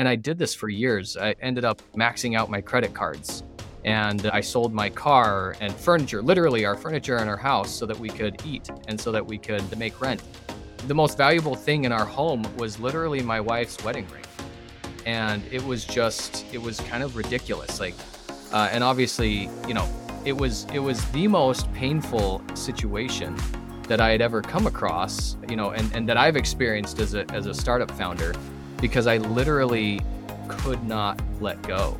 and 0.00 0.08
I 0.08 0.16
did 0.16 0.38
this 0.38 0.54
for 0.54 0.70
years. 0.70 1.18
I 1.18 1.34
ended 1.42 1.66
up 1.66 1.82
maxing 1.94 2.34
out 2.34 2.48
my 2.48 2.62
credit 2.62 2.94
cards 2.94 3.44
and 3.84 4.24
I 4.28 4.40
sold 4.40 4.72
my 4.72 4.88
car 4.88 5.54
and 5.60 5.74
furniture, 5.74 6.22
literally 6.22 6.64
our 6.64 6.74
furniture 6.74 7.18
in 7.18 7.28
our 7.28 7.36
house, 7.36 7.70
so 7.70 7.84
that 7.84 7.98
we 7.98 8.08
could 8.08 8.40
eat 8.46 8.70
and 8.88 8.98
so 8.98 9.12
that 9.12 9.24
we 9.24 9.36
could 9.36 9.78
make 9.78 10.00
rent. 10.00 10.22
The 10.86 10.94
most 10.94 11.18
valuable 11.18 11.54
thing 11.54 11.84
in 11.84 11.92
our 11.92 12.06
home 12.06 12.46
was 12.56 12.80
literally 12.80 13.20
my 13.20 13.42
wife's 13.42 13.84
wedding 13.84 14.08
ring. 14.08 14.24
And 15.04 15.42
it 15.52 15.62
was 15.62 15.84
just, 15.84 16.46
it 16.50 16.62
was 16.62 16.80
kind 16.80 17.02
of 17.02 17.14
ridiculous. 17.14 17.78
Like, 17.78 17.94
uh, 18.54 18.70
and 18.72 18.82
obviously, 18.82 19.50
you 19.68 19.74
know, 19.74 19.86
it 20.24 20.32
was 20.32 20.64
it 20.72 20.78
was 20.78 21.04
the 21.10 21.28
most 21.28 21.70
painful 21.74 22.42
situation 22.54 23.36
that 23.86 24.00
I 24.00 24.12
had 24.12 24.22
ever 24.22 24.40
come 24.40 24.66
across, 24.66 25.36
you 25.50 25.56
know, 25.56 25.72
and, 25.72 25.94
and 25.94 26.08
that 26.08 26.16
I've 26.16 26.36
experienced 26.36 27.00
as 27.00 27.12
a 27.12 27.30
as 27.32 27.44
a 27.44 27.52
startup 27.52 27.90
founder, 27.90 28.32
because 28.80 29.06
I 29.06 29.18
literally 29.18 30.00
could 30.48 30.82
not 30.84 31.20
let 31.40 31.60
go. 31.62 31.98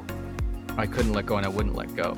I 0.79 0.87
couldn't 0.87 1.12
let 1.12 1.27
go 1.27 1.37
and 1.37 1.45
I 1.45 1.48
wouldn't 1.48 1.77
let 1.77 1.95
go. 1.95 2.16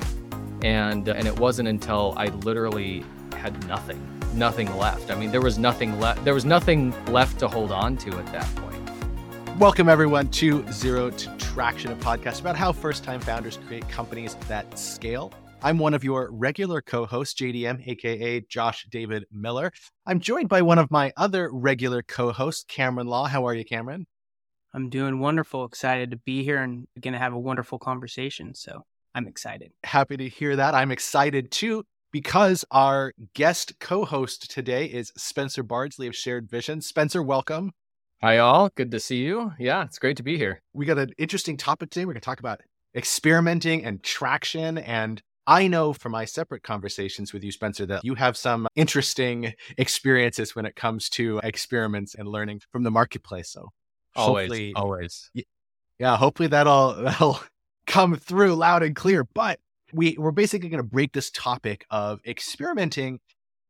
And 0.63 1.07
and 1.07 1.27
it 1.27 1.37
wasn't 1.37 1.67
until 1.67 2.13
I 2.15 2.27
literally 2.27 3.03
had 3.35 3.67
nothing, 3.67 4.01
nothing 4.33 4.73
left. 4.77 5.11
I 5.11 5.15
mean, 5.15 5.31
there 5.31 5.41
was 5.41 5.57
nothing 5.57 5.99
left. 5.99 6.23
There 6.23 6.33
was 6.33 6.45
nothing 6.45 6.93
left 7.11 7.39
to 7.39 7.47
hold 7.49 7.73
on 7.73 7.97
to 7.97 8.17
at 8.17 8.25
that 8.27 8.47
point. 8.55 9.59
Welcome 9.59 9.89
everyone 9.89 10.29
to 10.29 10.65
Zero 10.71 11.09
to 11.09 11.29
Traction, 11.37 11.91
a 11.91 11.95
podcast 11.97 12.39
about 12.39 12.55
how 12.55 12.71
first-time 12.71 13.19
founders 13.19 13.59
create 13.67 13.87
companies 13.89 14.35
that 14.47 14.79
scale. 14.79 15.33
I'm 15.61 15.77
one 15.77 15.93
of 15.93 16.03
your 16.03 16.31
regular 16.31 16.81
co-hosts, 16.81 17.39
JDM, 17.39 17.85
aka 17.87 18.39
Josh 18.49 18.87
David 18.89 19.25
Miller. 19.31 19.71
I'm 20.05 20.19
joined 20.19 20.49
by 20.49 20.61
one 20.61 20.79
of 20.79 20.89
my 20.89 21.11
other 21.17 21.49
regular 21.51 22.01
co-hosts, 22.01 22.65
Cameron 22.67 23.07
Law. 23.07 23.25
How 23.25 23.45
are 23.45 23.53
you, 23.53 23.63
Cameron? 23.65 24.07
I'm 24.73 24.89
doing 24.89 25.19
wonderful. 25.19 25.65
Excited 25.65 26.11
to 26.11 26.17
be 26.17 26.43
here 26.43 26.61
and 26.61 26.87
going 26.99 27.13
to 27.13 27.19
have 27.19 27.33
a 27.33 27.39
wonderful 27.39 27.77
conversation. 27.77 28.55
So 28.55 28.83
I'm 29.13 29.27
excited. 29.27 29.71
Happy 29.83 30.17
to 30.17 30.27
hear 30.27 30.55
that. 30.55 30.73
I'm 30.73 30.91
excited 30.91 31.51
too 31.51 31.83
because 32.11 32.65
our 32.71 33.13
guest 33.35 33.79
co 33.79 34.03
host 34.03 34.49
today 34.49 34.85
is 34.85 35.11
Spencer 35.15 35.61
Bardsley 35.61 36.07
of 36.07 36.15
Shared 36.15 36.49
Vision. 36.49 36.81
Spencer, 36.81 37.21
welcome. 37.21 37.71
Hi, 38.21 38.39
all. 38.39 38.69
Good 38.73 38.89
to 38.91 38.99
see 38.99 39.17
you. 39.17 39.51
Yeah, 39.59 39.83
it's 39.83 39.99
great 39.99 40.17
to 40.17 40.23
be 40.23 40.37
here. 40.37 40.61
We 40.73 40.85
got 40.85 40.97
an 40.97 41.11
interesting 41.17 41.57
topic 41.57 41.89
today. 41.91 42.05
We're 42.05 42.13
going 42.13 42.21
to 42.21 42.25
talk 42.25 42.39
about 42.39 42.61
experimenting 42.95 43.85
and 43.85 44.01
traction. 44.01 44.77
And 44.77 45.21
I 45.45 45.67
know 45.67 45.93
from 45.93 46.13
my 46.13 46.25
separate 46.25 46.63
conversations 46.63 47.33
with 47.33 47.43
you, 47.43 47.51
Spencer, 47.51 47.85
that 47.87 48.05
you 48.05 48.15
have 48.15 48.37
some 48.37 48.67
interesting 48.75 49.53
experiences 49.77 50.55
when 50.55 50.65
it 50.65 50.75
comes 50.75 51.09
to 51.09 51.41
experiments 51.43 52.15
and 52.15 52.27
learning 52.27 52.61
from 52.71 52.83
the 52.83 52.91
marketplace. 52.91 53.49
So 53.49 53.69
Always, 54.15 54.43
hopefully, 54.43 54.73
always. 54.75 55.31
Yeah, 55.99 56.17
hopefully 56.17 56.47
that'll 56.47 56.93
that'll 57.03 57.39
come 57.87 58.15
through 58.15 58.55
loud 58.55 58.83
and 58.83 58.95
clear. 58.95 59.23
But 59.23 59.59
we 59.93 60.15
we're 60.17 60.31
basically 60.31 60.69
going 60.69 60.83
to 60.83 60.89
break 60.89 61.13
this 61.13 61.31
topic 61.31 61.85
of 61.89 62.19
experimenting 62.25 63.19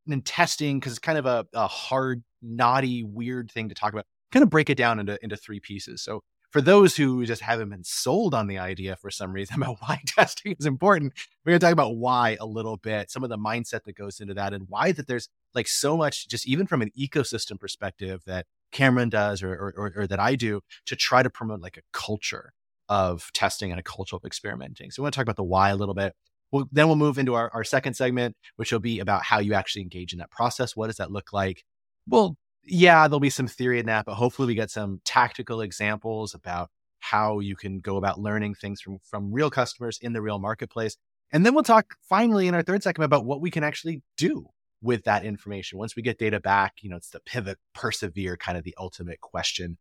and 0.10 0.26
testing 0.26 0.80
because 0.80 0.94
it's 0.94 1.00
kind 1.00 1.18
of 1.18 1.26
a, 1.26 1.46
a 1.54 1.68
hard, 1.68 2.24
knotty, 2.42 3.04
weird 3.04 3.52
thing 3.52 3.70
to 3.70 3.76
talk 3.76 3.94
about. 3.94 4.06
Kind 4.32 4.44
of 4.44 4.50
break 4.50 4.70
it 4.70 4.76
down 4.76 5.00
into 5.00 5.18
into 5.24 5.38
three 5.38 5.60
pieces. 5.60 6.02
So 6.02 6.24
for 6.54 6.62
those 6.62 6.96
who 6.96 7.26
just 7.26 7.42
haven't 7.42 7.72
been 7.72 7.84
sold 7.84 8.36
on 8.36 8.46
the 8.46 8.60
idea 8.60 8.96
for 8.96 9.10
some 9.10 9.34
reason 9.34 9.56
about 9.62 9.78
why 9.80 10.00
testing 10.06 10.56
is 10.58 10.66
important, 10.66 11.14
we're 11.44 11.52
going 11.52 11.60
to 11.60 11.66
talk 11.66 11.74
about 11.74 11.98
why 11.98 12.38
a 12.40 12.46
little 12.46 12.78
bit, 12.78 13.10
some 13.10 13.24
of 13.24 13.30
the 13.30 13.38
mindset 13.38 13.84
that 13.86 13.98
goes 13.98 14.20
into 14.20 14.36
that, 14.36 14.54
and 14.54 14.68
why 14.70 14.92
that 14.92 15.08
there's 15.08 15.30
like 15.56 15.68
so 15.68 15.98
much, 15.98 16.28
just 16.28 16.48
even 16.48 16.68
from 16.68 16.82
an 16.82 16.92
ecosystem 16.98 17.60
perspective, 17.60 18.22
that 18.28 18.46
Cameron 18.74 19.10
does 19.10 19.42
or, 19.42 19.54
or, 19.54 19.94
or, 19.96 20.08
that 20.08 20.20
I 20.20 20.36
do 20.36 20.62
to 20.88 20.96
try 20.96 21.24
to 21.24 21.30
promote 21.30 21.62
like 21.62 21.78
a 21.78 21.82
culture 21.94 22.52
of 22.90 23.32
testing 23.34 23.72
and 23.72 23.80
a 23.80 23.84
culture 23.84 24.16
of 24.16 24.26
experimenting. 24.26 24.92
So 24.92 25.02
we 25.02 25.06
want 25.06 25.14
to 25.14 25.18
talk 25.18 25.24
about 25.24 25.38
the 25.38 25.44
why 25.44 25.70
a 25.70 25.76
little 25.76 25.94
bit. 25.94 26.14
We'll, 26.52 26.68
then 26.72 26.88
we'll 26.88 26.98
move 26.98 27.18
into 27.18 27.34
our, 27.34 27.50
our 27.54 27.64
second 27.64 27.96
segment, 27.96 28.36
which 28.58 28.72
will 28.72 28.80
be 28.80 29.00
about 29.00 29.24
how 29.24 29.40
you 29.40 29.54
actually 29.54 29.84
engage 29.84 30.14
in 30.14 30.20
that 30.20 30.30
process. 30.30 30.76
What 30.76 30.88
does 30.88 30.98
that 30.98 31.12
look 31.12 31.32
like? 31.34 31.64
Well, 32.08 32.36
yeah, 32.66 33.08
there'll 33.08 33.20
be 33.20 33.30
some 33.30 33.48
theory 33.48 33.80
in 33.80 33.86
that, 33.88 34.06
but 34.06 34.16
hopefully 34.16 34.48
we 34.48 34.56
get 34.56 34.70
some 34.70 35.02
tactical 35.06 35.62
examples 35.62 36.34
about 36.34 36.70
how 37.00 37.40
you 37.40 37.56
can 37.56 37.80
go 37.80 37.98
about 37.98 38.20
learning 38.20 38.56
things 38.56 38.82
from, 38.82 39.00
from 39.04 39.34
real 39.34 39.50
customers 39.50 39.98
in 40.02 40.14
the 40.14 40.22
real 40.22 40.40
marketplace. 40.40 40.96
And 41.32 41.46
then 41.46 41.54
we'll 41.54 41.64
talk 41.64 41.96
finally 42.08 42.48
in 42.48 42.54
our 42.54 42.62
third 42.62 42.84
segment 42.84 43.06
about 43.06 43.26
what 43.26 43.42
we 43.42 43.50
can 43.50 43.64
actually 43.64 44.04
do 44.18 44.48
with 44.84 45.06
that 45.06 45.24
information. 45.24 45.80
Once 45.80 45.96
we 45.96 46.04
get 46.04 46.20
data 46.20 46.40
back, 46.40 46.74
you 46.82 46.90
know, 46.90 46.98
it's 46.98 47.10
the 47.10 47.22
pivot, 47.22 47.58
persevere 47.74 48.38
kind 48.38 48.58
of 48.58 48.64
the 48.64 48.76
ultimate 48.78 49.22
question 49.22 49.78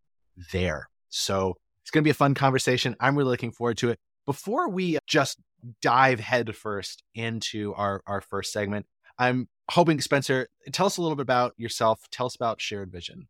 there. 0.53 0.89
So 1.09 1.57
it's 1.83 1.91
going 1.91 2.03
to 2.03 2.07
be 2.07 2.11
a 2.11 2.15
fun 2.15 2.35
conversation. 2.35 2.97
I'm 3.01 3.19
really 3.19 3.31
looking 3.31 3.53
forward 3.53 3.77
to 3.79 3.91
it. 3.91 3.99
Before 4.25 4.71
we 4.71 4.99
just 5.07 5.39
dive 5.83 6.21
headfirst 6.21 7.03
into 7.15 7.75
our, 7.75 8.01
our 8.07 8.21
first 8.21 8.53
segment, 8.53 8.87
I'm 9.19 9.49
hoping, 9.71 10.01
Spencer, 10.01 10.49
tell 10.71 10.87
us 10.87 10.97
a 10.97 11.03
little 11.03 11.17
bit 11.17 11.23
about 11.23 11.55
yourself. 11.57 12.07
Tell 12.11 12.27
us 12.27 12.37
about 12.37 12.61
Shared 12.61 12.93
Vision. 12.93 13.29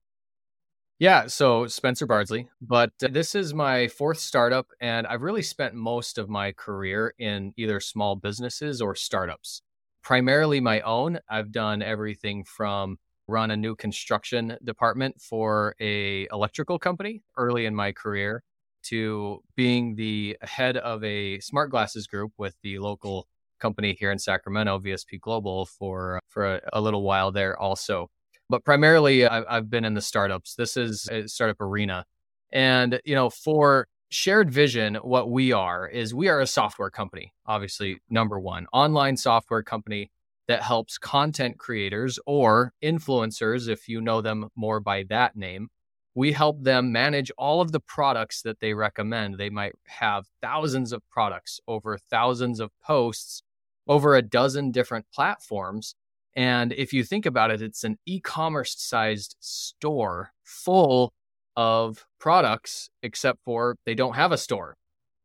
Yeah, 0.98 1.26
so 1.26 1.66
Spencer 1.66 2.06
Bardsley, 2.06 2.48
but 2.60 2.92
this 3.00 3.34
is 3.34 3.52
my 3.52 3.88
fourth 3.88 4.18
startup, 4.18 4.68
and 4.80 5.04
I've 5.06 5.22
really 5.22 5.42
spent 5.42 5.74
most 5.74 6.16
of 6.16 6.28
my 6.28 6.52
career 6.52 7.12
in 7.18 7.54
either 7.56 7.80
small 7.80 8.14
businesses 8.14 8.80
or 8.80 8.94
startups 8.94 9.62
primarily 10.02 10.60
my 10.60 10.80
own. 10.80 11.18
I've 11.28 11.52
done 11.52 11.82
everything 11.82 12.44
from 12.44 12.98
run 13.28 13.50
a 13.50 13.56
new 13.56 13.74
construction 13.76 14.56
department 14.64 15.20
for 15.20 15.74
a 15.80 16.26
electrical 16.32 16.78
company 16.78 17.22
early 17.36 17.66
in 17.66 17.74
my 17.74 17.92
career 17.92 18.42
to 18.82 19.40
being 19.54 19.94
the 19.94 20.36
head 20.42 20.76
of 20.76 21.02
a 21.04 21.38
smart 21.40 21.70
glasses 21.70 22.06
group 22.06 22.32
with 22.36 22.56
the 22.62 22.78
local 22.78 23.28
company 23.60 23.96
here 23.98 24.10
in 24.10 24.18
Sacramento, 24.18 24.78
VSP 24.80 25.20
Global, 25.20 25.66
for 25.66 26.20
for 26.28 26.56
a, 26.56 26.60
a 26.72 26.80
little 26.80 27.02
while 27.02 27.30
there 27.30 27.58
also. 27.58 28.10
But 28.50 28.64
primarily, 28.64 29.24
I've, 29.26 29.44
I've 29.48 29.70
been 29.70 29.84
in 29.84 29.94
the 29.94 30.02
startups. 30.02 30.56
This 30.56 30.76
is 30.76 31.08
a 31.08 31.28
startup 31.28 31.60
arena, 31.60 32.04
and 32.52 33.00
you 33.04 33.14
know, 33.14 33.30
for 33.30 33.86
shared 34.12 34.50
vision, 34.50 34.96
what 34.96 35.30
we 35.30 35.52
are 35.52 35.88
is 35.88 36.14
we 36.14 36.28
are 36.28 36.40
a 36.40 36.46
software 36.46 36.90
company, 36.90 37.32
obviously, 37.46 38.00
number 38.10 38.38
one, 38.38 38.66
online 38.72 39.16
software 39.16 39.62
company 39.62 40.10
that 40.48 40.62
helps 40.62 40.98
content 40.98 41.58
creators 41.58 42.18
or 42.26 42.72
influencers, 42.82 43.68
if 43.68 43.88
you 43.88 44.00
know 44.00 44.20
them 44.20 44.48
more 44.54 44.80
by 44.80 45.04
that 45.08 45.36
name. 45.36 45.68
We 46.14 46.32
help 46.32 46.62
them 46.62 46.92
manage 46.92 47.30
all 47.38 47.62
of 47.62 47.72
the 47.72 47.80
products 47.80 48.42
that 48.42 48.60
they 48.60 48.74
recommend. 48.74 49.38
They 49.38 49.48
might 49.48 49.72
have 49.86 50.26
thousands 50.42 50.92
of 50.92 51.02
products, 51.10 51.58
over 51.66 51.96
thousands 51.96 52.60
of 52.60 52.70
posts, 52.84 53.42
over 53.88 54.14
a 54.14 54.22
dozen 54.22 54.72
different 54.72 55.06
platforms. 55.14 55.94
And 56.34 56.72
if 56.72 56.92
you 56.92 57.02
think 57.02 57.24
about 57.24 57.50
it, 57.50 57.62
it's 57.62 57.84
an 57.84 57.98
e 58.04 58.20
commerce 58.20 58.74
sized 58.78 59.36
store 59.40 60.32
full 60.44 61.14
of 61.56 62.04
products, 62.18 62.90
except 63.02 63.40
for 63.44 63.76
they 63.84 63.94
don't 63.94 64.14
have 64.14 64.32
a 64.32 64.38
store 64.38 64.76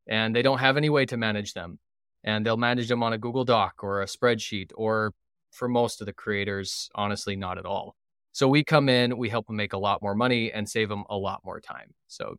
and 0.08 0.36
they 0.36 0.42
don't 0.42 0.60
have 0.60 0.78
any 0.78 0.90
way 0.90 1.06
to 1.06 1.18
manage 1.18 1.54
them. 1.54 1.80
And 2.24 2.46
they'll 2.46 2.58
manage 2.58 2.90
them 2.90 3.04
on 3.04 3.14
a 3.14 3.18
Google 3.18 3.46
Doc 3.46 3.76
or 3.84 4.02
a 4.02 4.06
spreadsheet, 4.06 4.72
or 4.76 5.14
for 5.52 5.68
most 5.70 6.02
of 6.02 6.08
the 6.08 6.14
creators, 6.14 6.90
honestly, 6.94 7.36
not 7.36 7.58
at 7.58 7.66
all. 7.66 7.96
So 8.34 8.48
we 8.48 8.64
come 8.64 8.90
in, 8.90 9.18
we 9.18 9.30
help 9.30 9.48
them 9.48 9.56
make 9.56 9.74
a 9.74 9.78
lot 9.78 10.02
more 10.02 10.14
money 10.14 10.52
and 10.52 10.68
save 10.68 10.90
them 10.90 11.06
a 11.10 11.16
lot 11.16 11.42
more 11.46 11.60
time. 11.62 11.94
So 12.08 12.36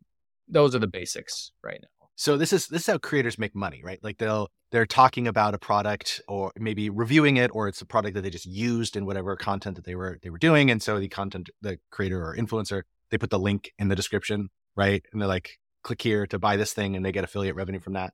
those 0.47 0.75
are 0.75 0.79
the 0.79 0.87
basics 0.87 1.51
right 1.63 1.79
now. 1.81 2.07
So 2.15 2.37
this 2.37 2.51
is 2.51 2.67
this 2.67 2.81
is 2.81 2.87
how 2.87 2.97
creators 2.97 3.39
make 3.39 3.55
money, 3.55 3.81
right? 3.83 3.99
Like 4.03 4.17
they'll 4.17 4.49
they're 4.71 4.85
talking 4.85 5.27
about 5.27 5.53
a 5.53 5.57
product 5.57 6.21
or 6.27 6.51
maybe 6.57 6.89
reviewing 6.89 7.37
it, 7.37 7.49
or 7.53 7.67
it's 7.67 7.81
a 7.81 7.85
product 7.85 8.13
that 8.15 8.21
they 8.21 8.29
just 8.29 8.45
used 8.45 8.95
in 8.95 9.05
whatever 9.05 9.35
content 9.35 9.77
that 9.77 9.85
they 9.85 9.95
were 9.95 10.19
they 10.21 10.29
were 10.29 10.37
doing, 10.37 10.69
and 10.69 10.83
so 10.83 10.99
the 10.99 11.07
content 11.07 11.49
the 11.61 11.79
creator 11.91 12.21
or 12.21 12.35
influencer 12.35 12.83
they 13.11 13.17
put 13.17 13.29
the 13.29 13.39
link 13.39 13.71
in 13.79 13.87
the 13.87 13.95
description, 13.95 14.49
right? 14.75 15.03
And 15.11 15.21
they're 15.21 15.27
like, 15.27 15.59
click 15.83 16.01
here 16.01 16.27
to 16.27 16.39
buy 16.39 16.57
this 16.57 16.73
thing 16.73 16.95
and 16.95 17.05
they 17.05 17.11
get 17.11 17.23
affiliate 17.23 17.55
revenue 17.55 17.79
from 17.79 17.93
that. 17.93 18.13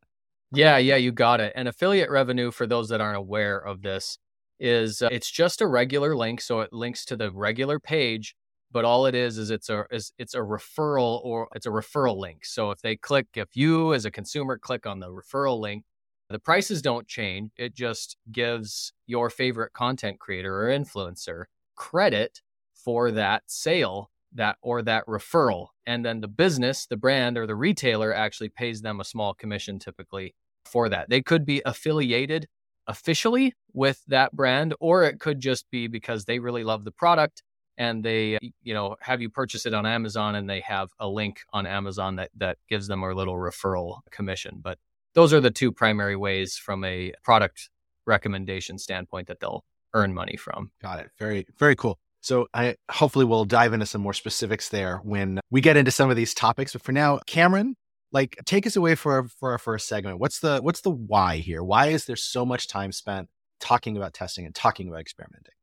Yeah, 0.51 0.77
yeah, 0.77 0.95
you 0.95 1.11
got 1.11 1.41
it. 1.41 1.53
And 1.55 1.67
affiliate 1.67 2.09
revenue, 2.09 2.51
for 2.51 2.67
those 2.67 2.89
that 2.89 3.01
aren't 3.01 3.17
aware 3.17 3.57
of 3.57 3.81
this, 3.81 4.17
is 4.59 5.01
uh, 5.01 5.09
it's 5.11 5.29
just 5.29 5.61
a 5.61 5.67
regular 5.67 6.15
link. 6.15 6.39
So 6.39 6.61
it 6.61 6.71
links 6.71 7.03
to 7.05 7.17
the 7.17 7.31
regular 7.31 7.79
page, 7.79 8.35
but 8.71 8.85
all 8.85 9.05
it 9.05 9.15
is 9.15 9.37
is 9.37 9.49
it's 9.49 9.69
a 9.69 9.85
is 9.91 10.13
it's 10.17 10.33
a 10.33 10.39
referral 10.39 11.23
or 11.23 11.47
it's 11.55 11.65
a 11.65 11.71
referral 11.71 12.17
link. 12.17 12.45
So 12.45 12.71
if 12.71 12.81
they 12.81 12.95
click, 12.95 13.27
if 13.35 13.49
you 13.55 13.93
as 13.93 14.05
a 14.05 14.11
consumer 14.11 14.57
click 14.57 14.85
on 14.85 14.99
the 14.99 15.09
referral 15.09 15.59
link, 15.59 15.83
the 16.29 16.39
prices 16.39 16.81
don't 16.81 17.07
change. 17.07 17.51
It 17.57 17.75
just 17.75 18.17
gives 18.31 18.93
your 19.07 19.29
favorite 19.29 19.73
content 19.73 20.19
creator 20.19 20.63
or 20.63 20.69
influencer 20.69 21.45
credit 21.75 22.41
for 22.73 23.11
that 23.11 23.43
sale 23.47 24.09
that 24.35 24.57
or 24.61 24.81
that 24.81 25.05
referral 25.07 25.67
and 25.85 26.05
then 26.05 26.21
the 26.21 26.27
business 26.27 26.85
the 26.85 26.97
brand 26.97 27.37
or 27.37 27.47
the 27.47 27.55
retailer 27.55 28.13
actually 28.13 28.49
pays 28.49 28.81
them 28.81 28.99
a 28.99 29.05
small 29.05 29.33
commission 29.33 29.79
typically 29.79 30.35
for 30.65 30.89
that 30.89 31.09
they 31.09 31.21
could 31.21 31.45
be 31.45 31.61
affiliated 31.65 32.47
officially 32.87 33.53
with 33.73 34.03
that 34.07 34.31
brand 34.35 34.73
or 34.79 35.03
it 35.03 35.19
could 35.19 35.39
just 35.39 35.69
be 35.71 35.87
because 35.87 36.25
they 36.25 36.39
really 36.39 36.63
love 36.63 36.83
the 36.83 36.91
product 36.91 37.41
and 37.77 38.03
they 38.03 38.39
you 38.63 38.73
know 38.73 38.95
have 39.01 39.21
you 39.21 39.29
purchase 39.29 39.65
it 39.65 39.73
on 39.73 39.85
Amazon 39.85 40.35
and 40.35 40.49
they 40.49 40.61
have 40.61 40.89
a 40.99 41.07
link 41.07 41.41
on 41.53 41.65
Amazon 41.65 42.15
that 42.17 42.31
that 42.37 42.57
gives 42.69 42.87
them 42.87 43.03
a 43.03 43.13
little 43.13 43.35
referral 43.35 43.99
commission. 44.11 44.59
But 44.61 44.77
those 45.13 45.33
are 45.33 45.41
the 45.41 45.51
two 45.51 45.71
primary 45.71 46.15
ways 46.15 46.57
from 46.57 46.83
a 46.83 47.13
product 47.23 47.69
recommendation 48.05 48.77
standpoint 48.77 49.27
that 49.27 49.39
they'll 49.39 49.63
earn 49.93 50.13
money 50.13 50.37
from. 50.37 50.71
Got 50.81 50.99
it. 50.99 51.11
Very 51.17 51.45
very 51.57 51.75
cool. 51.75 51.99
So 52.25 52.47
I 52.55 52.75
hopefully 52.89 53.23
we'll 53.23 53.45
dive 53.45 53.71
into 53.71 53.85
some 53.85 54.01
more 54.01 54.13
specifics 54.13 54.69
there 54.69 54.97
when 55.03 55.39
we 55.51 55.61
get 55.61 55.77
into 55.77 55.91
some 55.91 56.09
of 56.09 56.15
these 56.15 56.33
topics. 56.33 56.73
But 56.73 56.81
for 56.81 56.91
now, 56.91 57.19
Cameron, 57.27 57.75
like 58.11 58.35
take 58.45 58.65
us 58.65 58.75
away 58.75 58.95
for 58.95 59.27
for 59.39 59.51
our 59.51 59.59
first 59.59 59.87
segment. 59.87 60.17
What's 60.17 60.39
the 60.39 60.59
what's 60.59 60.81
the 60.81 60.89
why 60.89 61.37
here? 61.37 61.63
Why 61.63 61.87
is 61.89 62.05
there 62.05 62.15
so 62.15 62.43
much 62.43 62.67
time 62.67 62.91
spent 62.91 63.29
talking 63.59 63.95
about 63.95 64.15
testing 64.15 64.43
and 64.43 64.55
talking 64.55 64.87
about 64.87 65.01
experimenting? 65.01 65.53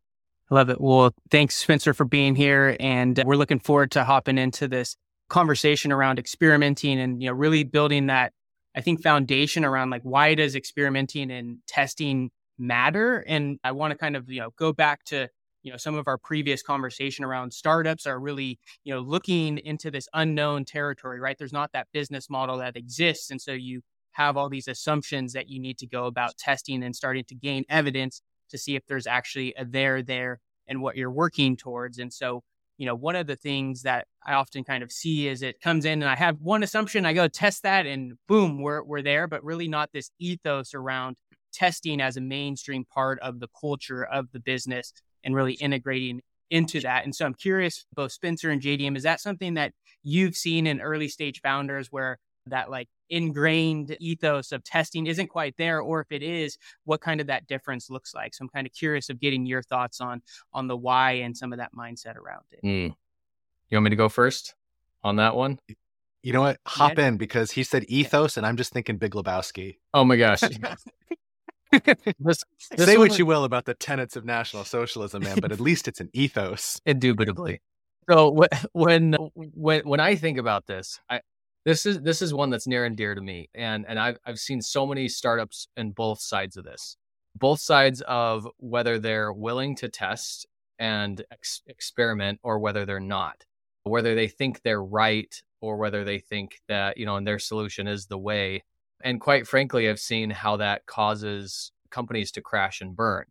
I 0.52 0.54
love 0.54 0.70
it. 0.70 0.80
Well, 0.80 1.12
thanks, 1.32 1.56
Spencer, 1.56 1.94
for 1.94 2.04
being 2.04 2.36
here. 2.36 2.76
And 2.78 3.20
we're 3.24 3.34
looking 3.34 3.58
forward 3.58 3.90
to 3.92 4.04
hopping 4.04 4.38
into 4.38 4.68
this 4.68 4.94
conversation 5.28 5.90
around 5.90 6.20
experimenting 6.20 7.00
and, 7.00 7.20
you 7.20 7.28
know, 7.28 7.34
really 7.34 7.64
building 7.64 8.06
that, 8.06 8.32
I 8.76 8.82
think, 8.82 9.02
foundation 9.02 9.64
around 9.64 9.90
like 9.90 10.02
why 10.02 10.36
does 10.36 10.54
experimenting 10.54 11.32
and 11.32 11.58
testing 11.66 12.30
matter? 12.56 13.24
And 13.26 13.58
I 13.64 13.72
want 13.72 13.90
to 13.90 13.98
kind 13.98 14.14
of, 14.14 14.30
you 14.30 14.40
know, 14.42 14.50
go 14.56 14.72
back 14.72 15.02
to, 15.06 15.28
you 15.62 15.70
know, 15.70 15.76
some 15.76 15.94
of 15.94 16.08
our 16.08 16.18
previous 16.18 16.62
conversation 16.62 17.24
around 17.24 17.52
startups 17.52 18.06
are 18.06 18.18
really, 18.18 18.58
you 18.84 18.92
know, 18.92 19.00
looking 19.00 19.58
into 19.58 19.90
this 19.90 20.08
unknown 20.12 20.64
territory, 20.64 21.20
right? 21.20 21.36
There's 21.38 21.52
not 21.52 21.72
that 21.72 21.88
business 21.92 22.28
model 22.28 22.58
that 22.58 22.76
exists. 22.76 23.30
And 23.30 23.40
so 23.40 23.52
you 23.52 23.82
have 24.12 24.36
all 24.36 24.48
these 24.48 24.68
assumptions 24.68 25.32
that 25.32 25.48
you 25.48 25.60
need 25.60 25.78
to 25.78 25.86
go 25.86 26.06
about 26.06 26.36
testing 26.36 26.82
and 26.82 26.94
starting 26.94 27.24
to 27.24 27.34
gain 27.34 27.64
evidence 27.68 28.22
to 28.50 28.58
see 28.58 28.76
if 28.76 28.84
there's 28.86 29.06
actually 29.06 29.54
a 29.56 29.64
there 29.64 30.02
there 30.02 30.40
and 30.66 30.82
what 30.82 30.96
you're 30.96 31.10
working 31.10 31.56
towards. 31.56 31.98
And 31.98 32.12
so, 32.12 32.42
you 32.76 32.86
know, 32.86 32.94
one 32.94 33.16
of 33.16 33.26
the 33.26 33.36
things 33.36 33.82
that 33.82 34.06
I 34.24 34.34
often 34.34 34.64
kind 34.64 34.82
of 34.82 34.92
see 34.92 35.28
is 35.28 35.42
it 35.42 35.60
comes 35.60 35.84
in 35.84 36.02
and 36.02 36.10
I 36.10 36.16
have 36.16 36.40
one 36.40 36.62
assumption, 36.62 37.06
I 37.06 37.12
go 37.12 37.28
test 37.28 37.62
that 37.62 37.86
and 37.86 38.14
boom, 38.28 38.60
we're 38.60 38.82
we're 38.82 39.02
there, 39.02 39.26
but 39.26 39.44
really 39.44 39.68
not 39.68 39.90
this 39.92 40.10
ethos 40.18 40.74
around 40.74 41.16
testing 41.52 42.00
as 42.00 42.16
a 42.16 42.20
mainstream 42.20 42.84
part 42.84 43.18
of 43.20 43.40
the 43.40 43.48
culture 43.60 44.04
of 44.04 44.32
the 44.32 44.40
business 44.40 44.92
and 45.24 45.34
really 45.34 45.54
integrating 45.54 46.22
into 46.50 46.80
that. 46.80 47.04
And 47.04 47.14
so 47.14 47.24
I'm 47.24 47.34
curious, 47.34 47.86
both 47.94 48.12
Spencer 48.12 48.50
and 48.50 48.60
JDM, 48.60 48.96
is 48.96 49.02
that 49.04 49.20
something 49.20 49.54
that 49.54 49.72
you've 50.02 50.36
seen 50.36 50.66
in 50.66 50.80
early 50.80 51.08
stage 51.08 51.40
founders 51.40 51.88
where 51.90 52.18
that 52.46 52.70
like 52.70 52.88
ingrained 53.08 53.96
ethos 54.00 54.52
of 54.52 54.62
testing 54.62 55.06
isn't 55.06 55.28
quite 55.28 55.56
there? 55.56 55.80
Or 55.80 56.00
if 56.00 56.08
it 56.10 56.22
is 56.22 56.58
what 56.84 57.00
kind 57.00 57.20
of 57.20 57.28
that 57.28 57.46
difference 57.46 57.88
looks 57.88 58.14
like? 58.14 58.34
So 58.34 58.42
i'm 58.42 58.48
kind 58.50 58.66
of 58.66 58.72
curious 58.72 59.08
of 59.08 59.18
getting 59.18 59.46
your 59.46 59.62
thoughts 59.62 60.00
on 60.00 60.22
on 60.52 60.66
the 60.66 60.76
why 60.76 61.12
and 61.12 61.36
some 61.36 61.52
of 61.52 61.58
that 61.58 61.74
mindset 61.74 62.16
around 62.16 62.44
it. 62.50 62.60
Mm. 62.64 62.94
you 63.70 63.76
want 63.76 63.84
me 63.84 63.90
to 63.90 63.96
go 63.96 64.10
first 64.10 64.54
on 65.02 65.16
that 65.16 65.34
one? 65.34 65.58
You 66.22 66.32
know 66.32 66.42
what? 66.42 66.58
Hop 66.66 66.98
yeah. 66.98 67.08
in 67.08 67.16
because 67.16 67.50
he 67.50 67.64
said 67.64 67.84
ethos 67.88 68.36
and 68.36 68.44
i'm 68.44 68.56
just 68.56 68.72
thinking 68.72 68.98
big 68.98 69.12
lebowski. 69.12 69.78
Oh 69.94 70.04
my 70.04 70.16
gosh 70.16 70.42
this, 71.72 72.44
this 72.70 72.86
Say 72.86 72.96
what 72.96 73.18
you 73.18 73.26
will 73.26 73.44
about 73.44 73.64
the 73.64 73.74
tenets 73.74 74.16
of 74.16 74.24
National 74.24 74.64
Socialism, 74.64 75.22
man, 75.22 75.38
but 75.40 75.52
at 75.52 75.60
least 75.68 75.88
it's 75.88 76.00
an 76.00 76.10
ethos. 76.12 76.80
Indubitably. 76.86 77.60
So 78.10 78.46
when 78.72 79.14
when 79.34 79.82
when 79.88 80.00
I 80.00 80.16
think 80.16 80.38
about 80.38 80.66
this, 80.66 81.00
I, 81.08 81.20
this 81.64 81.86
is 81.86 82.00
this 82.00 82.22
is 82.22 82.34
one 82.34 82.50
that's 82.50 82.66
near 82.66 82.84
and 82.84 82.96
dear 82.96 83.14
to 83.14 83.20
me 83.20 83.48
and 83.54 83.84
and 83.86 83.98
I've 83.98 84.18
I've 84.26 84.38
seen 84.38 84.60
so 84.60 84.86
many 84.86 85.08
startups 85.08 85.68
in 85.76 85.92
both 85.92 86.20
sides 86.20 86.56
of 86.56 86.64
this 86.64 86.96
both 87.36 87.60
sides 87.60 88.02
of 88.02 88.46
whether 88.58 88.98
they're 88.98 89.32
willing 89.32 89.76
to 89.76 89.88
test 89.88 90.46
and 90.78 91.24
ex- 91.30 91.62
experiment 91.66 92.40
or 92.42 92.58
whether 92.58 92.84
they're 92.84 93.00
not 93.00 93.44
whether 93.84 94.14
they 94.14 94.28
think 94.28 94.62
they're 94.62 94.82
right 94.82 95.42
or 95.60 95.76
whether 95.76 96.04
they 96.04 96.18
think 96.18 96.60
that 96.68 96.96
you 96.98 97.06
know 97.06 97.16
and 97.16 97.26
their 97.26 97.38
solution 97.38 97.86
is 97.86 98.06
the 98.06 98.18
way 98.18 98.62
and 99.02 99.20
quite 99.20 99.46
frankly 99.46 99.88
I've 99.88 100.00
seen 100.00 100.30
how 100.30 100.56
that 100.58 100.86
causes 100.86 101.72
companies 101.90 102.30
to 102.32 102.40
crash 102.40 102.80
and 102.80 102.96
burn 102.96 103.26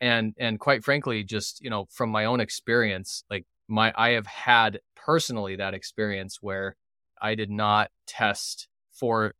and 0.00 0.34
and 0.38 0.60
quite 0.60 0.84
frankly 0.84 1.24
just 1.24 1.62
you 1.62 1.70
know 1.70 1.86
from 1.90 2.10
my 2.10 2.24
own 2.24 2.40
experience 2.40 3.24
like 3.30 3.46
my 3.68 3.92
I 3.96 4.10
have 4.10 4.26
had 4.26 4.80
personally 4.94 5.56
that 5.56 5.74
experience 5.74 6.38
where 6.40 6.76
I 7.20 7.34
did 7.34 7.50
not 7.50 7.90
test 8.06 8.68
for 8.92 9.34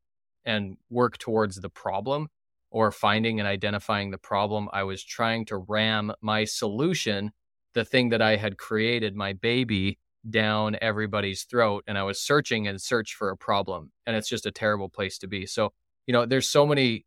and 0.44 0.76
work 0.90 1.18
towards 1.18 1.56
the 1.56 1.68
problem 1.68 2.28
or 2.70 2.90
finding 2.90 3.40
and 3.40 3.48
identifying 3.48 4.10
the 4.10 4.18
problem. 4.18 4.68
I 4.72 4.84
was 4.84 5.02
trying 5.02 5.44
to 5.46 5.56
ram 5.56 6.12
my 6.20 6.44
solution, 6.44 7.32
the 7.74 7.84
thing 7.84 8.10
that 8.10 8.22
I 8.22 8.36
had 8.36 8.58
created, 8.58 9.14
my 9.14 9.32
baby, 9.32 9.98
down 10.30 10.76
everybody's 10.80 11.44
throat. 11.44 11.84
And 11.86 11.96
I 11.98 12.02
was 12.02 12.20
searching 12.20 12.66
and 12.68 12.80
search 12.80 13.14
for 13.14 13.30
a 13.30 13.36
problem. 13.36 13.90
And 14.06 14.16
it's 14.16 14.28
just 14.28 14.46
a 14.46 14.50
terrible 14.50 14.88
place 14.88 15.18
to 15.18 15.26
be. 15.26 15.46
So, 15.46 15.72
you 16.06 16.12
know, 16.12 16.26
there's 16.26 16.48
so 16.48 16.66
many 16.66 17.06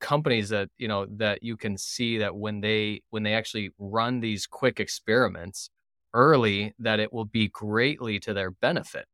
companies 0.00 0.48
that, 0.50 0.70
you 0.78 0.88
know, 0.88 1.06
that 1.16 1.42
you 1.42 1.56
can 1.56 1.76
see 1.76 2.18
that 2.18 2.34
when 2.34 2.60
they 2.60 3.02
when 3.10 3.22
they 3.22 3.34
actually 3.34 3.70
run 3.78 4.20
these 4.20 4.46
quick 4.46 4.80
experiments 4.80 5.70
early, 6.14 6.74
that 6.78 7.00
it 7.00 7.12
will 7.12 7.24
be 7.24 7.48
greatly 7.48 8.18
to 8.20 8.34
their 8.34 8.50
benefit 8.50 9.06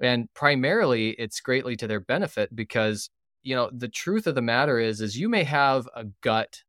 and 0.00 0.32
primarily 0.34 1.10
it's 1.10 1.40
greatly 1.40 1.76
to 1.76 1.86
their 1.86 2.00
benefit 2.00 2.54
because 2.54 3.10
you 3.42 3.54
know 3.54 3.70
the 3.72 3.88
truth 3.88 4.26
of 4.26 4.34
the 4.34 4.42
matter 4.42 4.78
is 4.78 5.00
is 5.00 5.18
you 5.18 5.28
may 5.28 5.44
have 5.44 5.88
a 5.94 6.04
gut 6.20 6.62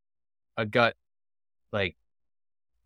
a 0.57 0.65
gut 0.65 0.95
like 1.71 1.95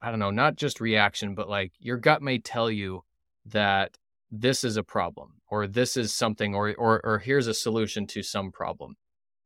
i 0.02 0.10
don't 0.10 0.20
know 0.20 0.32
not 0.32 0.56
just 0.56 0.80
reaction 0.80 1.36
but 1.36 1.50
like 1.50 1.74
your 1.80 1.98
gut 1.98 2.22
may 2.22 2.40
tell 2.40 2.70
you 2.70 3.04
that 3.52 3.98
this 4.32 4.64
is 4.64 4.78
a 4.78 4.84
problem 4.84 5.34
or 5.50 5.68
this 5.68 5.98
is 5.98 6.14
something 6.14 6.56
or 6.56 6.74
or 6.78 7.02
or 7.04 7.20
here's 7.20 7.48
a 7.48 7.54
solution 7.54 8.06
to 8.08 8.24
some 8.24 8.52
problem. 8.52 8.96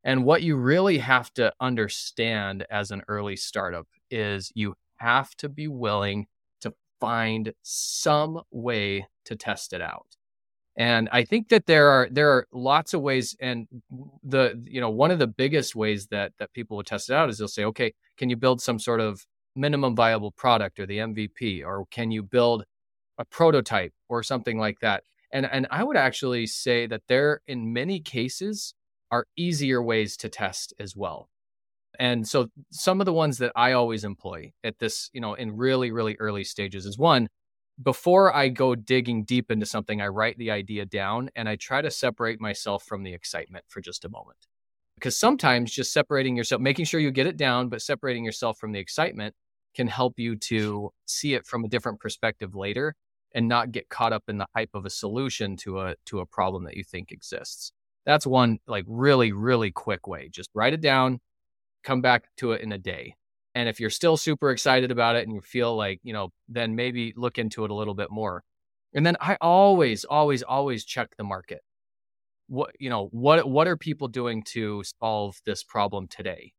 And 0.04 0.26
what 0.26 0.44
you 0.44 0.58
really 0.58 0.98
have 0.98 1.34
to 1.36 1.54
understand 1.62 2.66
as 2.70 2.92
an 2.92 3.04
early 3.08 3.38
startup 3.38 3.88
is 4.12 4.52
you 4.54 4.76
have 4.98 5.34
to 5.36 5.50
be 5.50 5.68
willing 5.68 6.28
to 6.62 6.74
find 7.00 7.54
some 7.62 8.42
way 8.52 9.08
to 9.26 9.36
test 9.36 9.72
it 9.74 9.82
out. 9.82 10.18
And 10.76 11.08
I 11.12 11.24
think 11.24 11.50
that 11.50 11.68
there 11.68 11.90
are 11.90 12.08
there 12.12 12.32
are 12.32 12.48
lots 12.52 12.94
of 12.94 13.02
ways, 13.02 13.36
and 13.40 13.68
the 14.24 14.62
you 14.66 14.82
know 14.82 14.90
one 14.90 15.12
of 15.12 15.20
the 15.20 15.28
biggest 15.28 15.76
ways 15.76 16.08
that 16.08 16.34
that 16.40 16.52
people 16.54 16.78
will 16.78 16.84
test 16.84 17.10
it 17.10 17.14
out 17.14 17.30
is 17.30 17.38
they'll 17.38 17.48
say, 17.48 17.66
okay, 17.66 17.94
can 18.18 18.30
you 18.30 18.36
build 18.36 18.60
some 18.60 18.80
sort 18.80 19.00
of 19.00 19.26
minimum 19.56 19.96
viable 19.96 20.32
product 20.32 20.80
or 20.80 20.88
the 20.88 20.98
MVP, 20.98 21.64
or 21.64 21.86
can 21.92 22.10
you 22.10 22.24
build 22.24 22.66
a 23.18 23.26
prototype 23.26 23.94
or 24.10 24.24
something 24.24 24.58
like 24.58 24.80
that? 24.82 25.04
And 25.32 25.46
and 25.46 25.68
I 25.72 25.84
would 25.84 25.98
actually 25.98 26.48
say 26.48 26.88
that 26.88 27.04
there, 27.08 27.42
in 27.48 27.74
many 27.74 28.00
cases, 28.00 28.74
are 29.12 29.28
easier 29.36 29.82
ways 29.82 30.18
to 30.18 30.30
test 30.30 30.74
as 30.80 30.96
well. 30.96 31.30
And 32.00 32.28
so 32.28 32.48
some 32.72 33.02
of 33.02 33.06
the 33.06 33.14
ones 33.14 33.38
that 33.38 33.52
I 33.56 33.74
always 33.74 34.04
employ 34.04 34.54
at 34.64 34.80
this, 34.80 35.10
you 35.14 35.22
know, 35.22 35.34
in 35.34 35.56
really 35.56 35.92
really 35.92 36.16
early 36.20 36.44
stages 36.44 36.86
is 36.86 36.98
one 36.98 37.30
before 37.82 38.36
I 38.36 38.50
go 38.50 38.76
digging 38.76 39.24
deep 39.24 39.50
into 39.50 39.66
something, 39.66 40.02
I 40.02 40.08
write 40.08 40.38
the 40.38 40.52
idea 40.52 40.86
down 40.86 41.30
and 41.36 41.50
I 41.50 41.56
try 41.56 41.82
to 41.82 41.90
separate 41.90 42.40
myself 42.40 42.84
from 42.86 43.04
the 43.04 43.14
excitement 43.14 43.66
for 43.68 43.82
just 43.82 44.06
a 44.06 44.10
moment. 44.10 44.38
Because 44.96 45.18
sometimes 45.18 45.72
just 45.72 45.92
separating 45.92 46.38
yourself, 46.38 46.62
making 46.62 46.86
sure 46.86 47.00
you 47.00 47.10
get 47.10 47.26
it 47.26 47.36
down, 47.36 47.70
but 47.70 47.82
separating 47.82 48.24
yourself 48.24 48.60
from 48.60 48.74
the 48.74 48.80
excitement 48.80 49.34
can 49.74 49.88
help 49.88 50.20
you 50.20 50.36
to 50.36 50.92
see 51.08 51.34
it 51.34 51.48
from 51.48 51.66
a 51.66 51.68
different 51.68 52.00
perspective 52.00 52.54
later 52.56 52.96
and 53.34 53.48
not 53.48 53.72
get 53.72 53.90
caught 53.90 54.14
up 54.14 54.24
in 54.28 54.38
the 54.38 54.48
hype 54.56 54.72
of 54.74 54.86
a 54.86 54.90
solution 54.90 55.58
to 55.58 55.80
a 55.80 55.96
to 56.06 56.20
a 56.20 56.26
problem 56.26 56.66
that 56.66 56.78
you 56.78 56.84
think 56.84 57.12
exists. 57.12 57.72
That's 58.06 58.28
one 58.28 58.60
like 58.68 58.86
really 58.88 59.32
really 59.32 59.72
quick 59.72 60.08
way. 60.08 60.30
Just 60.30 60.50
write 60.54 60.74
it 60.74 60.82
down, 60.82 61.20
come 61.84 62.02
back 62.02 62.26
to 62.38 62.52
it 62.52 62.62
in 62.62 62.72
a 62.72 62.78
day. 62.78 63.16
And 63.56 63.70
if 63.70 63.80
you're 63.80 63.90
still 63.90 64.18
super 64.18 64.50
excited 64.50 64.92
about 64.92 65.16
it 65.16 65.28
and 65.28 65.36
you 65.36 65.42
feel 65.42 65.76
like, 65.76 66.00
you 66.04 66.14
know, 66.14 66.30
then 66.50 66.76
maybe 66.76 67.14
look 67.16 67.38
into 67.38 67.66
it 67.66 67.72
a 67.72 67.76
little 67.76 67.94
bit 67.94 68.10
more. 68.10 68.44
And 68.96 69.06
then 69.06 69.16
I 69.22 69.38
always, 69.42 70.06
always, 70.06 70.42
always 70.42 70.86
check 70.86 71.10
the 71.18 71.24
market. 71.24 71.62
What, 72.48 72.72
you 72.80 72.90
know, 72.90 73.10
what, 73.12 73.48
what 73.48 73.68
are 73.68 73.78
people 73.78 74.08
doing 74.08 74.44
to 74.54 74.84
solve 75.00 75.40
this 75.46 75.64
problem 75.64 76.08
today? 76.08 76.54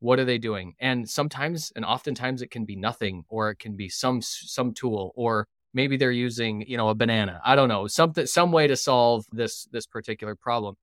What 0.00 0.18
are 0.18 0.24
they 0.24 0.38
doing? 0.38 0.74
And 0.80 1.08
sometimes, 1.08 1.72
and 1.76 1.84
oftentimes 1.84 2.42
it 2.42 2.50
can 2.50 2.64
be 2.64 2.76
nothing, 2.76 3.24
or 3.28 3.50
it 3.50 3.58
can 3.58 3.76
be 3.76 3.88
some, 3.88 4.20
some 4.22 4.72
tool, 4.72 5.12
or 5.14 5.46
maybe 5.74 5.96
they're 5.96 6.10
using, 6.10 6.62
you 6.66 6.76
know, 6.76 6.88
a 6.88 6.94
banana. 6.94 7.40
I 7.44 7.56
don't 7.56 7.68
know, 7.68 7.86
something, 7.86 8.26
some 8.26 8.52
way 8.52 8.66
to 8.66 8.76
solve 8.76 9.24
this, 9.32 9.66
this 9.72 9.86
particular 9.86 10.34
problem. 10.34 10.76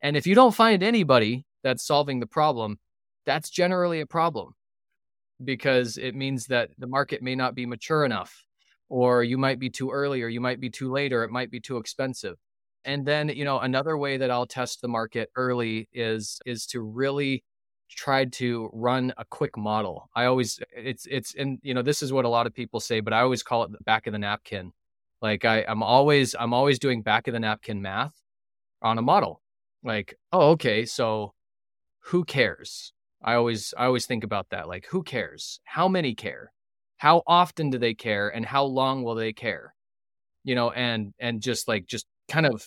And 0.00 0.16
if 0.16 0.26
you 0.26 0.34
don't 0.34 0.54
find 0.54 0.82
anybody 0.82 1.46
that's 1.62 1.86
solving 1.86 2.20
the 2.20 2.26
problem, 2.26 2.78
that's 3.24 3.50
generally 3.50 4.00
a 4.00 4.06
problem 4.06 4.54
because 5.42 5.96
it 5.96 6.14
means 6.14 6.46
that 6.46 6.70
the 6.78 6.86
market 6.86 7.22
may 7.22 7.34
not 7.34 7.54
be 7.54 7.66
mature 7.66 8.04
enough 8.04 8.44
or 8.88 9.24
you 9.24 9.38
might 9.38 9.58
be 9.58 9.70
too 9.70 9.90
early 9.90 10.22
or 10.22 10.28
you 10.28 10.40
might 10.40 10.60
be 10.60 10.70
too 10.70 10.92
late 10.92 11.12
or 11.12 11.24
it 11.24 11.30
might 11.30 11.50
be 11.50 11.60
too 11.60 11.78
expensive 11.78 12.36
and 12.84 13.04
then 13.06 13.28
you 13.28 13.44
know 13.44 13.58
another 13.58 13.96
way 13.96 14.16
that 14.16 14.30
i'll 14.30 14.46
test 14.46 14.80
the 14.80 14.88
market 14.88 15.30
early 15.36 15.88
is 15.92 16.38
is 16.46 16.66
to 16.66 16.80
really 16.80 17.42
tried 17.94 18.32
to 18.34 18.70
run 18.72 19.12
a 19.16 19.24
quick 19.24 19.56
model. 19.56 20.10
I 20.14 20.26
always 20.26 20.60
it's 20.74 21.06
it's 21.10 21.34
and 21.34 21.58
you 21.62 21.74
know 21.74 21.82
this 21.82 22.02
is 22.02 22.12
what 22.12 22.24
a 22.24 22.28
lot 22.28 22.46
of 22.46 22.54
people 22.54 22.80
say, 22.80 23.00
but 23.00 23.12
I 23.12 23.20
always 23.20 23.42
call 23.42 23.64
it 23.64 23.72
the 23.72 23.82
back 23.84 24.06
of 24.06 24.12
the 24.12 24.18
napkin. 24.18 24.72
Like 25.22 25.44
I 25.44 25.64
I'm 25.66 25.82
always 25.82 26.34
I'm 26.38 26.52
always 26.52 26.78
doing 26.78 27.02
back 27.02 27.28
of 27.28 27.34
the 27.34 27.40
napkin 27.40 27.82
math 27.82 28.14
on 28.82 28.98
a 28.98 29.02
model. 29.02 29.40
Like, 29.82 30.16
oh 30.32 30.50
okay, 30.50 30.84
so 30.84 31.34
who 32.00 32.24
cares? 32.24 32.92
I 33.22 33.34
always 33.34 33.72
I 33.76 33.86
always 33.86 34.06
think 34.06 34.24
about 34.24 34.50
that. 34.50 34.68
Like 34.68 34.86
who 34.86 35.02
cares? 35.02 35.60
How 35.64 35.88
many 35.88 36.14
care? 36.14 36.52
How 36.98 37.22
often 37.26 37.70
do 37.70 37.78
they 37.78 37.94
care 37.94 38.28
and 38.28 38.44
how 38.46 38.64
long 38.64 39.02
will 39.02 39.14
they 39.14 39.32
care? 39.32 39.74
You 40.44 40.54
know, 40.54 40.70
and 40.70 41.14
and 41.18 41.40
just 41.40 41.68
like 41.68 41.86
just 41.86 42.06
kind 42.28 42.46
of 42.46 42.66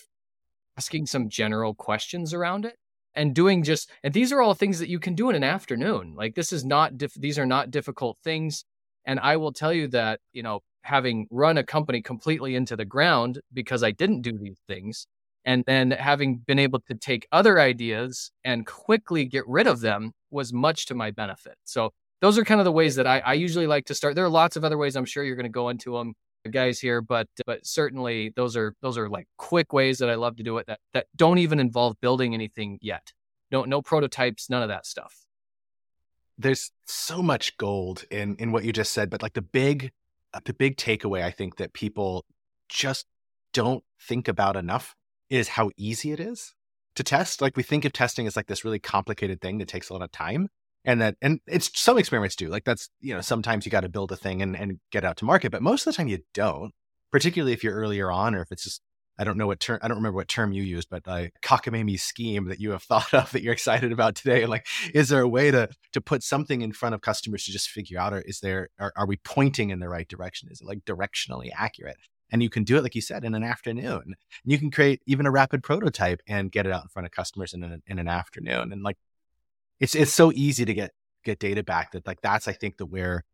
asking 0.76 1.06
some 1.06 1.28
general 1.28 1.74
questions 1.74 2.34
around 2.34 2.64
it 2.64 2.76
and 3.18 3.34
doing 3.34 3.62
just 3.62 3.90
and 4.02 4.14
these 4.14 4.32
are 4.32 4.40
all 4.40 4.54
things 4.54 4.78
that 4.78 4.88
you 4.88 4.98
can 4.98 5.14
do 5.14 5.28
in 5.28 5.36
an 5.36 5.44
afternoon. 5.44 6.14
Like 6.16 6.34
this 6.34 6.52
is 6.52 6.64
not 6.64 6.92
these 7.16 7.38
are 7.38 7.46
not 7.46 7.70
difficult 7.70 8.18
things. 8.24 8.64
And 9.04 9.18
i 9.20 9.36
will 9.36 9.52
tell 9.52 9.72
you 9.72 9.88
that 9.88 10.20
you 10.32 10.42
know 10.42 10.60
having 10.82 11.26
run 11.30 11.58
a 11.58 11.64
company 11.64 12.00
completely 12.02 12.54
into 12.54 12.76
the 12.76 12.84
ground 12.84 13.40
because 13.52 13.82
i 13.82 13.90
didn't 13.90 14.22
do 14.22 14.38
these 14.38 14.60
things 14.68 15.06
and 15.44 15.64
then 15.66 15.90
having 15.92 16.36
been 16.36 16.58
able 16.58 16.80
to 16.80 16.94
take 16.94 17.26
other 17.32 17.58
ideas 17.58 18.30
and 18.44 18.66
quickly 18.66 19.24
get 19.24 19.46
rid 19.48 19.66
of 19.66 19.80
them 19.80 20.12
was 20.30 20.52
much 20.52 20.84
to 20.86 20.94
my 20.94 21.10
benefit. 21.10 21.54
So 21.64 21.92
those 22.20 22.36
are 22.36 22.44
kind 22.44 22.60
of 22.60 22.66
the 22.66 22.72
ways 22.72 22.96
that 22.96 23.06
I, 23.06 23.20
I 23.20 23.32
usually 23.32 23.66
like 23.66 23.86
to 23.86 23.94
start. 23.94 24.14
There 24.14 24.26
are 24.26 24.28
lots 24.28 24.56
of 24.56 24.64
other 24.64 24.76
ways 24.76 24.94
i'm 24.96 25.06
sure 25.06 25.24
you're 25.24 25.36
going 25.36 25.44
to 25.44 25.60
go 25.62 25.70
into 25.70 25.92
them 25.96 26.14
guys 26.48 26.80
here, 26.80 27.00
but 27.00 27.28
but 27.46 27.66
certainly 27.66 28.32
those 28.36 28.56
are 28.56 28.74
those 28.82 28.98
are 28.98 29.08
like 29.08 29.26
quick 29.36 29.72
ways 29.72 29.98
that 29.98 30.10
I 30.10 30.14
love 30.14 30.36
to 30.36 30.42
do 30.42 30.58
it 30.58 30.66
that 30.66 30.80
that 30.94 31.06
don't 31.16 31.38
even 31.38 31.60
involve 31.60 32.00
building 32.00 32.34
anything 32.34 32.78
yet. 32.80 33.12
No 33.50 33.64
no 33.64 33.82
prototypes, 33.82 34.50
none 34.50 34.62
of 34.62 34.68
that 34.68 34.86
stuff. 34.86 35.14
There's 36.36 36.70
so 36.86 37.22
much 37.22 37.56
gold 37.56 38.04
in 38.10 38.36
in 38.36 38.52
what 38.52 38.64
you 38.64 38.72
just 38.72 38.92
said, 38.92 39.10
but 39.10 39.22
like 39.22 39.34
the 39.34 39.42
big 39.42 39.92
uh, 40.34 40.40
the 40.44 40.54
big 40.54 40.76
takeaway 40.76 41.22
I 41.22 41.30
think 41.30 41.56
that 41.56 41.72
people 41.72 42.24
just 42.68 43.06
don't 43.52 43.82
think 44.00 44.28
about 44.28 44.56
enough 44.56 44.94
is 45.30 45.48
how 45.48 45.70
easy 45.76 46.12
it 46.12 46.20
is 46.20 46.54
to 46.94 47.02
test. 47.02 47.40
Like 47.40 47.56
we 47.56 47.62
think 47.62 47.84
of 47.84 47.92
testing 47.92 48.26
as 48.26 48.36
like 48.36 48.46
this 48.46 48.64
really 48.64 48.78
complicated 48.78 49.40
thing 49.40 49.58
that 49.58 49.68
takes 49.68 49.88
a 49.88 49.92
lot 49.92 50.02
of 50.02 50.12
time 50.12 50.48
and 50.84 51.00
that 51.00 51.16
and 51.20 51.40
it's 51.46 51.70
some 51.78 51.98
experiments 51.98 52.36
do 52.36 52.48
like 52.48 52.64
that's 52.64 52.88
you 53.00 53.14
know 53.14 53.20
sometimes 53.20 53.64
you 53.64 53.70
got 53.70 53.80
to 53.80 53.88
build 53.88 54.12
a 54.12 54.16
thing 54.16 54.42
and, 54.42 54.56
and 54.56 54.78
get 54.90 55.04
out 55.04 55.16
to 55.16 55.24
market 55.24 55.50
but 55.50 55.62
most 55.62 55.86
of 55.86 55.92
the 55.92 55.96
time 55.96 56.08
you 56.08 56.18
don't 56.34 56.72
particularly 57.10 57.52
if 57.52 57.64
you're 57.64 57.74
earlier 57.74 58.10
on 58.10 58.34
or 58.34 58.42
if 58.42 58.52
it's 58.52 58.64
just 58.64 58.80
i 59.18 59.24
don't 59.24 59.36
know 59.36 59.46
what 59.46 59.60
term 59.60 59.78
i 59.82 59.88
don't 59.88 59.96
remember 59.96 60.16
what 60.16 60.28
term 60.28 60.52
you 60.52 60.62
used 60.62 60.88
but 60.88 61.06
like 61.06 61.34
cockamamie 61.42 61.98
scheme 61.98 62.48
that 62.48 62.60
you 62.60 62.70
have 62.70 62.82
thought 62.84 63.12
of 63.12 63.30
that 63.32 63.42
you're 63.42 63.52
excited 63.52 63.92
about 63.92 64.14
today 64.14 64.46
like 64.46 64.66
is 64.94 65.08
there 65.08 65.22
a 65.22 65.28
way 65.28 65.50
to 65.50 65.68
to 65.92 66.00
put 66.00 66.22
something 66.22 66.62
in 66.62 66.72
front 66.72 66.94
of 66.94 67.00
customers 67.00 67.44
to 67.44 67.52
just 67.52 67.68
figure 67.68 67.98
out 67.98 68.12
or 68.12 68.20
is 68.20 68.40
there 68.40 68.70
are, 68.78 68.92
are 68.96 69.06
we 69.06 69.16
pointing 69.16 69.70
in 69.70 69.80
the 69.80 69.88
right 69.88 70.08
direction? 70.08 70.48
Is 70.50 70.60
it 70.60 70.66
like 70.66 70.84
directionally 70.84 71.50
accurate? 71.56 71.96
And 72.30 72.42
you 72.42 72.50
can 72.50 72.62
do 72.62 72.76
it 72.76 72.82
like 72.82 72.94
you 72.94 73.00
said 73.00 73.24
in 73.24 73.34
an 73.34 73.42
afternoon. 73.42 74.02
And 74.04 74.52
you 74.52 74.58
can 74.58 74.70
create 74.70 75.00
even 75.06 75.26
a 75.26 75.30
rapid 75.30 75.62
prototype 75.62 76.20
and 76.28 76.52
get 76.52 76.66
it 76.66 76.72
out 76.72 76.82
in 76.82 76.88
front 76.88 77.06
of 77.06 77.12
customers 77.12 77.54
in 77.54 77.62
an, 77.62 77.82
in 77.86 77.98
an 77.98 78.08
afternoon 78.08 78.70
and 78.72 78.82
like 78.82 78.98
it's 79.80 79.94
it's 79.94 80.12
so 80.12 80.32
easy 80.34 80.64
to 80.64 80.74
get 80.74 80.92
get 81.24 81.38
data 81.38 81.62
back 81.62 81.92
that 81.92 82.06
like 82.06 82.20
that's 82.20 82.48
I 82.48 82.52
think 82.52 82.76
the 82.76 82.86
where 82.86 83.24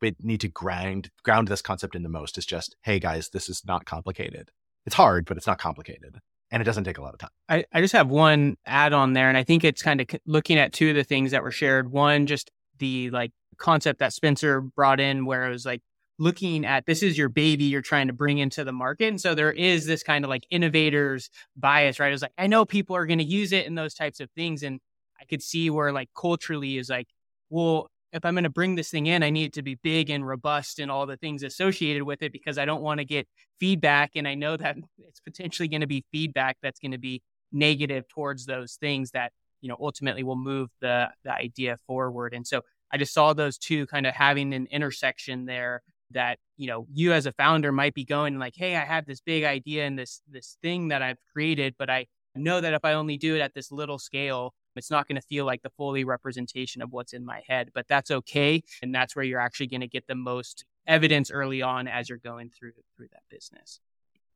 we 0.00 0.16
need 0.20 0.40
to 0.40 0.48
grind 0.48 1.10
ground 1.22 1.48
this 1.48 1.62
concept 1.62 1.94
in 1.94 2.02
the 2.02 2.08
most 2.08 2.38
is 2.38 2.46
just 2.46 2.76
hey 2.82 2.98
guys 2.98 3.30
this 3.30 3.48
is 3.48 3.62
not 3.66 3.84
complicated. 3.84 4.50
It's 4.86 4.94
hard 4.94 5.26
but 5.26 5.36
it's 5.36 5.46
not 5.46 5.58
complicated 5.58 6.20
and 6.50 6.60
it 6.60 6.64
doesn't 6.64 6.84
take 6.84 6.98
a 6.98 7.02
lot 7.02 7.14
of 7.14 7.20
time. 7.20 7.30
I, 7.48 7.64
I 7.72 7.80
just 7.80 7.92
have 7.92 8.08
one 8.08 8.56
add 8.66 8.92
on 8.92 9.12
there 9.12 9.28
and 9.28 9.36
i 9.36 9.44
think 9.44 9.64
it's 9.64 9.82
kind 9.82 10.00
of 10.00 10.08
looking 10.26 10.58
at 10.58 10.72
two 10.72 10.90
of 10.90 10.96
the 10.96 11.04
things 11.04 11.30
that 11.32 11.42
were 11.42 11.52
shared. 11.52 11.90
One 11.90 12.26
just 12.26 12.50
the 12.78 13.10
like 13.10 13.32
concept 13.58 13.98
that 13.98 14.12
spencer 14.12 14.60
brought 14.60 15.00
in 15.00 15.26
where 15.26 15.46
it 15.46 15.50
was 15.50 15.66
like 15.66 15.82
looking 16.18 16.66
at 16.66 16.86
this 16.86 17.02
is 17.02 17.16
your 17.16 17.28
baby 17.28 17.64
you're 17.64 17.80
trying 17.80 18.06
to 18.06 18.12
bring 18.12 18.38
into 18.38 18.62
the 18.62 18.72
market 18.72 19.06
and 19.06 19.20
so 19.20 19.34
there 19.34 19.52
is 19.52 19.86
this 19.86 20.02
kind 20.02 20.24
of 20.24 20.28
like 20.28 20.44
innovators 20.50 21.30
bias 21.56 21.98
right? 21.98 22.12
It's 22.12 22.22
like 22.22 22.32
i 22.38 22.46
know 22.46 22.64
people 22.64 22.96
are 22.96 23.06
going 23.06 23.18
to 23.18 23.24
use 23.24 23.52
it 23.52 23.66
in 23.66 23.74
those 23.74 23.94
types 23.94 24.20
of 24.20 24.30
things 24.32 24.62
and 24.62 24.80
I 25.20 25.24
could 25.24 25.42
see 25.42 25.70
where 25.70 25.92
like 25.92 26.10
culturally 26.18 26.78
is 26.78 26.88
like, 26.88 27.08
well, 27.50 27.90
if 28.12 28.24
I'm 28.24 28.34
going 28.34 28.44
to 28.44 28.50
bring 28.50 28.74
this 28.74 28.90
thing 28.90 29.06
in, 29.06 29.22
I 29.22 29.30
need 29.30 29.46
it 29.46 29.52
to 29.54 29.62
be 29.62 29.76
big 29.76 30.10
and 30.10 30.26
robust 30.26 30.78
and 30.78 30.90
all 30.90 31.06
the 31.06 31.16
things 31.16 31.42
associated 31.42 32.02
with 32.02 32.22
it 32.22 32.32
because 32.32 32.58
I 32.58 32.64
don't 32.64 32.82
want 32.82 32.98
to 32.98 33.04
get 33.04 33.28
feedback. 33.58 34.12
And 34.16 34.26
I 34.26 34.34
know 34.34 34.56
that 34.56 34.76
it's 34.98 35.20
potentially 35.20 35.68
going 35.68 35.82
to 35.82 35.86
be 35.86 36.04
feedback 36.10 36.56
that's 36.62 36.80
going 36.80 36.92
to 36.92 36.98
be 36.98 37.22
negative 37.52 38.08
towards 38.08 38.46
those 38.46 38.74
things 38.74 39.12
that, 39.12 39.32
you 39.60 39.68
know, 39.68 39.76
ultimately 39.80 40.22
will 40.22 40.36
move 40.36 40.70
the, 40.80 41.08
the 41.24 41.32
idea 41.32 41.76
forward. 41.86 42.34
And 42.34 42.46
so 42.46 42.62
I 42.92 42.98
just 42.98 43.14
saw 43.14 43.32
those 43.32 43.58
two 43.58 43.86
kind 43.86 44.06
of 44.06 44.14
having 44.14 44.52
an 44.54 44.66
intersection 44.70 45.44
there 45.44 45.82
that, 46.12 46.38
you 46.56 46.66
know, 46.66 46.86
you 46.92 47.12
as 47.12 47.26
a 47.26 47.32
founder 47.32 47.70
might 47.70 47.94
be 47.94 48.04
going 48.04 48.38
like, 48.38 48.54
Hey, 48.56 48.74
I 48.74 48.84
have 48.84 49.06
this 49.06 49.20
big 49.20 49.44
idea 49.44 49.86
and 49.86 49.96
this, 49.96 50.22
this 50.28 50.56
thing 50.62 50.88
that 50.88 51.02
I've 51.02 51.18
created, 51.32 51.76
but 51.78 51.88
I 51.88 52.06
know 52.34 52.60
that 52.60 52.74
if 52.74 52.84
I 52.84 52.94
only 52.94 53.16
do 53.16 53.36
it 53.36 53.40
at 53.40 53.54
this 53.54 53.70
little 53.70 53.98
scale, 53.98 54.54
it's 54.76 54.90
not 54.90 55.08
going 55.08 55.16
to 55.16 55.26
feel 55.26 55.44
like 55.44 55.62
the 55.62 55.70
fully 55.70 56.04
representation 56.04 56.82
of 56.82 56.92
what's 56.92 57.12
in 57.12 57.24
my 57.24 57.42
head, 57.46 57.70
but 57.74 57.86
that's 57.88 58.10
okay. 58.10 58.62
And 58.82 58.94
that's 58.94 59.16
where 59.16 59.24
you're 59.24 59.40
actually 59.40 59.68
going 59.68 59.80
to 59.80 59.88
get 59.88 60.06
the 60.06 60.14
most 60.14 60.64
evidence 60.86 61.30
early 61.30 61.62
on 61.62 61.88
as 61.88 62.08
you're 62.08 62.18
going 62.18 62.50
through 62.50 62.72
through 62.96 63.08
that 63.12 63.22
business. 63.30 63.80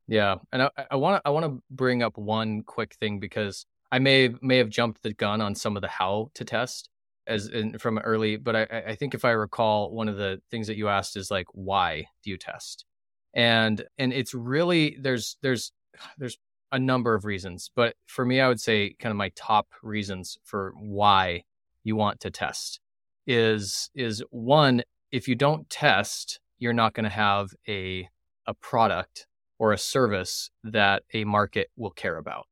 Yeah, 0.07 0.35
and 0.51 0.69
I 0.91 0.95
want 0.95 1.23
to 1.23 1.27
I 1.27 1.31
want 1.31 1.45
to 1.45 1.63
bring 1.71 2.03
up 2.03 2.17
one 2.17 2.61
quick 2.61 2.95
thing 2.95 3.19
because 3.19 3.65
I 3.91 3.99
may 3.99 4.29
may 4.41 4.57
have 4.57 4.69
jumped 4.69 5.01
the 5.03 5.13
gun 5.13 5.41
on 5.41 5.55
some 5.55 5.75
of 5.75 5.81
the 5.81 5.87
how 5.87 6.31
to 6.35 6.45
test 6.45 6.89
as 7.27 7.47
in, 7.47 7.77
from 7.77 7.97
early, 7.99 8.37
but 8.37 8.55
I, 8.55 8.83
I 8.87 8.95
think 8.95 9.13
if 9.13 9.25
I 9.25 9.31
recall, 9.31 9.91
one 9.91 10.07
of 10.07 10.17
the 10.17 10.41
things 10.51 10.67
that 10.67 10.77
you 10.77 10.89
asked 10.89 11.17
is 11.17 11.31
like, 11.31 11.47
why 11.53 12.05
do 12.23 12.29
you 12.29 12.37
test? 12.37 12.85
And 13.33 13.83
and 13.97 14.13
it's 14.13 14.33
really 14.33 14.97
there's 14.99 15.37
there's 15.41 15.71
there's 16.17 16.37
a 16.75 16.79
number 16.79 17.15
of 17.15 17.23
reasons, 17.23 17.71
but 17.73 17.95
for 18.05 18.25
me, 18.25 18.41
I 18.41 18.49
would 18.49 18.59
say 18.59 18.95
kind 18.99 19.11
of 19.11 19.17
my 19.17 19.31
top 19.35 19.67
reasons 19.81 20.37
for 20.43 20.73
why 20.77 21.43
you 21.83 21.95
want 21.95 22.19
to 22.19 22.29
test 22.29 22.81
is 23.25 23.89
is 23.95 24.21
one, 24.29 24.83
if 25.09 25.27
you 25.27 25.35
don't 25.35 25.69
test, 25.69 26.41
you're 26.59 26.73
not 26.73 26.93
going 26.93 27.05
to 27.05 27.09
have 27.09 27.51
a 27.67 28.09
a 28.45 28.53
product 28.53 29.25
or 29.57 29.71
a 29.71 29.77
service 29.77 30.51
that 30.65 31.03
a 31.13 31.23
market 31.23 31.69
will 31.77 31.91
care 31.91 32.17
about, 32.17 32.45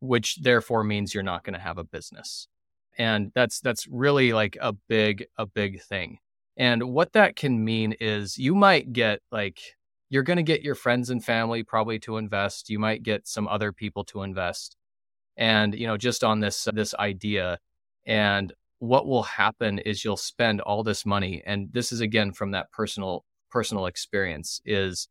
which 0.00 0.36
therefore 0.42 0.82
means 0.82 1.14
you're 1.14 1.22
not 1.22 1.44
going 1.44 1.54
to 1.54 1.60
have 1.60 1.78
a 1.78 1.84
business. 1.84 2.48
And 2.98 3.30
that's 3.32 3.60
that's 3.60 3.86
really 3.86 4.32
like 4.32 4.58
a 4.60 4.72
big 4.72 5.26
a 5.38 5.46
big 5.46 5.80
thing. 5.82 6.18
And 6.56 6.82
what 6.84 7.12
that 7.12 7.36
can 7.36 7.64
mean 7.64 7.94
is 8.00 8.38
you 8.38 8.56
might 8.56 8.92
get 8.92 9.20
like 9.30 9.60
you're 10.08 10.22
going 10.22 10.36
to 10.36 10.42
get 10.42 10.62
your 10.62 10.74
friends 10.74 11.10
and 11.10 11.24
family 11.24 11.62
probably 11.62 11.98
to 12.00 12.16
invest. 12.16 12.70
You 12.70 12.78
might 12.78 13.02
get 13.02 13.26
some 13.26 13.48
other 13.48 13.72
people 13.72 14.04
to 14.04 14.22
invest. 14.22 14.76
And, 15.36 15.74
you 15.74 15.86
know, 15.86 15.96
just 15.96 16.24
on 16.24 16.40
this, 16.40 16.68
this 16.72 16.94
idea. 16.94 17.58
And 18.06 18.52
what 18.78 19.06
will 19.06 19.24
happen 19.24 19.78
is 19.80 20.04
you'll 20.04 20.16
spend 20.16 20.60
all 20.60 20.82
this 20.82 21.04
money. 21.04 21.42
And 21.44 21.68
this 21.72 21.92
is 21.92 22.00
again 22.00 22.32
from 22.32 22.52
that 22.52 22.70
personal, 22.72 23.24
personal 23.50 23.86
experience 23.86 24.60
is, 24.64 25.08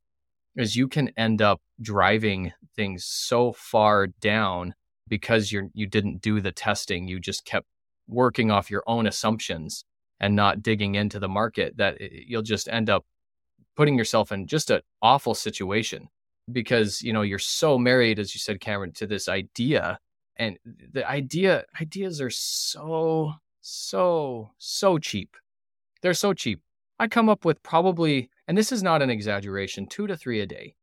is 0.56 0.76
you 0.76 0.88
can 0.88 1.12
end 1.18 1.42
up 1.42 1.62
driving 1.82 2.54
things 2.76 3.06
so 3.06 3.52
far 3.54 4.08
down 4.08 4.74
because 5.08 5.52
you're, 5.52 5.68
you 5.74 5.88
didn't 5.88 6.22
do 6.22 6.40
the 6.40 6.52
testing. 6.52 7.08
You 7.08 7.20
just 7.20 7.46
kept 7.46 7.68
working 8.08 8.50
off 8.50 8.72
your 8.72 8.84
own 8.88 9.08
assumptions 9.08 9.84
and 10.20 10.36
not 10.36 10.64
digging 10.64 10.96
into 10.96 11.20
the 11.20 11.28
market 11.28 11.78
that 11.78 11.98
eh, 12.00 12.08
you'll 12.28 12.42
just 12.42 12.70
end 12.70 12.90
up 12.90 13.06
putting 13.76 13.98
yourself 13.98 14.32
in 14.32 14.48
just 14.48 14.72
an 14.72 14.82
awful 15.02 15.36
situation 15.36 16.10
because 16.52 17.02
you 17.02 17.12
know 17.12 17.22
you're 17.22 17.40
so 17.40 17.78
married 17.78 18.20
as 18.20 18.36
you 18.36 18.40
said 18.40 18.60
cameron 18.60 18.92
to 18.92 19.08
this 19.08 19.28
idea 19.28 20.00
and 20.38 20.58
the 20.92 21.08
idea 21.10 21.64
ideas 21.82 22.22
are 22.22 22.30
so 22.30 23.34
so 23.62 24.52
so 24.58 24.98
cheap. 24.98 25.36
They're 26.02 26.14
so 26.14 26.34
cheap. 26.34 26.62
I 27.00 27.08
come 27.08 27.30
up 27.30 27.46
with 27.46 27.62
probably 27.64 28.30
and 28.48 28.58
this 28.58 28.72
is 28.72 28.84
not 28.84 29.02
an 29.02 29.10
exaggeration 29.10 29.88
2 29.88 30.08
to 30.08 30.16
3 30.16 30.42
a 30.42 30.46
day 30.46 30.76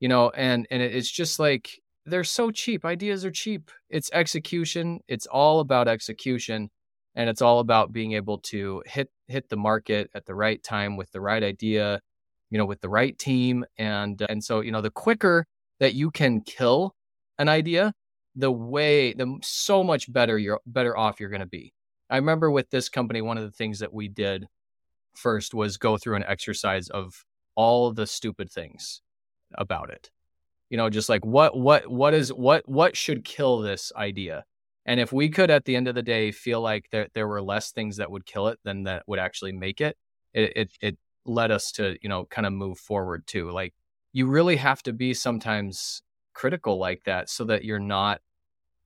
you 0.00 0.08
know 0.08 0.30
and 0.30 0.66
and 0.70 0.82
it's 0.82 1.10
just 1.10 1.38
like 1.38 1.80
they're 2.06 2.24
so 2.24 2.50
cheap. 2.50 2.84
Ideas 2.84 3.24
are 3.24 3.30
cheap. 3.30 3.70
It's 3.88 4.10
execution. 4.12 5.00
It's 5.06 5.26
all 5.26 5.60
about 5.60 5.86
execution 5.88 6.70
and 7.14 7.28
it's 7.28 7.42
all 7.42 7.60
about 7.60 7.92
being 7.92 8.12
able 8.12 8.38
to 8.38 8.82
hit 8.86 9.10
hit 9.28 9.48
the 9.48 9.56
market 9.56 10.10
at 10.14 10.26
the 10.26 10.34
right 10.34 10.62
time 10.62 10.96
with 10.96 11.10
the 11.12 11.20
right 11.20 11.42
idea 11.42 12.00
you 12.50 12.58
know, 12.58 12.66
with 12.66 12.80
the 12.80 12.88
right 12.88 13.16
team. 13.18 13.64
And, 13.78 14.20
uh, 14.20 14.26
and 14.28 14.42
so, 14.42 14.60
you 14.60 14.72
know, 14.72 14.80
the 14.80 14.90
quicker 14.90 15.46
that 15.78 15.94
you 15.94 16.10
can 16.10 16.42
kill 16.42 16.94
an 17.38 17.48
idea, 17.48 17.94
the 18.36 18.50
way, 18.52 19.12
the 19.12 19.38
so 19.42 19.82
much 19.82 20.12
better 20.12 20.38
you're 20.38 20.60
better 20.66 20.96
off 20.96 21.20
you're 21.20 21.30
going 21.30 21.40
to 21.40 21.46
be. 21.46 21.72
I 22.08 22.16
remember 22.16 22.50
with 22.50 22.70
this 22.70 22.88
company, 22.88 23.22
one 23.22 23.38
of 23.38 23.44
the 23.44 23.50
things 23.50 23.78
that 23.78 23.92
we 23.92 24.08
did 24.08 24.46
first 25.14 25.54
was 25.54 25.76
go 25.76 25.96
through 25.96 26.16
an 26.16 26.24
exercise 26.24 26.88
of 26.88 27.24
all 27.54 27.92
the 27.92 28.06
stupid 28.06 28.50
things 28.50 29.00
about 29.54 29.90
it. 29.90 30.10
You 30.68 30.76
know, 30.76 30.90
just 30.90 31.08
like 31.08 31.24
what, 31.24 31.56
what, 31.56 31.88
what 31.88 32.14
is, 32.14 32.32
what, 32.32 32.68
what 32.68 32.96
should 32.96 33.24
kill 33.24 33.58
this 33.58 33.92
idea? 33.96 34.44
And 34.86 34.98
if 34.98 35.12
we 35.12 35.28
could, 35.28 35.50
at 35.50 35.64
the 35.64 35.76
end 35.76 35.88
of 35.88 35.94
the 35.94 36.02
day, 36.02 36.30
feel 36.30 36.60
like 36.60 36.86
there, 36.90 37.08
there 37.14 37.28
were 37.28 37.42
less 37.42 37.70
things 37.70 37.96
that 37.96 38.10
would 38.10 38.24
kill 38.24 38.48
it 38.48 38.58
than 38.64 38.84
that 38.84 39.02
would 39.06 39.18
actually 39.18 39.52
make 39.52 39.80
it, 39.80 39.96
it, 40.32 40.52
it, 40.56 40.70
it 40.80 40.98
led 41.24 41.50
us 41.50 41.72
to, 41.72 41.96
you 42.02 42.08
know, 42.08 42.24
kind 42.24 42.46
of 42.46 42.52
move 42.52 42.78
forward 42.78 43.26
too. 43.26 43.50
Like 43.50 43.74
you 44.12 44.26
really 44.26 44.56
have 44.56 44.82
to 44.84 44.92
be 44.92 45.14
sometimes 45.14 46.02
critical 46.34 46.78
like 46.78 47.04
that 47.04 47.28
so 47.28 47.44
that 47.44 47.64
you're 47.64 47.78
not, 47.78 48.20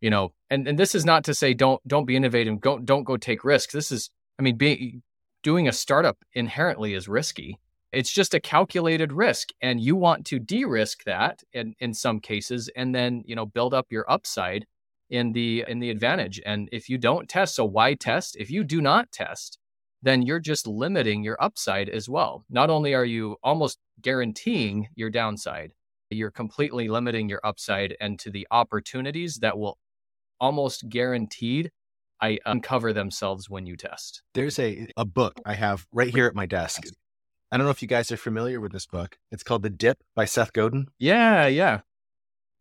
you 0.00 0.10
know, 0.10 0.32
and, 0.50 0.66
and 0.68 0.78
this 0.78 0.94
is 0.94 1.04
not 1.04 1.24
to 1.24 1.34
say 1.34 1.54
don't, 1.54 1.86
don't 1.86 2.06
be 2.06 2.16
innovative. 2.16 2.60
Don't, 2.60 2.84
don't 2.84 3.04
go 3.04 3.16
take 3.16 3.44
risks. 3.44 3.72
This 3.72 3.92
is, 3.92 4.10
I 4.38 4.42
mean, 4.42 4.56
being, 4.56 5.02
doing 5.42 5.68
a 5.68 5.72
startup 5.72 6.18
inherently 6.32 6.94
is 6.94 7.08
risky. 7.08 7.58
It's 7.92 8.10
just 8.10 8.34
a 8.34 8.40
calculated 8.40 9.12
risk 9.12 9.50
and 9.60 9.80
you 9.80 9.94
want 9.94 10.26
to 10.26 10.38
de-risk 10.38 11.04
that 11.04 11.44
in, 11.52 11.74
in 11.78 11.94
some 11.94 12.18
cases 12.18 12.68
and 12.74 12.94
then, 12.94 13.22
you 13.24 13.36
know, 13.36 13.46
build 13.46 13.72
up 13.72 13.86
your 13.90 14.10
upside 14.10 14.66
in 15.10 15.32
the 15.32 15.64
in 15.68 15.78
the 15.78 15.90
advantage. 15.90 16.40
And 16.44 16.68
if 16.72 16.88
you 16.88 16.98
don't 16.98 17.28
test, 17.28 17.54
so 17.54 17.64
why 17.64 17.94
test? 17.94 18.36
If 18.36 18.50
you 18.50 18.64
do 18.64 18.80
not 18.80 19.12
test, 19.12 19.58
then 20.04 20.22
you're 20.22 20.38
just 20.38 20.66
limiting 20.66 21.24
your 21.24 21.42
upside 21.42 21.88
as 21.88 22.08
well. 22.08 22.44
Not 22.50 22.68
only 22.68 22.94
are 22.94 23.06
you 23.06 23.36
almost 23.42 23.78
guaranteeing 24.02 24.88
your 24.94 25.08
downside, 25.08 25.72
you're 26.10 26.30
completely 26.30 26.88
limiting 26.88 27.28
your 27.28 27.40
upside 27.42 27.96
and 28.00 28.18
to 28.20 28.30
the 28.30 28.46
opportunities 28.50 29.36
that 29.36 29.58
will 29.58 29.78
almost 30.38 30.88
guaranteed 30.90 31.70
I 32.20 32.38
uncover 32.44 32.92
themselves 32.92 33.48
when 33.48 33.66
you 33.66 33.76
test. 33.76 34.22
There's 34.34 34.58
a, 34.58 34.86
a 34.96 35.06
book 35.06 35.40
I 35.44 35.54
have 35.54 35.86
right 35.90 36.14
here 36.14 36.26
at 36.26 36.34
my 36.34 36.46
desk. 36.46 36.82
I 37.50 37.56
don't 37.56 37.66
know 37.66 37.70
if 37.70 37.82
you 37.82 37.88
guys 37.88 38.12
are 38.12 38.16
familiar 38.16 38.60
with 38.60 38.72
this 38.72 38.86
book. 38.86 39.16
It's 39.32 39.42
called 39.42 39.62
The 39.62 39.70
Dip 39.70 39.98
by 40.14 40.26
Seth 40.26 40.52
Godin. 40.52 40.88
Yeah, 40.98 41.46
yeah. 41.46 41.80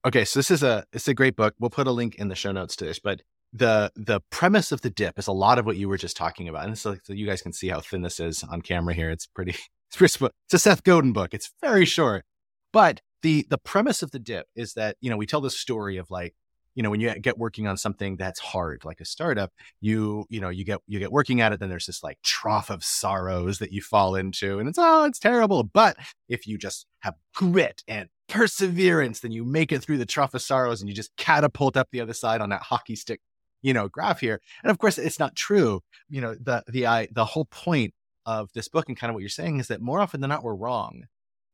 Okay, 0.05 0.25
so 0.25 0.39
this 0.39 0.51
is 0.51 0.63
a 0.63 0.85
it's 0.93 1.07
a 1.07 1.13
great 1.13 1.35
book. 1.35 1.55
We'll 1.59 1.69
put 1.69 1.87
a 1.87 1.91
link 1.91 2.15
in 2.15 2.27
the 2.27 2.35
show 2.35 2.51
notes 2.51 2.75
to 2.77 2.85
this, 2.85 2.99
but 2.99 3.21
the 3.53 3.91
the 3.95 4.19
premise 4.31 4.71
of 4.71 4.81
the 4.81 4.89
dip 4.89 5.19
is 5.19 5.27
a 5.27 5.31
lot 5.31 5.59
of 5.59 5.65
what 5.65 5.77
you 5.77 5.87
were 5.87 5.97
just 5.97 6.17
talking 6.17 6.49
about, 6.49 6.65
and 6.65 6.77
so, 6.77 6.97
so 7.03 7.13
you 7.13 7.27
guys 7.27 7.41
can 7.41 7.53
see 7.53 7.69
how 7.69 7.79
thin 7.79 8.01
this 8.01 8.19
is 8.19 8.43
on 8.43 8.61
camera 8.61 8.93
here. 8.93 9.11
It's 9.11 9.27
pretty 9.27 9.51
it's 9.87 9.97
pretty, 9.97 10.33
it's 10.47 10.53
a 10.53 10.59
Seth 10.59 10.83
Godin 10.83 11.13
book. 11.13 11.33
It's 11.33 11.51
very 11.61 11.85
short, 11.85 12.25
but 12.71 13.01
the 13.21 13.45
the 13.49 13.59
premise 13.59 14.01
of 14.01 14.11
the 14.11 14.19
dip 14.19 14.47
is 14.55 14.73
that 14.73 14.97
you 15.01 15.09
know 15.09 15.17
we 15.17 15.27
tell 15.27 15.41
the 15.41 15.51
story 15.51 15.97
of 15.97 16.09
like 16.09 16.33
you 16.75 16.81
know 16.81 16.89
when 16.89 16.99
you 16.99 17.13
get 17.19 17.37
working 17.37 17.67
on 17.67 17.77
something 17.77 18.15
that's 18.15 18.39
hard 18.39 18.83
like 18.83 18.99
a 18.99 19.05
startup 19.05 19.51
you 19.79 20.25
you 20.29 20.41
know 20.41 20.49
you 20.49 20.65
get 20.65 20.79
you 20.87 20.99
get 20.99 21.11
working 21.11 21.39
at 21.39 21.53
it 21.53 21.59
then 21.59 21.69
there's 21.69 21.85
this 21.85 22.03
like 22.03 22.17
trough 22.23 22.69
of 22.69 22.83
sorrows 22.83 23.59
that 23.59 23.71
you 23.71 23.81
fall 23.81 24.15
into 24.15 24.59
and 24.59 24.67
it's 24.67 24.79
oh 24.79 25.05
it's 25.05 25.19
terrible 25.19 25.63
but 25.63 25.95
if 26.27 26.47
you 26.47 26.57
just 26.57 26.87
have 26.99 27.13
grit 27.35 27.83
and 27.87 28.09
perseverance 28.27 29.19
then 29.19 29.31
you 29.31 29.45
make 29.45 29.71
it 29.71 29.83
through 29.83 29.97
the 29.97 30.05
trough 30.05 30.33
of 30.33 30.41
sorrows 30.41 30.81
and 30.81 30.89
you 30.89 30.95
just 30.95 31.15
catapult 31.15 31.77
up 31.77 31.87
the 31.91 32.01
other 32.01 32.13
side 32.13 32.41
on 32.41 32.49
that 32.49 32.63
hockey 32.63 32.95
stick 32.95 33.21
you 33.63 33.73
know 33.73 33.87
graph 33.87 34.19
here. 34.19 34.39
And 34.63 34.69
of 34.69 34.77
course 34.77 34.99
it's 34.99 35.19
not 35.19 35.35
true 35.35 35.81
you 36.09 36.21
know 36.21 36.35
the 36.35 36.63
the 36.67 36.85
i 36.85 37.07
the 37.11 37.25
whole 37.25 37.45
point 37.45 37.93
of 38.25 38.51
this 38.53 38.67
book 38.67 38.87
and 38.87 38.97
kind 38.97 39.09
of 39.09 39.15
what 39.15 39.21
you're 39.21 39.29
saying 39.29 39.59
is 39.59 39.67
that 39.67 39.81
more 39.81 39.99
often 39.99 40.21
than 40.21 40.29
not 40.29 40.43
we're 40.43 40.55
wrong 40.55 41.03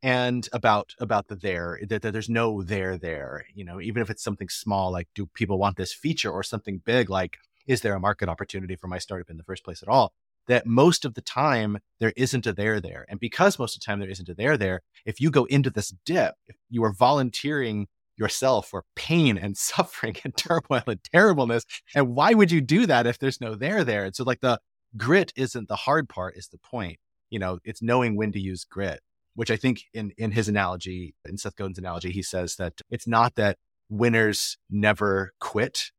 and 0.01 0.47
about 0.53 0.93
about 0.99 1.27
the 1.27 1.35
there 1.35 1.79
that, 1.87 2.01
that, 2.01 2.11
there's 2.11 2.29
no 2.29 2.61
there 2.61 2.97
there 2.97 3.45
you 3.53 3.65
know 3.65 3.81
even 3.81 4.01
if 4.01 4.09
it's 4.09 4.23
something 4.23 4.49
small 4.49 4.91
like 4.91 5.07
do 5.15 5.27
people 5.33 5.57
want 5.57 5.77
this 5.77 5.93
feature 5.93 6.31
or 6.31 6.43
something 6.43 6.81
big? 6.85 7.09
Like 7.09 7.37
is 7.67 7.81
there 7.81 7.93
a 7.93 7.99
market 7.99 8.29
opportunity 8.29 8.75
for 8.75 8.87
my 8.87 8.97
startup 8.97 9.29
in 9.29 9.37
the 9.37 9.43
first 9.43 9.63
place 9.63 9.83
at 9.83 9.89
all? 9.89 10.11
That 10.47 10.65
most 10.65 11.05
of 11.05 11.13
the 11.13 11.21
time 11.21 11.77
there 11.99 12.13
isn't 12.15 12.47
a 12.47 12.53
there 12.53 12.81
there. 12.81 13.05
And 13.07 13.19
because 13.19 13.59
most 13.59 13.75
of 13.75 13.81
the 13.81 13.85
time 13.85 13.99
there 13.99 14.09
isn't 14.09 14.27
a 14.27 14.33
there 14.33 14.57
there 14.57 14.81
if 15.05 15.21
you 15.21 15.29
go 15.29 15.45
into 15.45 15.69
this 15.69 15.93
dip 16.05 16.33
if 16.47 16.55
you 16.69 16.83
are 16.83 16.93
volunteering 16.93 17.87
yourself 18.19 18.67
for 18.67 18.83
pain 18.95 19.37
and 19.37 19.57
suffering 19.71 20.15
and 20.23 20.35
turmoil 20.35 20.83
and 20.85 20.99
terribleness 21.03 21.65
and 21.95 22.15
why 22.15 22.33
would 22.33 22.51
you 22.51 22.61
do 22.61 22.85
that 22.85 23.07
if 23.07 23.17
there's 23.17 23.41
no 23.41 23.55
there 23.55 23.83
there 23.83 24.05
and 24.05 24.15
so 24.15 24.23
like 24.23 24.41
the 24.41 24.59
grit 24.97 25.33
isn't 25.35 25.67
the 25.67 25.75
hard 25.75 26.09
part 26.09 26.35
is 26.35 26.49
the 26.49 26.57
point 26.57 26.97
you 27.29 27.39
know 27.39 27.59
it's 27.63 27.81
knowing 27.81 28.15
when 28.15 28.31
to 28.31 28.39
use 28.39 28.63
grit 28.63 29.01
which 29.39 29.51
I 29.51 29.55
think 29.55 29.85
in 29.93 30.11
in 30.17 30.31
his 30.31 30.49
analogy, 30.49 31.15
in 31.25 31.37
Seth 31.37 31.55
Godin's 31.55 31.77
analogy, 31.77 32.11
he 32.11 32.21
says 32.21 32.57
that 32.57 32.81
it's 32.89 33.07
not 33.07 33.35
that 33.35 33.57
winners 33.89 34.57
never 34.69 35.31
quit. 35.39 35.91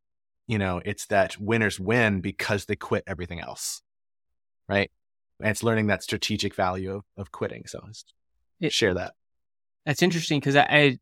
You 0.47 0.59
know, 0.59 0.83
it's 0.85 1.07
that 1.07 1.39
winners 1.41 1.81
win 1.81 2.21
because 2.21 2.67
they 2.67 2.77
quit 2.77 3.03
everything 3.07 3.41
else. 3.41 3.81
Right. 4.69 4.91
And 5.41 5.49
it's 5.49 5.63
learning 5.63 5.87
that 5.87 6.03
strategic 6.03 6.55
value 6.55 6.97
of, 6.97 7.05
of 7.17 7.33
quitting. 7.33 7.65
So 7.67 7.81
it, 8.61 8.75
share 8.75 8.93
that. 8.93 9.15
That's 9.87 10.03
interesting 10.03 10.41
because 10.41 10.57
I, 10.57 10.67
I 10.71 10.99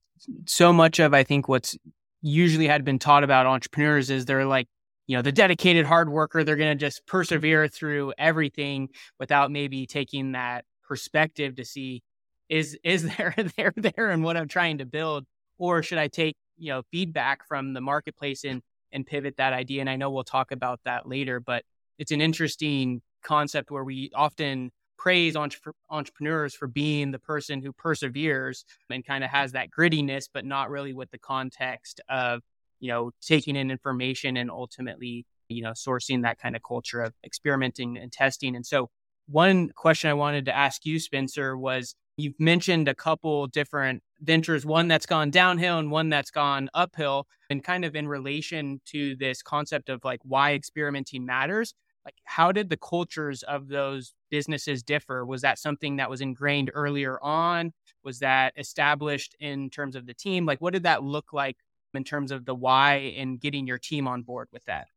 so 0.47 0.73
much 0.73 0.99
of 0.99 1.15
I 1.15 1.25
think 1.25 1.49
what's 1.49 1.77
usually 2.23 2.67
had 2.67 2.85
been 2.85 2.99
taught 2.99 3.25
about 3.25 3.47
entrepreneurs 3.47 4.11
is 4.11 4.25
they're 4.25 4.45
like 4.45 4.67
you 5.07 5.17
know 5.17 5.23
the 5.23 5.33
dedicated 5.33 5.87
hard 5.87 6.09
worker 6.09 6.43
they're 6.43 6.57
going 6.57 6.77
to 6.77 6.81
just 6.81 7.07
persevere 7.07 7.69
through 7.69 8.13
everything 8.19 8.89
without 9.21 9.51
maybe 9.51 9.87
taking 9.87 10.33
that 10.33 10.65
perspective 10.83 11.57
to 11.57 11.65
see 11.65 12.03
is 12.49 12.79
is 12.83 13.03
there 13.17 13.35
there 13.57 13.73
there 13.77 14.11
and 14.11 14.25
what 14.25 14.37
I'm 14.37 14.49
trying 14.49 14.79
to 14.79 14.87
build, 14.87 15.25
or 15.59 15.83
should 15.83 15.99
I 15.99 16.09
take 16.09 16.37
you 16.57 16.73
know 16.73 16.83
feedback 16.91 17.47
from 17.47 17.75
the 17.75 17.81
marketplace 17.81 18.45
and 18.45 18.63
and 18.93 19.07
pivot 19.07 19.37
that 19.37 19.53
idea? 19.53 19.81
And 19.81 19.91
I 19.91 19.97
know 19.97 20.11
we'll 20.11 20.25
talk 20.25 20.51
about 20.51 20.81
that 20.85 21.07
later, 21.07 21.41
but 21.41 21.65
it's 21.99 22.13
an 22.13 22.21
interesting 22.21 23.03
concept 23.23 23.71
where 23.71 23.85
we 23.85 24.11
often 24.15 24.71
praise 24.99 25.37
entre- 25.37 25.73
entrepreneurs 25.89 26.55
for 26.55 26.67
being 26.67 27.11
the 27.11 27.19
person 27.19 27.63
who 27.63 27.73
perseveres 27.73 28.65
and 28.91 29.07
kind 29.07 29.25
of 29.25 29.31
has 29.31 29.53
that 29.53 29.71
grittiness, 29.71 30.29
but 30.33 30.45
not 30.45 30.71
really 30.71 30.93
with 30.93 31.11
the 31.11 31.19
context 31.19 32.01
of 32.09 32.43
you 32.81 32.89
know 32.89 33.11
taking 33.21 33.57
in 33.57 33.71
information 33.71 34.37
and 34.37 34.51
ultimately 34.51 35.25
you 35.49 35.63
know 35.63 35.71
sourcing 35.73 36.23
that 36.23 36.39
kind 36.39 36.55
of 36.57 36.63
culture 36.63 37.01
of 37.01 37.15
experimenting 37.25 37.97
and 37.97 38.13
testing. 38.13 38.57
And 38.57 38.67
so 38.67 38.91
one 39.29 39.71
question 39.71 40.11
I 40.11 40.15
wanted 40.15 40.47
to 40.47 40.57
ask 40.57 40.85
you, 40.85 40.99
Spencer, 40.99 41.57
was 41.57 41.95
You've 42.21 42.41
mentioned 42.41 42.89
a 42.89 42.97
couple 42.97 43.47
different 43.47 44.03
ventures, 44.21 44.67
one 44.67 44.89
that's 44.89 45.07
gone 45.07 45.31
downhill 45.31 45.79
and 45.79 45.89
one 45.89 46.09
that's 46.09 46.33
gone 46.33 46.69
uphill, 46.75 47.29
and 47.49 47.63
kind 47.63 47.85
of 47.85 47.95
in 47.95 48.09
relation 48.09 48.81
to 48.87 49.15
this 49.15 49.41
concept 49.41 49.89
of 49.89 50.05
like 50.05 50.19
why 50.25 50.55
experimenting 50.55 51.25
matters. 51.25 51.75
Like, 52.05 52.17
how 52.25 52.53
did 52.53 52.71
the 52.71 52.77
cultures 52.77 53.43
of 53.43 53.69
those 53.69 54.15
businesses 54.31 54.83
differ? 54.83 55.27
Was 55.27 55.43
that 55.43 55.59
something 55.59 55.97
that 55.97 56.09
was 56.11 56.21
ingrained 56.21 56.71
earlier 56.75 57.23
on? 57.23 57.73
Was 58.03 58.21
that 58.21 58.55
established 58.57 59.35
in 59.41 59.71
terms 59.71 59.95
of 59.97 60.07
the 60.07 60.15
team? 60.15 60.47
Like, 60.47 60.61
what 60.61 60.73
did 60.73 60.85
that 60.85 61.03
look 61.03 61.33
like 61.33 61.59
in 61.95 62.05
terms 62.05 62.31
of 62.31 62.45
the 62.47 62.55
why 62.55 62.95
and 63.17 63.41
getting 63.41 63.67
your 63.67 63.79
team 63.79 64.09
on 64.09 64.23
board 64.23 64.49
with 64.53 64.65
that? 64.67 64.89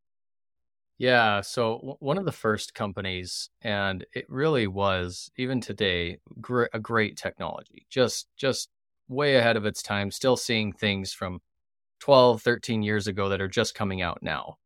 Yeah. 0.98 1.42
So 1.42 1.76
w- 1.78 1.96
one 2.00 2.18
of 2.18 2.26
the 2.26 2.32
first 2.32 2.74
companies, 2.74 3.50
and 3.62 4.06
it 4.14 4.30
really 4.30 4.68
was 4.68 5.32
even 5.38 5.60
today 5.62 6.20
gr- 6.40 6.66
a 6.74 6.80
great 6.80 7.18
technology, 7.18 7.88
just 7.90 8.28
just 8.38 8.70
way 9.08 9.36
ahead 9.36 9.58
of 9.58 9.66
its 9.66 9.82
time. 9.82 10.12
Still 10.12 10.38
seeing 10.38 10.72
things 10.74 11.14
from 11.14 11.42
12, 12.00 12.42
13 12.44 12.84
years 12.84 13.08
ago 13.08 13.30
that 13.30 13.42
are 13.42 13.48
just 13.48 13.74
coming 13.76 14.02
out 14.02 14.22
now, 14.24 14.58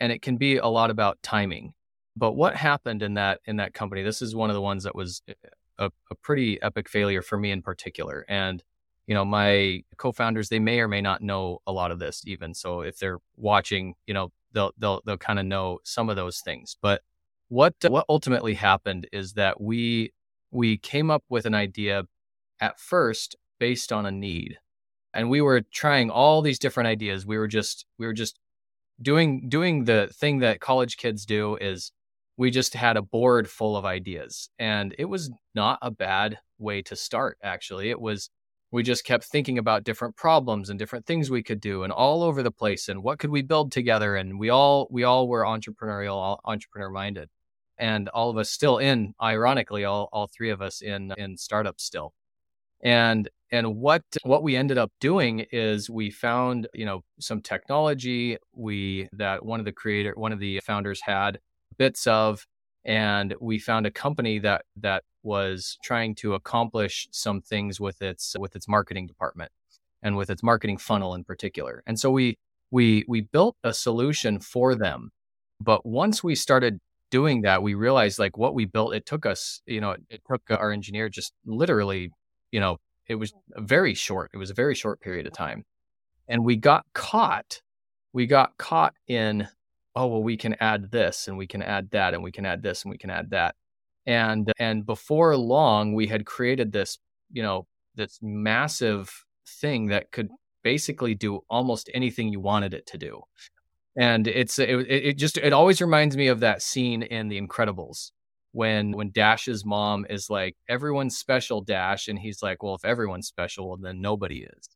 and 0.00 0.12
it 0.12 0.22
can 0.22 0.36
be 0.36 0.56
a 0.56 0.66
lot 0.66 0.90
about 0.90 1.22
timing. 1.22 1.74
But 2.16 2.32
what 2.32 2.56
happened 2.56 3.02
in 3.02 3.14
that 3.14 3.40
in 3.46 3.56
that 3.56 3.74
company? 3.74 4.02
This 4.02 4.22
is 4.22 4.34
one 4.34 4.50
of 4.50 4.54
the 4.54 4.60
ones 4.60 4.84
that 4.84 4.94
was 4.94 5.22
eh, 5.28 5.34
a, 5.78 5.90
a 6.10 6.14
pretty 6.16 6.60
epic 6.62 6.88
failure 6.88 7.22
for 7.22 7.38
me 7.38 7.50
in 7.50 7.62
particular, 7.62 8.24
and 8.28 8.62
you 9.06 9.14
know 9.14 9.24
my 9.24 9.82
co-founders 9.96 10.48
they 10.48 10.58
may 10.58 10.80
or 10.80 10.88
may 10.88 11.00
not 11.00 11.22
know 11.22 11.60
a 11.66 11.72
lot 11.72 11.90
of 11.90 11.98
this 11.98 12.22
even 12.26 12.54
so 12.54 12.80
if 12.80 12.98
they're 12.98 13.18
watching 13.36 13.94
you 14.06 14.14
know 14.14 14.32
they'll 14.54 14.72
they'll 14.78 15.02
they'll 15.04 15.18
kind 15.18 15.38
of 15.38 15.44
know 15.44 15.80
some 15.84 16.08
of 16.08 16.16
those 16.16 16.40
things. 16.40 16.76
But 16.80 17.02
what 17.48 17.74
what 17.88 18.06
ultimately 18.08 18.54
happened 18.54 19.06
is 19.12 19.34
that 19.34 19.60
we 19.60 20.12
we 20.50 20.78
came 20.78 21.10
up 21.10 21.24
with 21.28 21.44
an 21.44 21.54
idea 21.54 22.04
at 22.60 22.80
first 22.80 23.36
based 23.58 23.92
on 23.92 24.06
a 24.06 24.10
need. 24.10 24.58
And 25.12 25.30
we 25.30 25.40
were 25.40 25.62
trying 25.72 26.10
all 26.10 26.42
these 26.42 26.58
different 26.58 26.88
ideas. 26.88 27.26
We 27.26 27.38
were 27.38 27.48
just 27.48 27.86
we 27.98 28.06
were 28.06 28.12
just 28.12 28.38
doing 29.00 29.48
doing 29.48 29.84
the 29.84 30.08
thing 30.14 30.40
that 30.40 30.60
college 30.60 30.96
kids 30.96 31.26
do 31.26 31.56
is 31.56 31.92
we 32.36 32.50
just 32.50 32.74
had 32.74 32.96
a 32.96 33.02
board 33.02 33.48
full 33.48 33.76
of 33.76 33.84
ideas 33.84 34.48
and 34.58 34.94
it 34.98 35.04
was 35.06 35.30
not 35.54 35.78
a 35.82 35.90
bad 35.90 36.38
way 36.58 36.82
to 36.82 36.96
start 36.96 37.38
actually. 37.42 37.90
It 37.90 38.00
was 38.00 38.30
we 38.70 38.82
just 38.82 39.04
kept 39.04 39.24
thinking 39.24 39.58
about 39.58 39.84
different 39.84 40.16
problems 40.16 40.68
and 40.68 40.78
different 40.80 41.06
things 41.06 41.30
we 41.30 41.44
could 41.44 41.60
do 41.60 41.84
and 41.84 41.92
all 41.92 42.24
over 42.24 42.42
the 42.42 42.50
place 42.50 42.88
and 42.88 43.04
what 43.04 43.20
could 43.20 43.30
we 43.30 43.42
build 43.42 43.70
together 43.70 44.16
and 44.16 44.38
we 44.38 44.50
all 44.50 44.88
we 44.90 45.04
all 45.04 45.28
were 45.28 45.44
entrepreneurial 45.44 46.38
entrepreneur 46.44 46.90
minded 46.90 47.28
and 47.78 48.08
all 48.08 48.30
of 48.30 48.36
us 48.36 48.50
still 48.50 48.78
in 48.78 49.14
ironically 49.22 49.84
all, 49.84 50.08
all 50.12 50.26
three 50.26 50.50
of 50.50 50.60
us 50.60 50.82
in 50.82 51.12
in 51.16 51.36
startups 51.36 51.84
still 51.84 52.12
and 52.84 53.28
and 53.50 53.76
what 53.76 54.02
what 54.22 54.42
we 54.42 54.56
ended 54.56 54.78
up 54.78 54.92
doing 55.00 55.46
is 55.52 55.90
we 55.90 56.10
found 56.10 56.68
you 56.74 56.84
know 56.84 57.02
some 57.20 57.40
technology 57.40 58.36
we 58.54 59.08
that 59.12 59.44
one 59.44 59.60
of 59.60 59.66
the 59.66 59.72
creator 59.72 60.12
one 60.16 60.32
of 60.32 60.38
the 60.38 60.60
founders 60.60 61.00
had 61.02 61.38
bits 61.78 62.06
of 62.06 62.46
and 62.84 63.34
we 63.40 63.58
found 63.58 63.86
a 63.86 63.90
company 63.90 64.38
that 64.38 64.64
that 64.76 65.02
was 65.22 65.78
trying 65.82 66.14
to 66.14 66.34
accomplish 66.34 67.08
some 67.10 67.40
things 67.40 67.80
with 67.80 68.00
its 68.02 68.36
with 68.38 68.54
its 68.54 68.68
marketing 68.68 69.06
department 69.06 69.50
and 70.02 70.16
with 70.16 70.30
its 70.30 70.42
marketing 70.42 70.76
funnel 70.78 71.14
in 71.14 71.24
particular. 71.24 71.82
And 71.86 71.98
so 71.98 72.10
we 72.10 72.38
we 72.70 73.04
we 73.08 73.22
built 73.22 73.56
a 73.64 73.72
solution 73.74 74.38
for 74.38 74.74
them. 74.74 75.10
But 75.60 75.86
once 75.86 76.22
we 76.22 76.34
started 76.34 76.78
doing 77.10 77.42
that, 77.42 77.62
we 77.62 77.74
realized 77.74 78.18
like 78.18 78.36
what 78.36 78.54
we 78.54 78.66
built, 78.66 78.94
it 78.94 79.06
took 79.06 79.24
us, 79.26 79.62
you 79.66 79.80
know, 79.80 79.96
it 80.10 80.20
took 80.30 80.42
our 80.50 80.72
engineer 80.72 81.08
just 81.08 81.32
literally, 81.46 82.10
you 82.54 82.60
know, 82.60 82.78
it 83.08 83.16
was 83.16 83.32
mm. 83.32 83.36
a 83.56 83.62
very 83.62 83.94
short. 83.94 84.30
It 84.32 84.36
was 84.36 84.50
a 84.50 84.54
very 84.54 84.76
short 84.76 85.00
period 85.00 85.26
of 85.26 85.32
time. 85.32 85.64
And 86.28 86.44
we 86.44 86.54
got 86.54 86.86
caught. 86.94 87.60
We 88.12 88.26
got 88.26 88.56
caught 88.58 88.94
in, 89.08 89.48
oh, 89.96 90.06
well, 90.06 90.22
we 90.22 90.36
can 90.36 90.54
add 90.60 90.92
this 90.92 91.26
and 91.26 91.36
we 91.36 91.48
can 91.48 91.62
add 91.62 91.90
that 91.90 92.14
and 92.14 92.22
we 92.22 92.30
can 92.30 92.46
add 92.46 92.62
this 92.62 92.84
and 92.84 92.92
we 92.92 92.96
can 92.96 93.10
add 93.10 93.30
that. 93.30 93.56
And 94.06 94.52
and 94.60 94.86
before 94.86 95.36
long, 95.36 95.94
we 95.94 96.06
had 96.06 96.26
created 96.26 96.70
this, 96.70 96.96
you 97.32 97.42
know, 97.42 97.66
this 97.96 98.20
massive 98.22 99.10
thing 99.60 99.86
that 99.86 100.12
could 100.12 100.28
mm. 100.28 100.36
basically 100.62 101.16
do 101.16 101.40
almost 101.50 101.90
anything 101.92 102.28
you 102.28 102.38
wanted 102.38 102.72
it 102.72 102.86
to 102.86 102.98
do. 102.98 103.20
And 103.96 104.28
it's 104.28 104.60
it, 104.60 104.70
it 104.88 105.18
just 105.18 105.38
it 105.38 105.52
always 105.52 105.80
reminds 105.80 106.16
me 106.16 106.28
of 106.28 106.38
that 106.40 106.62
scene 106.62 107.02
in 107.02 107.28
The 107.28 107.40
Incredibles 107.40 108.12
when 108.54 108.92
when 108.92 109.10
Dash's 109.10 109.64
mom 109.64 110.06
is 110.08 110.30
like 110.30 110.56
everyone's 110.68 111.18
special 111.18 111.60
Dash 111.60 112.06
and 112.06 112.16
he's 112.16 112.40
like 112.40 112.62
well 112.62 112.76
if 112.76 112.84
everyone's 112.84 113.26
special 113.26 113.76
then 113.76 114.00
nobody 114.00 114.44
is. 114.44 114.68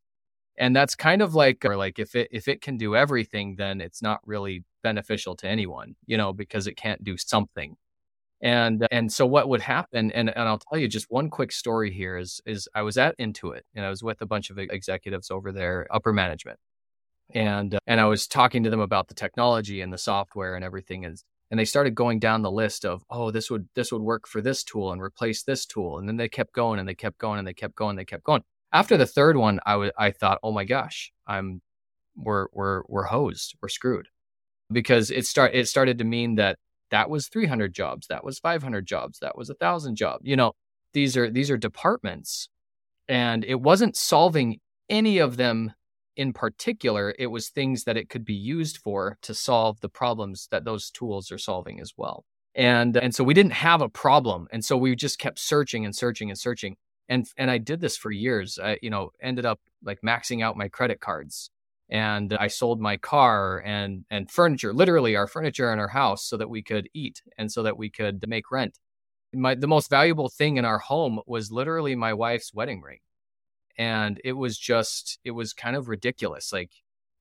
And 0.59 0.75
that's 0.75 0.97
kind 0.97 1.23
of 1.23 1.37
like 1.37 1.65
or 1.65 1.77
like 1.77 2.01
if 2.01 2.17
it 2.17 2.29
if 2.33 2.49
it 2.49 2.61
can 2.61 2.77
do 2.77 2.97
everything 2.97 3.55
then 3.57 3.81
it's 3.81 4.03
not 4.03 4.21
really 4.27 4.65
beneficial 4.83 5.37
to 5.37 5.49
anyone, 5.49 5.95
you 6.07 6.17
know, 6.17 6.33
because 6.33 6.67
it 6.67 6.77
can't 6.77 7.05
do 7.05 7.17
something. 7.17 7.77
And 8.43 8.87
and 8.91 9.13
so 9.13 9.27
what 9.27 9.49
would 9.49 9.61
happen 9.61 10.11
and 10.11 10.29
and 10.29 10.49
I'll 10.49 10.59
tell 10.59 10.79
you 10.79 10.89
just 10.89 11.07
one 11.09 11.31
quick 11.31 11.53
story 11.53 11.93
here 11.93 12.17
is 12.17 12.41
is 12.47 12.69
I 12.75 12.83
was 12.83 12.99
at 12.99 13.17
Intuit 13.19 13.63
and 13.77 13.85
I 13.87 13.91
was 13.91 14.03
with 14.03 14.21
a 14.23 14.27
bunch 14.27 14.51
of 14.51 14.59
executives 14.59 15.31
over 15.31 15.53
there 15.53 15.87
upper 15.91 16.13
management. 16.13 16.59
And 17.33 17.79
and 17.87 18.01
I 18.01 18.07
was 18.07 18.27
talking 18.27 18.65
to 18.65 18.71
them 18.71 18.81
about 18.81 19.07
the 19.07 19.15
technology 19.15 19.83
and 19.83 19.93
the 19.93 19.99
software 19.99 20.57
and 20.57 20.65
everything 20.65 21.05
and 21.05 21.23
and 21.51 21.59
they 21.59 21.65
started 21.65 21.95
going 21.95 22.19
down 22.19 22.43
the 22.43 22.51
list 22.51 22.85
of 22.85 23.03
oh 23.11 23.31
this 23.31 23.51
would 23.51 23.69
this 23.75 23.93
would 23.93 24.03
work 24.03 24.27
for 24.27 24.41
this 24.41 24.65
tool 24.65 24.93
and 24.93 25.01
replace 25.01 25.43
this 25.43 25.67
tool 25.67 25.99
and 25.99 26.09
then 26.09 26.17
they 26.17 26.29
kept 26.29 26.53
going 26.53 26.79
and 26.79 26.89
they 26.89 26.95
kept 26.95 27.19
going 27.19 27.39
and 27.39 27.49
they 27.49 27.55
kept 27.55 27.75
going 27.75 27.91
and 27.91 27.99
they 27.99 28.05
kept 28.05 28.25
going. 28.25 28.43
After 28.73 28.97
the 28.97 29.07
third 29.07 29.37
one 29.37 29.61
I 29.65 29.77
was 29.77 29.91
I 29.99 30.11
thought 30.11 30.39
oh 30.43 30.53
my 30.53 30.65
gosh 30.65 31.13
I'm 31.27 31.63
we're 32.17 32.47
we're 32.53 32.83
we're 32.89 33.05
hosed 33.05 33.55
we're 33.63 33.69
screwed 33.69 34.09
because 34.71 35.11
it 35.11 35.27
start 35.27 35.55
it 35.55 35.69
started 35.69 35.99
to 35.99 36.05
mean 36.05 36.35
that 36.37 36.59
that 36.91 37.11
was 37.11 37.29
300 37.29 37.73
jobs 37.73 38.07
that 38.09 38.25
was 38.25 38.39
500 38.39 38.87
jobs 38.87 39.19
that 39.21 39.37
was 39.37 39.51
a 39.51 39.55
thousand 39.55 39.97
jobs 39.97 40.23
you 40.25 40.37
know 40.37 40.53
these 40.93 41.17
are 41.17 41.31
these 41.31 41.51
are 41.51 41.57
departments 41.57 42.49
and 43.09 43.45
it 43.45 43.61
wasn't 43.61 43.97
solving 43.97 44.61
any 44.89 45.19
of 45.19 45.37
them 45.37 45.73
in 46.19 46.33
particular 46.33 47.15
it 47.19 47.29
was 47.29 47.49
things 47.49 47.85
that 47.85 47.97
it 47.97 48.11
could 48.11 48.25
be 48.25 48.35
used 48.35 48.79
for 48.79 49.17
to 49.23 49.33
solve 49.33 49.81
the 49.81 49.89
problems 49.89 50.49
that 50.51 50.65
those 50.65 50.91
tools 50.91 51.33
are 51.33 51.39
solving 51.39 51.81
as 51.81 51.93
well. 51.97 52.25
And 52.55 52.97
and 52.97 53.15
so 53.15 53.25
we 53.25 53.35
didn't 53.35 53.53
have 53.53 53.81
a 53.81 53.89
problem 53.89 54.49
and 54.53 54.65
so 54.65 54.77
we 54.77 54.97
just 54.97 55.19
kept 55.19 55.39
searching 55.39 55.85
and 55.85 55.95
searching 55.95 56.29
and 56.31 56.39
searching. 56.39 56.77
And 57.09 57.27
and 57.39 57.51
I 57.51 57.59
did 57.59 57.81
this 57.81 57.97
for 57.97 58.11
years. 58.11 58.59
I 58.63 58.79
you 58.83 58.91
know 58.91 59.13
ended 59.23 59.47
up 59.47 59.61
like 59.83 60.01
maxing 60.05 60.43
out 60.43 60.57
my 60.57 60.69
credit 60.69 61.01
cards 61.01 61.51
and 61.91 62.35
I 62.35 62.49
sold 62.49 62.81
my 62.81 62.97
car 62.97 63.63
and 63.65 64.05
and 64.11 64.31
furniture, 64.31 64.73
literally 64.75 65.17
our 65.17 65.27
furniture 65.29 65.73
in 65.73 65.79
our 65.79 65.89
house, 65.89 66.25
so 66.25 66.37
that 66.37 66.51
we 66.51 66.63
could 66.63 66.89
eat 66.95 67.23
and 67.39 67.51
so 67.51 67.63
that 67.63 67.79
we 67.79 67.91
could 67.91 68.27
make 68.29 68.51
rent. 68.51 68.79
My 69.35 69.55
the 69.55 69.69
most 69.69 69.89
valuable 69.91 70.29
thing 70.29 70.57
in 70.57 70.65
our 70.65 70.79
home 70.79 71.21
was 71.27 71.53
literally 71.53 71.95
my 71.95 72.13
wife's 72.15 72.53
wedding 72.55 72.83
ring, 72.83 72.99
and 73.79 74.21
it 74.25 74.33
was 74.33 74.59
just 74.59 75.19
it 75.25 75.31
was 75.31 75.53
kind 75.53 75.77
of 75.77 75.89
ridiculous. 75.89 76.53
Like, 76.53 76.73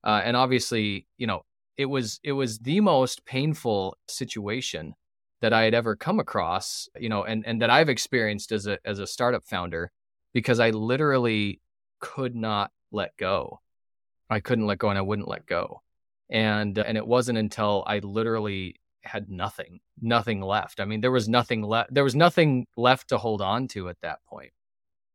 uh, 0.04 0.20
and 0.24 0.36
obviously, 0.36 1.06
you 1.16 1.26
know, 1.26 1.42
it 1.76 1.86
was 1.86 2.20
it 2.22 2.32
was 2.32 2.58
the 2.58 2.80
most 2.80 3.24
painful 3.24 3.96
situation 4.08 4.94
that 5.40 5.52
I 5.52 5.62
had 5.62 5.74
ever 5.74 5.96
come 5.96 6.20
across, 6.20 6.88
you 6.98 7.08
know, 7.08 7.24
and 7.24 7.46
and 7.46 7.62
that 7.62 7.70
I've 7.70 7.88
experienced 7.88 8.52
as 8.52 8.66
a 8.66 8.78
as 8.84 8.98
a 8.98 9.06
startup 9.06 9.44
founder, 9.44 9.92
because 10.34 10.60
I 10.60 10.70
literally 10.70 11.60
could 12.00 12.34
not 12.34 12.70
let 12.92 13.16
go 13.16 13.60
I 14.30 14.40
couldn't 14.40 14.66
let 14.66 14.78
go 14.78 14.88
and 14.90 14.98
I 14.98 15.02
wouldn't 15.02 15.28
let 15.28 15.46
go. 15.46 15.82
And 16.30 16.76
and 16.78 16.96
it 16.98 17.06
wasn't 17.06 17.38
until 17.38 17.84
I 17.86 18.00
literally 18.00 18.76
had 19.02 19.30
nothing, 19.30 19.80
nothing 20.00 20.42
left. 20.42 20.80
I 20.80 20.84
mean, 20.84 21.00
there 21.00 21.10
was 21.10 21.28
nothing 21.28 21.62
left. 21.62 21.94
There 21.94 22.04
was 22.04 22.14
nothing 22.14 22.66
left 22.76 23.08
to 23.08 23.18
hold 23.18 23.40
on 23.40 23.68
to 23.68 23.88
at 23.88 24.00
that 24.02 24.18
point. 24.28 24.52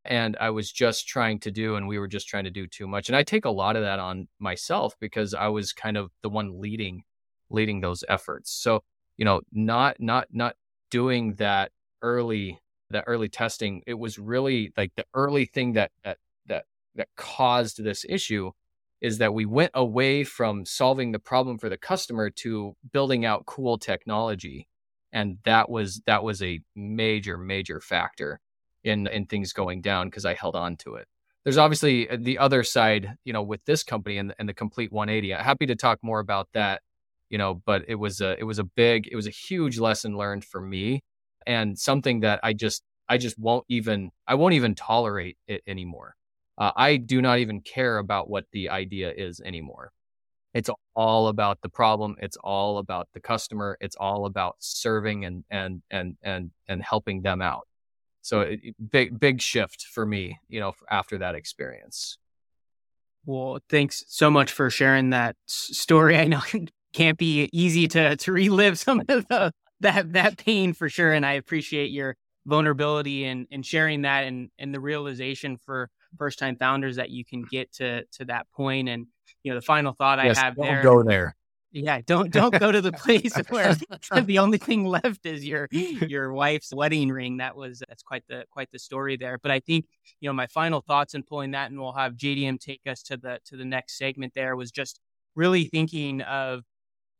And 0.05 0.35
I 0.39 0.49
was 0.49 0.71
just 0.71 1.07
trying 1.07 1.39
to 1.41 1.51
do, 1.51 1.75
and 1.75 1.87
we 1.87 1.97
were 1.97 2.07
just 2.07 2.27
trying 2.27 2.43
to 2.43 2.49
do 2.49 2.67
too 2.67 2.87
much. 2.87 3.07
And 3.09 3.15
I 3.15 3.23
take 3.23 3.45
a 3.45 3.49
lot 3.49 3.75
of 3.75 3.83
that 3.83 3.99
on 3.99 4.27
myself 4.39 4.95
because 4.99 5.33
I 5.33 5.47
was 5.47 5.71
kind 5.71 5.97
of 5.97 6.11
the 6.21 6.29
one 6.29 6.59
leading, 6.59 7.03
leading 7.49 7.79
those 7.81 8.03
efforts. 8.09 8.51
So, 8.51 8.83
you 9.17 9.25
know, 9.25 9.41
not, 9.51 9.97
not, 9.99 10.27
not 10.31 10.55
doing 10.91 11.35
that 11.35 11.71
early, 12.01 12.61
that 12.89 13.05
early 13.07 13.29
testing. 13.29 13.81
It 13.87 13.93
was 13.93 14.19
really 14.19 14.73
like 14.75 14.91
the 14.95 15.05
early 15.13 15.45
thing 15.45 15.73
that, 15.73 15.91
that, 16.03 16.17
that, 16.47 16.65
that 16.95 17.07
caused 17.15 17.81
this 17.81 18.05
issue 18.09 18.51
is 18.99 19.17
that 19.19 19.33
we 19.33 19.45
went 19.45 19.71
away 19.73 20.23
from 20.23 20.65
solving 20.65 21.11
the 21.11 21.19
problem 21.19 21.57
for 21.57 21.69
the 21.69 21.77
customer 21.77 22.29
to 22.29 22.75
building 22.91 23.25
out 23.25 23.45
cool 23.45 23.77
technology 23.77 24.67
and 25.13 25.37
that 25.45 25.69
was 25.69 26.01
that 26.07 26.23
was 26.23 26.41
a 26.41 26.59
major 26.75 27.37
major 27.37 27.79
factor 27.79 28.39
in 28.83 29.07
in 29.07 29.25
things 29.25 29.53
going 29.53 29.81
down 29.81 30.07
because 30.07 30.25
i 30.25 30.33
held 30.33 30.55
on 30.55 30.75
to 30.75 30.95
it 30.95 31.07
there's 31.43 31.57
obviously 31.57 32.09
uh, 32.09 32.17
the 32.19 32.37
other 32.37 32.63
side 32.63 33.15
you 33.23 33.33
know 33.33 33.43
with 33.43 33.63
this 33.65 33.83
company 33.83 34.17
and, 34.17 34.33
and 34.39 34.47
the 34.47 34.53
complete 34.53 34.91
180 34.91 35.33
I'm 35.33 35.43
happy 35.43 35.65
to 35.67 35.75
talk 35.75 35.99
more 36.01 36.19
about 36.19 36.47
that 36.53 36.81
you 37.29 37.37
know 37.37 37.61
but 37.65 37.83
it 37.87 37.95
was 37.95 38.21
a 38.21 38.37
it 38.39 38.43
was 38.43 38.59
a 38.59 38.63
big 38.63 39.07
it 39.11 39.15
was 39.15 39.27
a 39.27 39.31
huge 39.31 39.79
lesson 39.79 40.17
learned 40.17 40.45
for 40.45 40.61
me 40.61 41.03
and 41.45 41.77
something 41.77 42.21
that 42.21 42.39
i 42.43 42.53
just 42.53 42.83
i 43.09 43.17
just 43.17 43.37
won't 43.39 43.65
even 43.69 44.11
i 44.27 44.35
won't 44.35 44.53
even 44.53 44.75
tolerate 44.75 45.37
it 45.47 45.61
anymore 45.67 46.15
uh, 46.57 46.71
I 46.75 46.97
do 46.97 47.21
not 47.21 47.39
even 47.39 47.61
care 47.61 47.97
about 47.97 48.29
what 48.29 48.45
the 48.51 48.69
idea 48.69 49.11
is 49.11 49.41
anymore. 49.41 49.91
It's 50.53 50.69
all 50.95 51.27
about 51.29 51.61
the 51.61 51.69
problem. 51.69 52.15
It's 52.21 52.37
all 52.37 52.77
about 52.77 53.07
the 53.13 53.19
customer. 53.19 53.77
It's 53.81 53.95
all 53.95 54.25
about 54.27 54.57
serving 54.59 55.25
and 55.25 55.43
and 55.49 55.81
and 55.89 56.15
and 56.21 56.51
and 56.67 56.83
helping 56.83 57.23
them 57.23 57.41
out. 57.41 57.67
So 58.23 58.39
it, 58.41 58.61
big 58.89 59.19
big 59.19 59.41
shift 59.41 59.83
for 59.83 60.05
me, 60.05 60.39
you 60.47 60.59
know, 60.59 60.73
after 60.89 61.19
that 61.19 61.35
experience. 61.35 62.17
Well, 63.25 63.59
thanks 63.69 64.03
so 64.07 64.31
much 64.31 64.51
for 64.51 64.69
sharing 64.69 65.11
that 65.11 65.35
story. 65.45 66.17
I 66.17 66.25
know 66.25 66.41
it 66.53 66.71
can't 66.93 67.17
be 67.17 67.49
easy 67.53 67.87
to 67.89 68.15
to 68.15 68.31
relive 68.31 68.79
some 68.79 69.01
of 69.01 69.07
the 69.07 69.51
that 69.81 70.13
that 70.13 70.37
pain 70.37 70.73
for 70.73 70.89
sure, 70.89 71.11
and 71.11 71.25
I 71.25 71.33
appreciate 71.33 71.91
your 71.91 72.15
vulnerability 72.45 73.25
and 73.25 73.45
and 73.51 73.65
sharing 73.65 74.03
that 74.03 74.23
and 74.23 74.49
and 74.57 74.73
the 74.73 74.79
realization 74.79 75.57
for 75.57 75.89
first 76.17 76.39
time 76.39 76.55
founders 76.55 76.95
that 76.95 77.09
you 77.09 77.25
can 77.25 77.43
get 77.51 77.73
to 77.73 78.05
to 78.13 78.25
that 78.25 78.47
point. 78.55 78.87
And 78.87 79.07
you 79.43 79.51
know, 79.51 79.59
the 79.59 79.65
final 79.65 79.93
thought 79.93 80.23
yes, 80.23 80.37
I 80.37 80.45
have 80.45 80.55
don't 80.55 80.65
there. 80.65 80.81
Go 80.81 81.03
there. 81.03 81.35
Yeah, 81.75 82.01
don't 82.05 82.31
don't 82.31 82.57
go 82.59 82.71
to 82.71 82.81
the 82.81 82.91
place 82.91 83.33
where 83.49 83.75
the 84.21 84.37
only 84.37 84.59
thing 84.59 84.85
left 84.85 85.25
is 85.25 85.43
your 85.43 85.67
your 85.71 86.31
wife's 86.31 86.71
wedding 86.71 87.09
ring. 87.09 87.37
That 87.37 87.55
was 87.55 87.81
that's 87.87 88.03
quite 88.03 88.23
the 88.29 88.45
quite 88.51 88.69
the 88.71 88.77
story 88.77 89.17
there. 89.17 89.39
But 89.39 89.51
I 89.51 89.59
think 89.59 89.85
you 90.21 90.29
know 90.29 90.33
my 90.33 90.45
final 90.45 90.81
thoughts 90.81 91.15
in 91.15 91.23
pulling 91.23 91.51
that, 91.51 91.71
and 91.71 91.79
we'll 91.81 91.93
have 91.93 92.13
JDM 92.13 92.59
take 92.59 92.81
us 92.87 93.01
to 93.03 93.17
the 93.17 93.39
to 93.45 93.57
the 93.57 93.65
next 93.65 93.97
segment. 93.97 94.33
There 94.35 94.55
was 94.55 94.71
just 94.71 94.99
really 95.35 95.65
thinking 95.65 96.21
of 96.21 96.63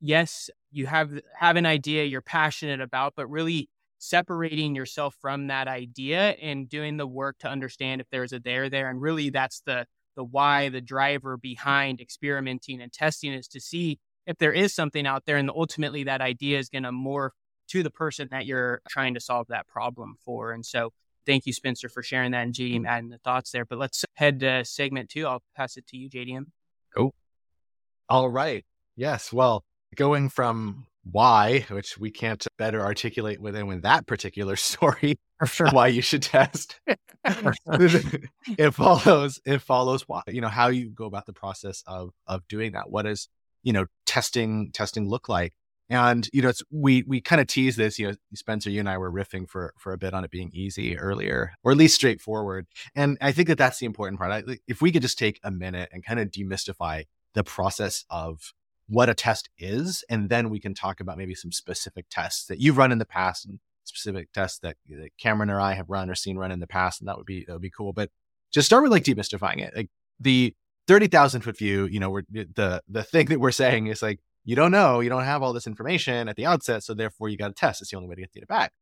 yes, 0.01 0.49
you 0.71 0.87
have 0.87 1.19
have 1.35 1.55
an 1.55 1.65
idea 1.65 2.05
you're 2.05 2.21
passionate 2.21 2.81
about, 2.81 3.13
but 3.15 3.27
really 3.29 3.69
separating 3.99 4.75
yourself 4.75 5.15
from 5.21 5.47
that 5.47 5.67
idea 5.67 6.31
and 6.41 6.69
doing 6.69 6.97
the 6.97 7.07
work 7.07 7.37
to 7.39 7.47
understand 7.49 8.01
if 8.01 8.07
there's 8.11 8.33
a 8.33 8.39
there 8.39 8.69
there 8.69 8.89
and 8.89 9.01
really 9.01 9.29
that's 9.29 9.61
the 9.65 9.85
the 10.17 10.23
why 10.23 10.67
the 10.69 10.81
driver 10.81 11.37
behind 11.37 12.01
experimenting 12.01 12.81
and 12.81 12.91
testing 12.91 13.31
is 13.33 13.47
to 13.47 13.61
see 13.61 13.97
if 14.25 14.37
there 14.37 14.53
is 14.53 14.73
something 14.73 15.05
out 15.05 15.25
there 15.25 15.37
and 15.37 15.49
ultimately 15.49 16.03
that 16.03 16.21
idea 16.21 16.59
is 16.59 16.69
going 16.69 16.83
to 16.83 16.91
morph 16.91 17.31
to 17.69 17.83
the 17.83 17.91
person 17.91 18.27
that 18.31 18.45
you're 18.45 18.81
trying 18.89 19.13
to 19.13 19.19
solve 19.19 19.47
that 19.49 19.67
problem 19.67 20.15
for 20.23 20.51
and 20.51 20.65
so 20.65 20.91
thank 21.25 21.45
you 21.45 21.53
spencer 21.53 21.89
for 21.89 22.03
sharing 22.03 22.31
that 22.31 22.43
and 22.43 22.53
jdm 22.53 22.81
mm. 22.81 22.87
adding 22.87 23.09
the 23.09 23.17
thoughts 23.19 23.51
there 23.51 23.65
but 23.65 23.77
let's 23.77 24.03
head 24.15 24.39
to 24.39 24.63
segment 24.65 25.09
two 25.09 25.25
i'll 25.25 25.41
pass 25.55 25.77
it 25.77 25.87
to 25.87 25.97
you 25.97 26.09
jdm 26.09 26.45
Cool. 26.95 27.13
all 28.09 28.29
right 28.29 28.65
yes 28.95 29.31
well 29.31 29.63
going 29.95 30.29
from 30.29 30.85
why, 31.03 31.65
which 31.69 31.97
we 31.97 32.11
can't 32.11 32.45
better 32.57 32.81
articulate 32.81 33.41
within 33.41 33.67
with 33.67 33.81
that 33.83 34.07
particular 34.07 34.55
story, 34.55 35.19
sure. 35.45 35.69
why 35.71 35.87
you 35.87 36.01
should 36.01 36.23
test. 36.23 36.79
it 37.25 38.73
follows 38.73 39.39
it 39.45 39.61
follows 39.61 40.03
why 40.07 40.21
you 40.27 40.41
know 40.41 40.49
how 40.49 40.67
you 40.67 40.89
go 40.89 41.05
about 41.05 41.25
the 41.25 41.33
process 41.33 41.83
of 41.87 42.11
of 42.27 42.47
doing 42.47 42.73
that. 42.73 42.89
What 42.89 43.05
is 43.05 43.29
you 43.63 43.73
know 43.73 43.85
testing 44.13 44.71
testing 44.71 45.09
look 45.09 45.27
like? 45.27 45.53
And 45.89 46.27
you 46.31 46.41
know, 46.41 46.49
it's 46.49 46.63
we 46.71 47.03
we 47.03 47.21
kind 47.21 47.41
of 47.41 47.47
tease 47.47 47.75
this. 47.75 47.99
You 47.99 48.09
know, 48.09 48.15
Spencer, 48.35 48.69
you 48.69 48.79
and 48.79 48.89
I 48.89 48.97
were 48.97 49.11
riffing 49.11 49.49
for 49.49 49.73
for 49.77 49.93
a 49.93 49.97
bit 49.97 50.13
on 50.13 50.23
it 50.23 50.31
being 50.31 50.51
easy 50.53 50.97
earlier, 50.97 51.53
or 51.63 51.71
at 51.71 51.77
least 51.77 51.95
straightforward. 51.95 52.67
And 52.95 53.17
I 53.21 53.31
think 53.31 53.47
that 53.47 53.57
that's 53.57 53.79
the 53.79 53.85
important 53.85 54.19
part. 54.19 54.31
I, 54.31 54.57
if 54.67 54.81
we 54.81 54.91
could 54.91 55.01
just 55.01 55.19
take 55.19 55.39
a 55.43 55.51
minute 55.51 55.89
and 55.91 56.05
kind 56.05 56.19
of 56.19 56.29
demystify 56.29 57.03
the 57.33 57.43
process 57.43 58.05
of 58.09 58.53
what 58.87 59.09
a 59.09 59.13
test 59.13 59.49
is. 59.57 60.03
And 60.09 60.29
then 60.29 60.49
we 60.49 60.59
can 60.59 60.73
talk 60.73 60.99
about 60.99 61.17
maybe 61.17 61.35
some 61.35 61.51
specific 61.51 62.05
tests 62.09 62.45
that 62.47 62.59
you've 62.59 62.77
run 62.77 62.91
in 62.91 62.97
the 62.97 63.05
past 63.05 63.45
and 63.45 63.59
specific 63.85 64.31
tests 64.33 64.59
that, 64.59 64.77
that 64.89 65.09
Cameron 65.17 65.49
or 65.49 65.59
I 65.59 65.73
have 65.73 65.89
run 65.89 66.09
or 66.09 66.15
seen 66.15 66.37
run 66.37 66.51
in 66.51 66.59
the 66.59 66.67
past. 66.67 67.01
And 67.01 67.07
that 67.07 67.17
would 67.17 67.25
be, 67.25 67.45
that 67.45 67.53
would 67.53 67.61
be 67.61 67.71
cool. 67.71 67.93
But 67.93 68.09
just 68.51 68.65
start 68.65 68.83
with 68.83 68.91
like 68.91 69.03
demystifying 69.03 69.59
it. 69.59 69.73
Like 69.75 69.89
the 70.19 70.53
30,000 70.87 71.41
foot 71.41 71.57
view, 71.57 71.85
you 71.85 71.99
know, 71.99 72.09
we're 72.09 72.23
the, 72.29 72.81
the 72.87 73.03
thing 73.03 73.27
that 73.27 73.39
we're 73.39 73.51
saying 73.51 73.87
is 73.87 74.01
like, 74.01 74.19
you 74.45 74.55
don't 74.55 74.71
know, 74.71 74.99
you 74.99 75.09
don't 75.09 75.23
have 75.23 75.41
all 75.41 75.53
this 75.53 75.67
information 75.67 76.27
at 76.27 76.35
the 76.35 76.45
outset. 76.45 76.83
So 76.83 76.93
therefore 76.93 77.29
you 77.29 77.37
got 77.37 77.47
to 77.47 77.53
test. 77.53 77.81
It's 77.81 77.91
the 77.91 77.97
only 77.97 78.09
way 78.09 78.15
to 78.15 78.21
get 78.21 78.33
data 78.33 78.47
back. 78.47 78.73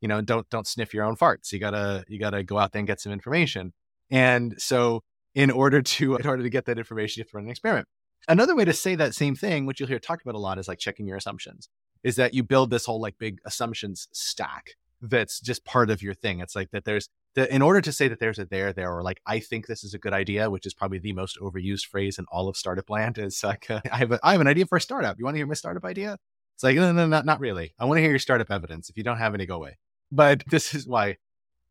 You 0.00 0.08
know, 0.08 0.20
don't, 0.20 0.48
don't 0.50 0.66
sniff 0.66 0.94
your 0.94 1.04
own 1.04 1.16
farts. 1.16 1.52
You 1.52 1.58
gotta, 1.58 2.04
you 2.08 2.18
gotta 2.18 2.42
go 2.42 2.58
out 2.58 2.72
there 2.72 2.80
and 2.80 2.86
get 2.86 3.00
some 3.00 3.12
information. 3.12 3.72
And 4.10 4.54
so 4.58 5.02
in 5.34 5.50
order 5.50 5.82
to, 5.82 6.16
in 6.20 6.26
order 6.26 6.42
to 6.42 6.50
get 6.50 6.64
that 6.66 6.78
information, 6.78 7.20
you 7.20 7.24
have 7.24 7.30
to 7.30 7.36
run 7.36 7.44
an 7.44 7.50
experiment. 7.50 7.88
Another 8.28 8.56
way 8.56 8.64
to 8.64 8.72
say 8.72 8.94
that 8.94 9.14
same 9.14 9.36
thing, 9.36 9.66
which 9.66 9.78
you'll 9.78 9.88
hear 9.88 9.98
talked 9.98 10.22
about 10.22 10.34
a 10.34 10.38
lot, 10.38 10.58
is 10.58 10.68
like 10.68 10.78
checking 10.78 11.06
your 11.06 11.16
assumptions. 11.16 11.68
Is 12.02 12.16
that 12.16 12.34
you 12.34 12.42
build 12.42 12.70
this 12.70 12.86
whole 12.86 13.00
like 13.00 13.18
big 13.18 13.38
assumptions 13.44 14.08
stack 14.12 14.76
that's 15.00 15.40
just 15.40 15.64
part 15.64 15.90
of 15.90 16.02
your 16.02 16.14
thing. 16.14 16.40
It's 16.40 16.56
like 16.56 16.70
that 16.70 16.84
there's 16.84 17.08
the, 17.36 17.54
in 17.54 17.60
order 17.60 17.82
to 17.82 17.92
say 17.92 18.08
that 18.08 18.18
there's 18.18 18.38
a 18.38 18.46
there 18.46 18.72
there 18.72 18.90
or 18.90 19.02
like 19.02 19.20
I 19.26 19.40
think 19.40 19.66
this 19.66 19.84
is 19.84 19.92
a 19.92 19.98
good 19.98 20.14
idea, 20.14 20.50
which 20.50 20.66
is 20.66 20.72
probably 20.72 20.98
the 20.98 21.12
most 21.12 21.38
overused 21.38 21.86
phrase 21.86 22.18
in 22.18 22.24
all 22.32 22.48
of 22.48 22.56
startup 22.56 22.88
land, 22.88 23.18
is 23.18 23.44
like 23.44 23.70
uh, 23.70 23.80
I 23.92 23.98
have 23.98 24.10
a, 24.10 24.18
I 24.22 24.32
have 24.32 24.40
an 24.40 24.46
idea 24.46 24.66
for 24.66 24.76
a 24.76 24.80
startup. 24.80 25.18
You 25.18 25.24
want 25.26 25.34
to 25.34 25.38
hear 25.38 25.46
my 25.46 25.54
startup 25.54 25.84
idea? 25.84 26.18
It's 26.54 26.64
like 26.64 26.76
no 26.76 26.90
no 26.92 27.06
no 27.06 27.20
not 27.20 27.38
really. 27.38 27.74
I 27.78 27.84
want 27.84 27.98
to 27.98 28.00
hear 28.00 28.10
your 28.10 28.18
startup 28.18 28.50
evidence. 28.50 28.88
If 28.88 28.96
you 28.96 29.04
don't 29.04 29.18
have 29.18 29.34
any, 29.34 29.44
go 29.44 29.56
away. 29.56 29.76
But 30.10 30.44
this 30.50 30.74
is 30.74 30.88
why 30.88 31.18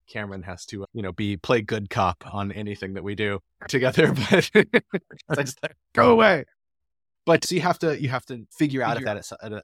Cameron 0.07 0.43
has 0.43 0.67
to, 0.67 0.85
you 0.93 1.01
know, 1.01 1.11
be 1.11 1.35
play 1.35 1.61
good 1.61 1.89
cop 1.89 2.23
on 2.31 2.51
anything 2.51 2.93
that 2.93 3.03
we 3.03 3.15
do 3.15 3.39
together. 3.67 4.13
But 4.13 4.51
I 4.53 5.35
just 5.41 5.61
like, 5.63 5.75
go 5.93 6.11
away. 6.11 6.45
But 7.25 7.43
so 7.43 7.55
you 7.55 7.61
have 7.61 7.79
to 7.79 7.99
you 7.99 8.09
have 8.09 8.25
to 8.27 8.45
figure 8.55 8.83
out 8.83 8.97
figure. 8.97 9.17
if 9.17 9.29
that 9.29 9.35
is 9.47 9.53
a, 9.53 9.63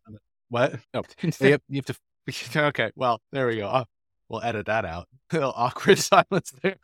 what? 0.49 0.79
No, 0.95 1.03
oh. 1.03 1.03
you 1.21 1.51
have, 1.51 1.61
you 1.69 1.81
have 1.85 1.85
to. 1.85 1.95
Okay, 2.55 2.91
well, 2.95 3.21
there 3.31 3.45
we 3.45 3.57
go. 3.57 3.67
Oh, 3.67 3.85
we'll 4.31 4.41
edit 4.41 4.65
that 4.67 4.85
out. 4.85 5.07
A 5.31 5.35
little 5.35 5.53
awkward 5.55 5.99
silence 6.13 6.51
there. 6.63 6.77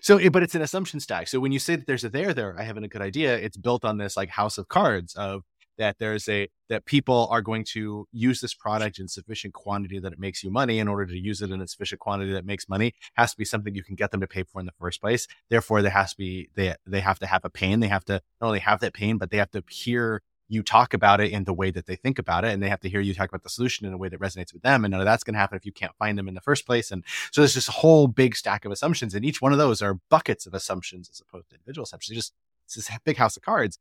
so, 0.00 0.18
eh, 0.18 0.28
but 0.28 0.42
it's 0.42 0.54
an 0.54 0.62
assumption 0.62 1.00
stack. 1.00 1.28
So 1.28 1.40
when 1.40 1.52
you 1.52 1.58
say 1.58 1.76
that 1.76 1.86
there's 1.86 2.04
a 2.04 2.10
there 2.10 2.34
there, 2.34 2.54
I 2.58 2.64
haven't 2.64 2.84
a 2.84 2.88
good 2.88 3.00
idea. 3.00 3.36
It's 3.38 3.56
built 3.56 3.84
on 3.84 3.96
this 3.96 4.16
like 4.16 4.28
house 4.28 4.58
of 4.58 4.68
cards 4.68 5.14
of 5.14 5.42
that 5.78 5.96
there's 5.98 6.28
a 6.28 6.48
that 6.68 6.84
people 6.84 7.28
are 7.30 7.40
going 7.40 7.64
to 7.64 8.06
use 8.12 8.40
this 8.40 8.54
product 8.54 8.98
in 8.98 9.08
sufficient 9.08 9.54
quantity 9.54 9.98
that 9.98 10.12
it 10.12 10.18
makes 10.18 10.44
you 10.44 10.50
money 10.50 10.78
in 10.78 10.88
order 10.88 11.06
to 11.06 11.18
use 11.18 11.40
it 11.40 11.50
in 11.50 11.60
a 11.60 11.66
sufficient 11.66 12.00
quantity 12.00 12.32
that 12.32 12.44
makes 12.44 12.68
money 12.68 12.92
has 13.14 13.32
to 13.32 13.38
be 13.38 13.44
something 13.44 13.74
you 13.74 13.82
can 13.82 13.94
get 13.94 14.10
them 14.10 14.20
to 14.20 14.26
pay 14.26 14.42
for 14.42 14.60
in 14.60 14.66
the 14.66 14.72
first 14.78 15.00
place 15.00 15.26
therefore 15.48 15.82
there 15.82 15.90
has 15.90 16.10
to 16.10 16.16
be 16.18 16.48
they 16.54 16.74
they 16.86 17.00
have 17.00 17.18
to 17.18 17.26
have 17.26 17.44
a 17.44 17.50
pain 17.50 17.80
they 17.80 17.88
have 17.88 18.04
to 18.04 18.20
not 18.40 18.48
only 18.48 18.58
have 18.58 18.80
that 18.80 18.92
pain 18.92 19.16
but 19.18 19.30
they 19.30 19.38
have 19.38 19.50
to 19.50 19.62
hear 19.70 20.22
you 20.52 20.62
talk 20.62 20.92
about 20.92 21.20
it 21.20 21.32
in 21.32 21.44
the 21.44 21.52
way 21.52 21.70
that 21.70 21.86
they 21.86 21.96
think 21.96 22.18
about 22.18 22.44
it 22.44 22.52
and 22.52 22.62
they 22.62 22.68
have 22.68 22.80
to 22.80 22.88
hear 22.88 23.00
you 23.00 23.14
talk 23.14 23.28
about 23.28 23.42
the 23.42 23.48
solution 23.48 23.86
in 23.86 23.92
a 23.92 23.96
way 23.96 24.08
that 24.08 24.20
resonates 24.20 24.52
with 24.52 24.62
them 24.62 24.84
and 24.84 24.92
none 24.92 25.00
of 25.00 25.06
that's 25.06 25.24
going 25.24 25.34
to 25.34 25.40
happen 25.40 25.56
if 25.56 25.64
you 25.64 25.72
can't 25.72 25.96
find 25.98 26.18
them 26.18 26.28
in 26.28 26.34
the 26.34 26.40
first 26.40 26.66
place 26.66 26.90
and 26.90 27.04
so 27.30 27.40
there's 27.40 27.54
this 27.54 27.68
whole 27.68 28.06
big 28.06 28.36
stack 28.36 28.64
of 28.64 28.72
assumptions 28.72 29.14
and 29.14 29.24
each 29.24 29.40
one 29.40 29.52
of 29.52 29.58
those 29.58 29.80
are 29.80 29.98
buckets 30.10 30.46
of 30.46 30.54
assumptions 30.54 31.08
as 31.10 31.20
opposed 31.20 31.48
to 31.48 31.56
individual 31.56 31.84
assumptions. 31.84 32.16
It's 32.16 32.26
just 32.26 32.34
it's 32.66 32.74
this 32.74 32.98
big 33.04 33.16
house 33.16 33.36
of 33.36 33.42
cards 33.42 33.78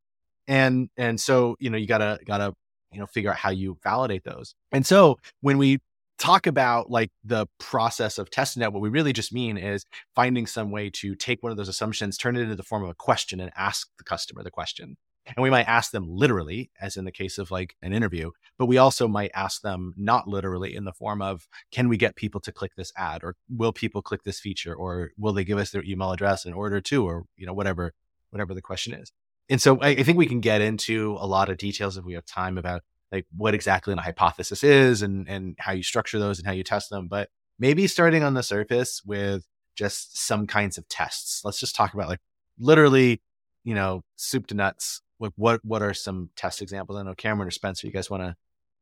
and 0.47 0.89
and 0.97 1.19
so 1.19 1.55
you 1.59 1.69
know 1.69 1.77
you 1.77 1.87
gotta 1.87 2.19
gotta 2.25 2.53
you 2.91 2.99
know 2.99 3.05
figure 3.05 3.31
out 3.31 3.37
how 3.37 3.49
you 3.51 3.77
validate 3.83 4.23
those. 4.23 4.55
And 4.71 4.85
so 4.85 5.17
when 5.41 5.57
we 5.57 5.79
talk 6.17 6.45
about 6.45 6.91
like 6.91 7.09
the 7.23 7.47
process 7.57 8.19
of 8.19 8.29
testing 8.29 8.61
that 8.61 8.71
what 8.71 8.81
we 8.81 8.89
really 8.89 9.13
just 9.13 9.33
mean 9.33 9.57
is 9.57 9.85
finding 10.13 10.45
some 10.45 10.69
way 10.69 10.89
to 10.89 11.15
take 11.15 11.41
one 11.41 11.51
of 11.51 11.57
those 11.57 11.67
assumptions 11.67 12.15
turn 12.15 12.35
it 12.35 12.41
into 12.41 12.55
the 12.55 12.63
form 12.63 12.83
of 12.83 12.89
a 12.89 12.93
question 12.93 13.39
and 13.39 13.51
ask 13.57 13.89
the 13.97 14.03
customer 14.03 14.43
the 14.43 14.51
question 14.51 14.97
and 15.25 15.41
we 15.41 15.49
might 15.49 15.67
ask 15.67 15.91
them 15.91 16.05
literally 16.07 16.71
as 16.81 16.97
in 16.97 17.05
the 17.05 17.11
case 17.11 17.37
of 17.37 17.51
like 17.51 17.75
an 17.81 17.93
interview 17.93 18.31
but 18.57 18.65
we 18.65 18.77
also 18.77 19.07
might 19.07 19.31
ask 19.33 19.61
them 19.61 19.93
not 19.97 20.27
literally 20.27 20.75
in 20.75 20.83
the 20.83 20.93
form 20.93 21.21
of 21.21 21.47
can 21.71 21.87
we 21.89 21.97
get 21.97 22.15
people 22.15 22.41
to 22.41 22.51
click 22.51 22.71
this 22.75 22.91
ad 22.97 23.23
or 23.23 23.35
will 23.49 23.71
people 23.71 24.01
click 24.01 24.23
this 24.23 24.39
feature 24.39 24.73
or 24.75 25.11
will 25.17 25.33
they 25.33 25.43
give 25.43 25.57
us 25.57 25.71
their 25.71 25.83
email 25.83 26.11
address 26.11 26.45
in 26.45 26.53
order 26.53 26.81
to 26.81 27.05
or 27.05 27.23
you 27.37 27.45
know 27.45 27.53
whatever 27.53 27.93
whatever 28.31 28.53
the 28.53 28.61
question 28.61 28.93
is 28.93 29.11
and 29.49 29.61
so 29.61 29.77
I, 29.81 29.89
I, 29.89 30.03
think 30.03 30.17
we 30.17 30.27
can 30.27 30.39
get 30.39 30.61
into 30.61 31.17
a 31.19 31.27
lot 31.27 31.49
of 31.49 31.57
details 31.57 31.97
if 31.97 32.05
we 32.05 32.13
have 32.13 32.25
time 32.25 32.57
about 32.57 32.83
like 33.11 33.25
what 33.35 33.53
exactly 33.53 33.93
a 33.93 33.97
hypothesis 33.97 34.63
is 34.63 35.01
and 35.01 35.27
and 35.27 35.55
how 35.59 35.73
you 35.73 35.83
structure 35.83 36.19
those 36.19 36.39
and 36.39 36.47
how 36.47 36.53
you 36.53 36.63
test 36.63 36.89
them. 36.89 37.07
But 37.07 37.29
maybe 37.59 37.87
starting 37.87 38.23
on 38.23 38.33
the 38.33 38.43
surface 38.43 39.01
with 39.05 39.45
just 39.75 40.17
some 40.17 40.47
kinds 40.47 40.77
of 40.77 40.87
tests. 40.87 41.41
Let's 41.43 41.59
just 41.59 41.75
talk 41.75 41.93
about 41.93 42.09
like 42.09 42.21
literally, 42.57 43.21
you 43.63 43.75
know, 43.75 44.03
soup 44.15 44.47
to 44.47 44.55
nuts. 44.55 45.01
Like 45.21 45.33
what 45.35 45.63
what 45.63 45.81
are 45.81 45.93
some 45.93 46.29
test 46.35 46.61
examples? 46.61 46.99
I 46.99 47.03
know 47.03 47.13
Cameron 47.13 47.47
or 47.47 47.51
Spencer, 47.51 47.87
you 47.87 47.93
guys 47.93 48.09
want 48.09 48.23
to 48.23 48.35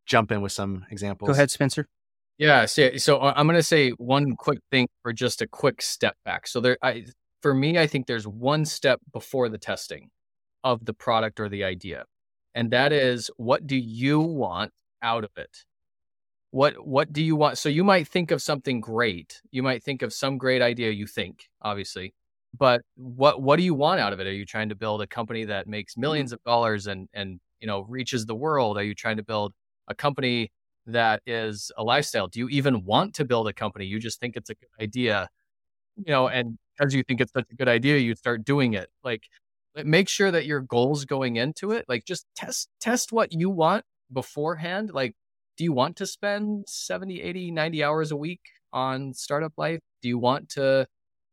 jump 0.06 0.32
in 0.32 0.41
with 0.41 0.52
some 0.52 0.86
examples? 0.89 1.28
Go 1.28 1.34
ahead, 1.34 1.52
Spencer. 1.52 1.88
Yeah, 2.38 2.65
so, 2.65 2.95
so 2.95 3.19
uh, 3.19 3.34
I'm 3.36 3.47
going 3.47 3.60
to 3.60 3.63
say 3.63 3.89
one 3.91 4.38
quick 4.38 4.60
thing 4.71 4.88
for 5.04 5.12
just 5.12 5.41
a 5.41 5.47
quick 5.47 5.82
step 5.82 6.15
back. 6.23 6.47
So 6.47 6.62
there, 6.62 6.78
I, 6.82 7.06
for 7.41 7.54
me, 7.54 7.78
I 7.78 7.86
think 7.86 8.08
there's 8.08 8.25
one 8.25 8.63
step 8.63 9.02
before 9.12 9.49
the 9.49 9.58
testing, 9.58 10.10
of 10.63 10.86
the 10.86 10.93
product 10.93 11.39
or 11.39 11.49
the 11.49 11.63
idea. 11.63 12.06
And 12.56 12.71
that 12.71 12.91
is 12.91 13.30
what 13.38 13.67
do 13.67 13.75
you 13.75 14.19
want 14.19 14.71
out 15.02 15.23
of 15.23 15.32
it? 15.38 15.65
What 16.52 16.86
what 16.86 17.13
do 17.13 17.21
you 17.21 17.36
want? 17.36 17.58
So 17.58 17.69
you 17.69 17.84
might 17.84 18.08
think 18.08 18.32
of 18.32 18.41
something 18.41 18.82
great. 18.82 19.41
You 19.52 19.62
might 19.62 19.84
think 19.84 20.02
of 20.02 20.12
some 20.12 20.38
great 20.38 20.62
idea 20.62 20.89
you 20.89 21.06
think, 21.06 21.47
obviously. 21.62 22.13
But 22.58 22.82
what 22.96 23.42
what 23.42 23.58
do 23.58 23.64
you 23.64 23.74
want 23.74 24.00
out 24.00 24.14
of 24.14 24.20
it? 24.20 24.28
Are 24.28 24.34
you 24.34 24.46
trying 24.46 24.70
to 24.70 24.76
build 24.76 25.02
a 25.02 25.08
company 25.08 25.46
that 25.46 25.68
makes 25.68 25.94
mm-hmm. 25.94 26.02
millions 26.02 26.34
of 26.34 26.44
dollars 26.44 26.88
and 26.88 27.08
and 27.14 27.40
you 27.60 27.68
know 27.68 27.82
reaches 27.82 28.26
the 28.26 28.36
world? 28.36 28.78
Are 28.78 28.84
you 28.84 28.96
trying 28.96 29.18
to 29.18 29.24
build 29.24 29.54
a 29.88 29.96
company 29.96 30.52
that 30.88 31.22
is 31.26 31.72
a 31.78 31.84
lifestyle? 31.84 32.28
Do 32.28 32.40
you 32.40 32.50
even 32.50 32.86
want 32.86 33.14
to 33.16 33.26
build 33.26 33.48
a 33.48 33.54
company? 33.54 33.86
You 33.86 34.00
just 34.00 34.20
think 34.20 34.36
it's 34.36 34.50
a 34.50 34.56
good 34.56 34.84
idea, 34.84 35.30
you 35.98 36.12
know, 36.12 36.28
and 36.28 36.58
because 36.78 36.94
you 36.94 37.04
think 37.04 37.22
it's 37.22 37.34
such 37.34 37.46
a 37.52 37.56
good 37.56 37.68
idea, 37.68 37.98
you 37.98 38.16
start 38.16 38.46
doing 38.46 38.74
it. 38.74 38.90
Like 39.04 39.24
make 39.84 40.10
sure 40.10 40.32
that 40.32 40.46
your 40.46 40.62
goals 40.62 41.06
going 41.06 41.36
into 41.36 41.72
it 41.72 41.86
like 41.88 42.06
just 42.06 42.26
test 42.36 42.70
test 42.80 43.12
what 43.12 43.32
you 43.32 43.50
want 43.50 43.86
beforehand 44.12 44.92
like 44.94 45.16
do 45.58 45.64
you 45.64 45.72
want 45.72 45.96
to 45.96 46.06
spend 46.06 46.66
70 46.68 47.22
80 47.22 47.52
90 47.52 47.84
hours 47.84 48.12
a 48.12 48.16
week 48.16 48.42
on 48.74 49.14
startup 49.14 49.54
life 49.58 49.80
do 50.02 50.10
you 50.10 50.18
want 50.18 50.50
to 50.50 50.88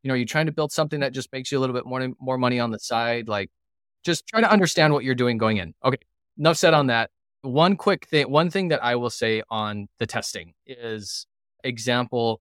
you 0.06 0.08
know 0.08 0.14
are 0.14 0.18
you 0.18 0.26
trying 0.26 0.46
to 0.46 0.52
build 0.52 0.72
something 0.72 1.00
that 1.00 1.12
just 1.12 1.32
makes 1.32 1.50
you 1.50 1.58
a 1.58 1.60
little 1.60 1.74
bit 1.74 1.86
more 1.86 2.08
more 2.20 2.38
money 2.38 2.60
on 2.60 2.70
the 2.70 2.78
side 2.78 3.28
like 3.28 3.50
just 4.04 4.26
try 4.26 4.40
to 4.40 4.50
understand 4.50 4.92
what 4.92 5.04
you're 5.04 5.14
doing 5.14 5.38
going 5.38 5.56
in 5.56 5.74
okay 5.84 5.98
enough 6.38 6.56
said 6.56 6.74
on 6.74 6.86
that 6.86 7.10
one 7.42 7.76
quick 7.76 8.06
thing 8.08 8.30
one 8.30 8.50
thing 8.50 8.68
that 8.68 8.82
i 8.84 8.94
will 8.94 9.10
say 9.10 9.42
on 9.50 9.88
the 9.98 10.06
testing 10.06 10.52
is 10.66 11.26
example 11.64 12.40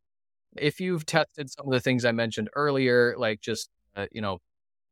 if 0.56 0.80
you've 0.80 1.06
tested 1.06 1.50
some 1.50 1.66
of 1.66 1.72
the 1.74 1.80
things 1.80 2.06
i 2.06 2.12
mentioned 2.12 2.50
earlier 2.56 3.16
like 3.18 3.42
just 3.42 3.70
uh, 3.96 4.06
you 4.12 4.22
know 4.22 4.40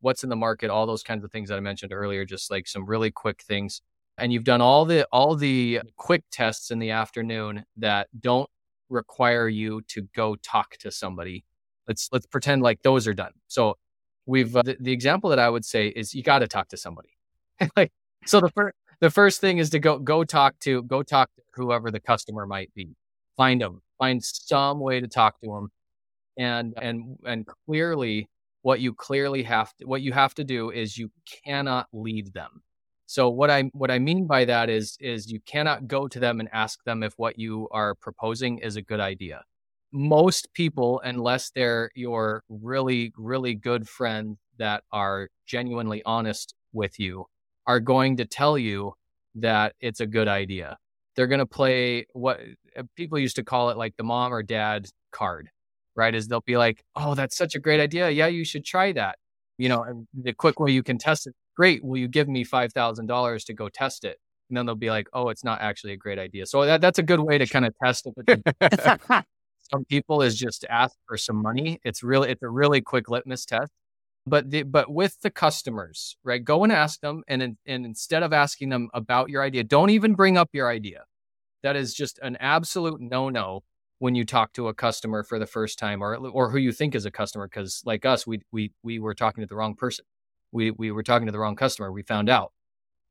what's 0.04 0.24
in 0.24 0.30
the 0.30 0.36
market, 0.36 0.70
all 0.70 0.86
those 0.86 1.02
kinds 1.02 1.24
of 1.24 1.32
things 1.32 1.50
that 1.50 1.56
I 1.56 1.62
mentioned 1.62 1.94
earlier, 1.94 2.26
just 2.26 2.52
like 2.52 2.68
some 2.68 2.86
really 2.86 3.10
quick 3.10 3.42
things. 3.42 3.82
And 4.18 4.32
you've 4.32 4.44
done 4.44 4.62
all 4.62 4.86
the 4.86 5.08
all 5.12 5.36
the 5.36 5.82
quick 5.98 6.24
tests 6.32 6.70
in 6.70 6.80
the 6.80 6.92
afternoon 6.92 7.64
that 7.78 8.08
don't 8.20 8.50
require 8.90 9.48
you 9.48 9.82
to 9.88 10.08
go 10.16 10.36
talk 10.36 10.78
to 10.82 10.92
somebody. 10.92 11.46
Let's 11.88 12.10
let's 12.12 12.26
pretend 12.26 12.62
like 12.62 12.82
those 12.82 13.08
are 13.08 13.14
done. 13.14 13.32
So 13.48 13.78
we've 14.26 14.56
uh, 14.56 14.64
the, 14.64 14.78
the 14.80 14.92
example 14.92 15.30
that 15.30 15.40
I 15.40 15.50
would 15.50 15.66
say 15.66 15.88
is 15.88 16.14
you 16.14 16.24
got 16.24 16.40
to 16.40 16.48
talk 16.48 16.70
to 16.70 16.78
somebody. 16.78 17.10
like 17.78 17.92
so 18.26 18.40
the 18.40 18.50
first 18.50 18.76
the 19.00 19.10
first 19.10 19.42
thing 19.42 19.58
is 19.58 19.70
to 19.72 19.80
go 19.80 20.00
go 20.00 20.24
talk 20.24 20.58
to 20.60 20.84
go 20.84 21.04
talk 21.04 21.30
to 21.36 21.42
whoever 21.56 21.92
the 21.92 22.00
customer 22.00 22.46
might 22.46 22.74
be. 22.74 22.96
Find 23.36 23.62
them. 23.62 23.82
Find 23.98 24.24
some 24.24 24.80
way 24.80 25.00
to 25.00 25.08
talk 25.08 25.40
to 25.42 25.48
them 25.48 25.72
and 26.38 26.74
and 26.82 27.18
and 27.26 27.46
clearly 27.66 28.28
what 28.62 28.80
you 28.80 28.94
clearly 28.94 29.44
have 29.44 29.74
to 29.78 29.86
what 29.86 30.02
you 30.02 30.12
have 30.12 30.34
to 30.34 30.44
do 30.44 30.70
is 30.72 30.98
you 30.98 31.10
cannot 31.46 31.88
lead 31.94 32.34
them 32.34 32.62
so 33.06 33.30
what 33.30 33.50
i 33.50 33.62
what 33.74 33.92
i 33.92 34.00
mean 34.00 34.26
by 34.26 34.46
that 34.46 34.70
is 34.70 34.98
is 35.00 35.32
you 35.32 35.40
cannot 35.46 35.88
go 35.88 36.08
to 36.08 36.20
them 36.20 36.40
and 36.40 36.50
ask 36.52 36.84
them 36.84 37.04
if 37.04 37.14
what 37.18 37.38
you 37.38 37.68
are 37.72 37.96
proposing 37.96 38.58
is 38.60 38.76
a 38.76 38.82
good 38.82 39.00
idea 39.00 39.44
most 39.94 40.54
people 40.54 41.02
unless 41.04 41.52
they're 41.52 41.92
your 41.96 42.44
really 42.50 43.14
really 43.18 43.54
good 43.56 43.88
friends 43.88 44.38
that 44.58 44.84
are 44.92 45.30
genuinely 45.46 46.02
honest 46.06 46.56
with 46.74 47.00
you 47.00 47.26
are 47.68 47.80
going 47.80 48.18
to 48.18 48.26
tell 48.26 48.58
you 48.58 48.94
that 49.36 49.74
it's 49.80 50.00
a 50.00 50.08
good 50.08 50.28
idea 50.28 50.78
they're 51.16 51.28
going 51.28 51.40
to 51.40 51.46
play 51.46 52.06
what 52.14 52.40
uh, 52.78 52.84
people 52.96 53.20
used 53.20 53.36
to 53.36 53.44
call 53.44 53.70
it 53.70 53.78
like 53.78 53.96
the 53.98 54.04
mom 54.04 54.34
or 54.34 54.44
dad 54.44 54.88
card 55.12 55.50
right? 55.96 56.16
Is 56.16 56.28
they'll 56.28 56.42
be 56.42 56.58
like, 56.58 56.84
oh, 56.96 57.16
that's 57.16 57.38
such 57.38 57.56
a 57.56 57.60
great 57.60 57.80
idea. 57.80 58.10
Yeah, 58.10 58.28
you 58.28 58.46
should 58.46 58.66
try 58.66 58.92
that. 58.94 59.18
You 59.58 59.70
know, 59.70 60.06
the 60.14 60.34
quick 60.34 60.60
way 60.60 60.72
you 60.72 60.84
can 60.84 60.98
test 60.98 61.28
it. 61.28 61.36
Great. 61.56 61.84
Will 61.84 61.98
you 61.98 62.08
give 62.08 62.28
me 62.28 62.44
$5,000 62.44 63.46
to 63.46 63.54
go 63.54 63.70
test 63.70 64.04
it? 64.04 64.18
And 64.50 64.58
then 64.58 64.66
they'll 64.66 64.76
be 64.76 64.90
like, 64.90 65.08
oh, 65.14 65.30
it's 65.30 65.44
not 65.44 65.62
actually 65.62 65.94
a 65.94 65.98
great 65.98 66.20
idea. 66.20 66.46
So 66.46 66.66
that, 66.66 66.82
that's 66.82 67.00
a 67.00 67.04
good 67.04 67.20
way 67.20 67.38
to 67.38 67.46
kind 67.46 67.66
of 67.66 67.74
test 67.84 68.08
it. 68.08 68.44
some 69.72 69.86
people 69.86 70.22
is 70.22 70.38
just 70.38 70.66
ask 70.70 70.96
for 71.08 71.18
some 71.18 71.38
money. 71.42 71.80
It's 71.84 72.04
really, 72.04 72.32
it's 72.32 72.44
a 72.44 72.50
really 72.50 72.82
quick 72.82 73.10
litmus 73.10 73.46
test. 73.46 73.72
but 74.26 74.52
the, 74.52 74.64
but 74.64 74.92
with 74.92 75.20
the 75.22 75.32
customers, 75.32 76.18
right? 76.24 76.44
Go 76.44 76.64
and 76.64 76.72
ask 76.74 77.02
them, 77.02 77.24
and 77.28 77.44
and 77.68 77.86
instead 77.86 78.24
of 78.24 78.34
asking 78.34 78.70
them 78.70 78.90
about 78.94 79.30
your 79.30 79.44
idea, 79.44 79.64
don't 79.66 79.92
even 79.92 80.16
bring 80.16 80.38
up 80.38 80.50
your 80.54 80.70
idea. 80.70 81.06
That 81.64 81.76
is 81.78 81.94
just 81.96 82.20
an 82.24 82.38
absolute 82.38 83.02
no 83.02 83.30
no 83.30 83.64
when 84.00 84.16
you 84.16 84.26
talk 84.26 84.54
to 84.54 84.70
a 84.70 84.74
customer 84.76 85.24
for 85.24 85.40
the 85.40 85.48
first 85.48 85.80
time, 85.80 86.04
or 86.04 86.16
or 86.18 86.52
who 86.52 86.58
you 86.60 86.72
think 86.74 86.96
is 86.96 87.06
a 87.06 87.12
customer, 87.12 87.48
because 87.50 87.84
like 87.86 88.06
us, 88.06 88.28
we 88.28 88.42
we 88.54 88.72
we 88.84 89.00
were 89.00 89.16
talking 89.16 89.42
to 89.44 89.48
the 89.48 89.56
wrong 89.58 89.76
person. 89.76 90.06
We 90.54 90.72
we 90.72 90.92
were 90.92 91.04
talking 91.04 91.28
to 91.28 91.34
the 91.34 91.40
wrong 91.40 91.56
customer. 91.58 91.92
We 91.92 92.04
found 92.04 92.30
out 92.30 92.54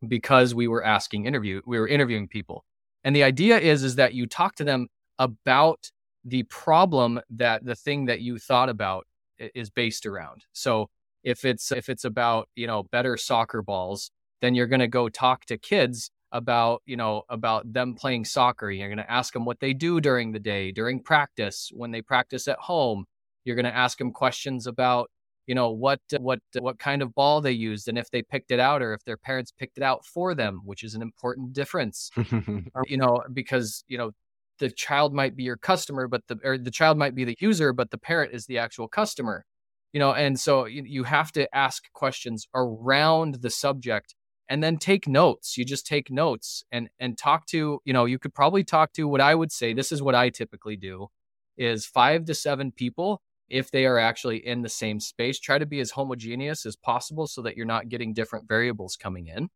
because 0.09 0.55
we 0.55 0.69
were 0.69 0.85
asking 0.85 1.27
interview, 1.27 1.62
we 1.67 1.81
were 1.81 1.88
interviewing 1.88 2.29
people, 2.29 2.65
and 3.05 3.17
the 3.17 3.25
idea 3.25 3.59
is 3.61 3.85
is 3.85 3.97
that 3.97 4.15
you 4.15 4.27
talk 4.27 4.57
to 4.57 4.65
them 4.65 4.88
about 5.21 5.92
the 6.25 6.45
problem 6.45 7.21
that 7.31 7.65
the 7.65 7.75
thing 7.75 8.07
that 8.07 8.21
you 8.21 8.39
thought 8.39 8.69
about 8.69 9.07
is 9.39 9.71
based 9.71 10.07
around. 10.07 10.45
So 10.53 10.89
if 11.25 11.45
it's 11.45 11.71
if 11.73 11.89
it's 11.89 12.05
about 12.05 12.49
you 12.57 12.67
know 12.67 12.83
better 12.85 13.17
soccer 13.17 13.63
balls 13.63 14.11
then 14.43 14.55
you're 14.55 14.67
going 14.67 14.81
to 14.81 14.89
go 14.89 15.09
talk 15.09 15.47
to 15.47 15.57
kids 15.57 16.11
about 16.33 16.83
you 16.85 16.97
know 16.97 17.23
about 17.29 17.73
them 17.73 17.95
playing 17.95 18.25
soccer. 18.25 18.71
You're 18.71 18.89
going 18.89 18.99
to 18.99 19.11
ask 19.11 19.33
them 19.33 19.45
what 19.45 19.61
they 19.61 19.73
do 19.73 20.01
during 20.01 20.33
the 20.33 20.41
day 20.41 20.73
during 20.73 21.01
practice 21.01 21.71
when 21.73 21.93
they 21.93 22.03
practice 22.03 22.49
at 22.49 22.59
home. 22.59 23.07
You're 23.45 23.57
going 23.57 23.65
to 23.65 23.77
ask 23.77 23.99
them 23.99 24.13
questions 24.13 24.67
about 24.67 25.11
you 25.47 25.55
know 25.55 25.71
what 25.71 26.01
what 26.19 26.41
what 26.59 26.79
kind 26.79 27.03
of 27.03 27.15
ball 27.15 27.41
they 27.41 27.53
used 27.53 27.89
and 27.89 27.99
if 27.99 28.11
they 28.11 28.23
picked 28.23 28.51
it 28.51 28.61
out 28.61 28.83
or 28.83 28.95
if 28.95 29.05
their 29.05 29.17
parents 29.17 29.53
picked 29.53 29.77
it 29.77 29.83
out 29.85 30.05
for 30.05 30.35
them 30.35 30.61
which 30.65 30.83
is 30.83 30.95
an 30.95 31.03
important 31.03 31.53
difference. 31.53 32.11
You 32.89 32.97
know 32.97 33.23
because 33.33 33.85
you 33.87 33.99
know 33.99 34.13
the 34.62 34.70
child 34.70 35.12
might 35.12 35.35
be 35.35 35.42
your 35.42 35.57
customer 35.57 36.07
but 36.07 36.22
the 36.29 36.38
or 36.44 36.57
the 36.57 36.70
child 36.70 36.96
might 36.96 37.14
be 37.14 37.25
the 37.25 37.37
user 37.40 37.72
but 37.72 37.90
the 37.90 37.98
parent 37.98 38.33
is 38.33 38.46
the 38.46 38.59
actual 38.59 38.87
customer 38.87 39.44
you 39.92 39.98
know 39.98 40.12
and 40.12 40.38
so 40.38 40.66
you, 40.66 40.85
you 40.87 41.03
have 41.03 41.33
to 41.33 41.53
ask 41.55 41.92
questions 41.92 42.46
around 42.55 43.42
the 43.42 43.51
subject 43.51 44.14
and 44.48 44.62
then 44.62 44.77
take 44.77 45.09
notes. 45.09 45.57
You 45.57 45.64
just 45.64 45.87
take 45.87 46.11
notes 46.11 46.62
and 46.70 46.90
and 47.01 47.16
talk 47.16 47.46
to 47.46 47.81
you 47.85 47.92
know 47.92 48.05
you 48.05 48.18
could 48.18 48.35
probably 48.35 48.64
talk 48.64 48.92
to 48.92 49.09
what 49.09 49.20
i 49.20 49.35
would 49.35 49.51
say 49.51 49.72
this 49.72 49.92
is 49.92 50.03
what 50.03 50.14
i 50.14 50.29
typically 50.29 50.77
do 50.77 51.09
is 51.57 51.87
five 51.87 52.27
to 52.27 52.35
seven 52.35 52.70
people 52.70 53.22
if 53.48 53.70
they 53.70 53.87
are 53.87 53.98
actually 53.98 54.46
in 54.46 54.62
the 54.62 54.68
same 54.68 55.01
space 55.01 55.38
try 55.38 55.59
to 55.59 55.66
be 55.66 55.81
as 55.81 55.90
homogeneous 55.90 56.66
as 56.66 56.77
possible 56.77 57.27
so 57.27 57.42
that 57.42 57.57
you're 57.57 57.66
not 57.66 57.88
getting 57.88 58.14
different 58.14 58.48
variables 58.48 58.96
coming 58.96 59.27
in. 59.27 59.48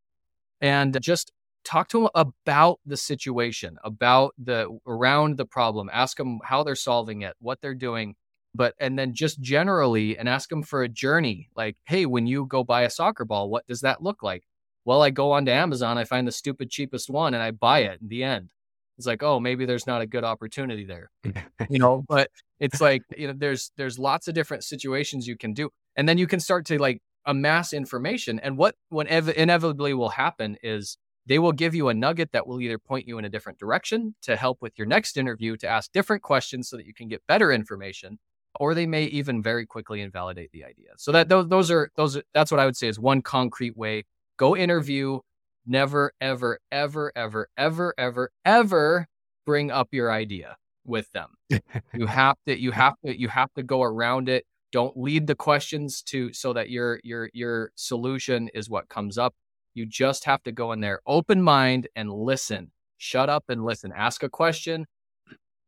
And 0.61 0.99
just 1.03 1.33
talk 1.67 1.89
to 1.89 2.01
them 2.01 2.09
about 2.15 2.79
the 2.87 2.97
situation 2.97 3.77
about 3.83 4.33
the 4.39 4.69
around 4.87 5.37
the 5.37 5.45
problem 5.45 5.91
ask 5.93 6.17
them 6.17 6.39
how 6.45 6.63
they're 6.63 6.77
solving 6.77 7.23
it 7.23 7.35
what 7.41 7.61
they're 7.61 7.75
doing 7.75 8.15
but 8.55 8.75
and 8.79 8.99
then 8.99 9.13
just 9.13 9.41
generally 9.41 10.17
and 10.17 10.29
ask 10.29 10.49
them 10.49 10.63
for 10.63 10.83
a 10.83 10.89
journey 10.89 11.49
like 11.57 11.77
hey 11.85 12.07
when 12.07 12.27
you 12.27 12.47
go 12.47 12.63
buy 12.63 12.83
a 12.83 12.91
soccer 12.91 13.25
ball 13.25 13.51
what 13.51 13.67
does 13.67 13.81
that 13.81 14.03
look 14.03 14.23
like? 14.23 14.45
Well 14.85 15.03
i 15.03 15.11
go 15.11 15.33
onto 15.33 15.51
amazon 15.51 15.99
i 15.99 16.05
find 16.05 16.27
the 16.27 16.33
stupid 16.33 16.71
cheapest 16.71 17.11
one 17.11 17.35
and 17.35 17.43
i 17.43 17.51
buy 17.51 17.81
it 17.81 18.01
in 18.01 18.09
the 18.09 18.23
end. 18.23 18.49
It's 18.97 19.07
like 19.07 19.23
oh 19.25 19.41
maybe 19.41 19.67
there's 19.67 19.87
not 19.87 20.01
a 20.01 20.07
good 20.07 20.25
opportunity 20.25 20.85
there. 20.85 21.11
You 21.69 21.81
know 21.81 22.05
but 22.09 22.31
it's 22.61 22.81
like 22.81 23.03
you 23.17 23.27
know 23.27 23.35
there's 23.37 23.73
there's 23.77 23.99
lots 23.99 24.29
of 24.29 24.35
different 24.35 24.63
situations 24.63 25.27
you 25.27 25.37
can 25.37 25.53
do 25.53 25.71
and 25.97 26.09
then 26.09 26.17
you 26.17 26.29
can 26.29 26.39
start 26.39 26.65
to 26.67 26.79
like 26.79 27.01
amass 27.25 27.73
information 27.73 28.39
and 28.39 28.57
what 28.57 28.77
ev- 29.09 29.37
inevitably 29.37 29.95
will 29.95 30.11
happen 30.11 30.57
is 30.63 30.97
they 31.27 31.39
will 31.39 31.53
give 31.53 31.75
you 31.75 31.89
a 31.89 31.95
nugget 31.95 32.33
that 32.33 32.47
will 32.47 32.61
either 32.61 32.79
point 32.79 33.07
you 33.09 33.19
in 33.19 33.25
a 33.25 33.29
different 33.29 33.59
direction 33.59 34.15
to 34.23 34.37
help 34.37 34.59
with 34.61 34.79
your 34.79 34.87
next 34.87 35.17
interview 35.17 35.57
to 35.57 35.67
ask 35.69 35.91
different 35.93 36.23
questions 36.23 36.69
so 36.69 36.77
that 36.77 36.87
you 36.87 36.95
can 36.95 37.09
get 37.09 37.27
better 37.27 37.53
information 37.53 38.19
or 38.59 38.75
they 38.75 38.87
may 38.87 39.05
even 39.05 39.43
very 39.43 39.67
quickly 39.67 40.01
invalidate 40.01 40.51
the 40.53 40.65
idea. 40.65 40.91
So 40.97 41.13
that 41.13 41.29
those, 41.29 41.49
those 41.49 41.71
are 41.71 41.91
those 41.97 42.19
that's 42.33 42.51
what 42.51 42.61
I 42.61 42.65
would 42.65 42.77
say 42.77 42.89
is 42.89 42.99
one 42.99 43.23
concrete 43.23 43.77
way. 43.77 44.05
Go 44.37 44.57
interview. 44.57 45.21
Never, 45.69 46.13
ever, 46.21 46.61
ever, 46.71 47.13
ever, 47.17 47.49
ever, 47.59 47.93
ever, 47.99 48.31
ever 48.45 49.07
bring 49.45 49.71
up 49.73 49.89
your 49.91 50.13
idea 50.13 50.57
with 50.85 51.11
them. 51.13 51.31
you 51.95 52.07
have 52.07 52.37
to 52.47 52.59
you 52.59 52.71
have 52.71 52.95
to 53.05 53.19
you 53.19 53.29
have 53.29 53.53
to 53.55 53.63
go 53.63 53.83
around 53.83 54.29
it. 54.29 54.45
Don't 54.73 54.97
lead 54.97 55.27
the 55.27 55.35
questions 55.35 56.03
to 56.03 56.33
so 56.33 56.53
that 56.53 56.71
your 56.71 57.01
your 57.03 57.31
your 57.33 57.73
solution 57.75 58.49
is 58.55 58.71
what 58.71 58.89
comes 58.89 59.19
up. 59.19 59.35
You 59.77 59.85
just 59.85 60.25
have 60.25 60.43
to 60.45 60.53
go 60.53 60.73
in 60.73 60.81
there 60.81 61.01
open 61.07 61.43
mind 61.43 61.89
and 61.95 62.11
listen. 62.11 62.73
Shut 62.97 63.29
up 63.29 63.45
and 63.51 63.63
listen. 63.63 63.93
Ask 63.95 64.23
a 64.23 64.29
question, 64.31 64.87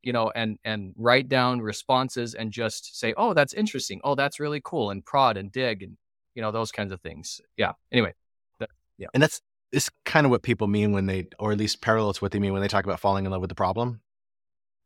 you 0.03 0.15
know, 0.15 0.33
and 0.35 0.59
and 0.65 0.95
write 0.97 1.29
down 1.29 1.61
responses 1.61 2.35
and 2.35 2.51
just 2.51 2.99
say, 2.99 3.13
"Oh, 3.19 3.35
that's 3.35 3.53
interesting. 3.53 4.01
Oh, 4.03 4.15
that's 4.15 4.41
really 4.41 4.63
cool," 4.65 4.91
and 4.91 5.05
prod 5.05 5.37
and 5.37 5.53
dig 5.53 5.83
and 5.83 5.99
you 6.35 6.41
know 6.41 6.51
those 6.51 6.73
kinds 6.73 6.91
of 6.91 7.03
things. 7.03 7.43
Yeah. 7.59 7.73
Anyway, 7.93 8.15
that, 8.61 8.71
yeah. 8.97 9.09
And 9.13 9.23
that's 9.23 9.43
it's 9.73 9.91
kind 10.07 10.25
of 10.25 10.31
what 10.31 10.43
people 10.43 10.69
mean 10.69 10.93
when 10.93 11.05
they, 11.05 11.27
or 11.39 11.53
at 11.53 11.59
least 11.59 11.83
parallel 11.83 12.15
to 12.15 12.25
what 12.25 12.33
they 12.33 12.39
mean 12.39 12.55
when 12.55 12.63
they 12.63 12.69
talk 12.69 12.85
about 12.85 13.01
falling 13.01 13.27
in 13.27 13.31
love 13.31 13.43
with 13.43 13.51
the 13.51 13.55
problem 13.55 14.01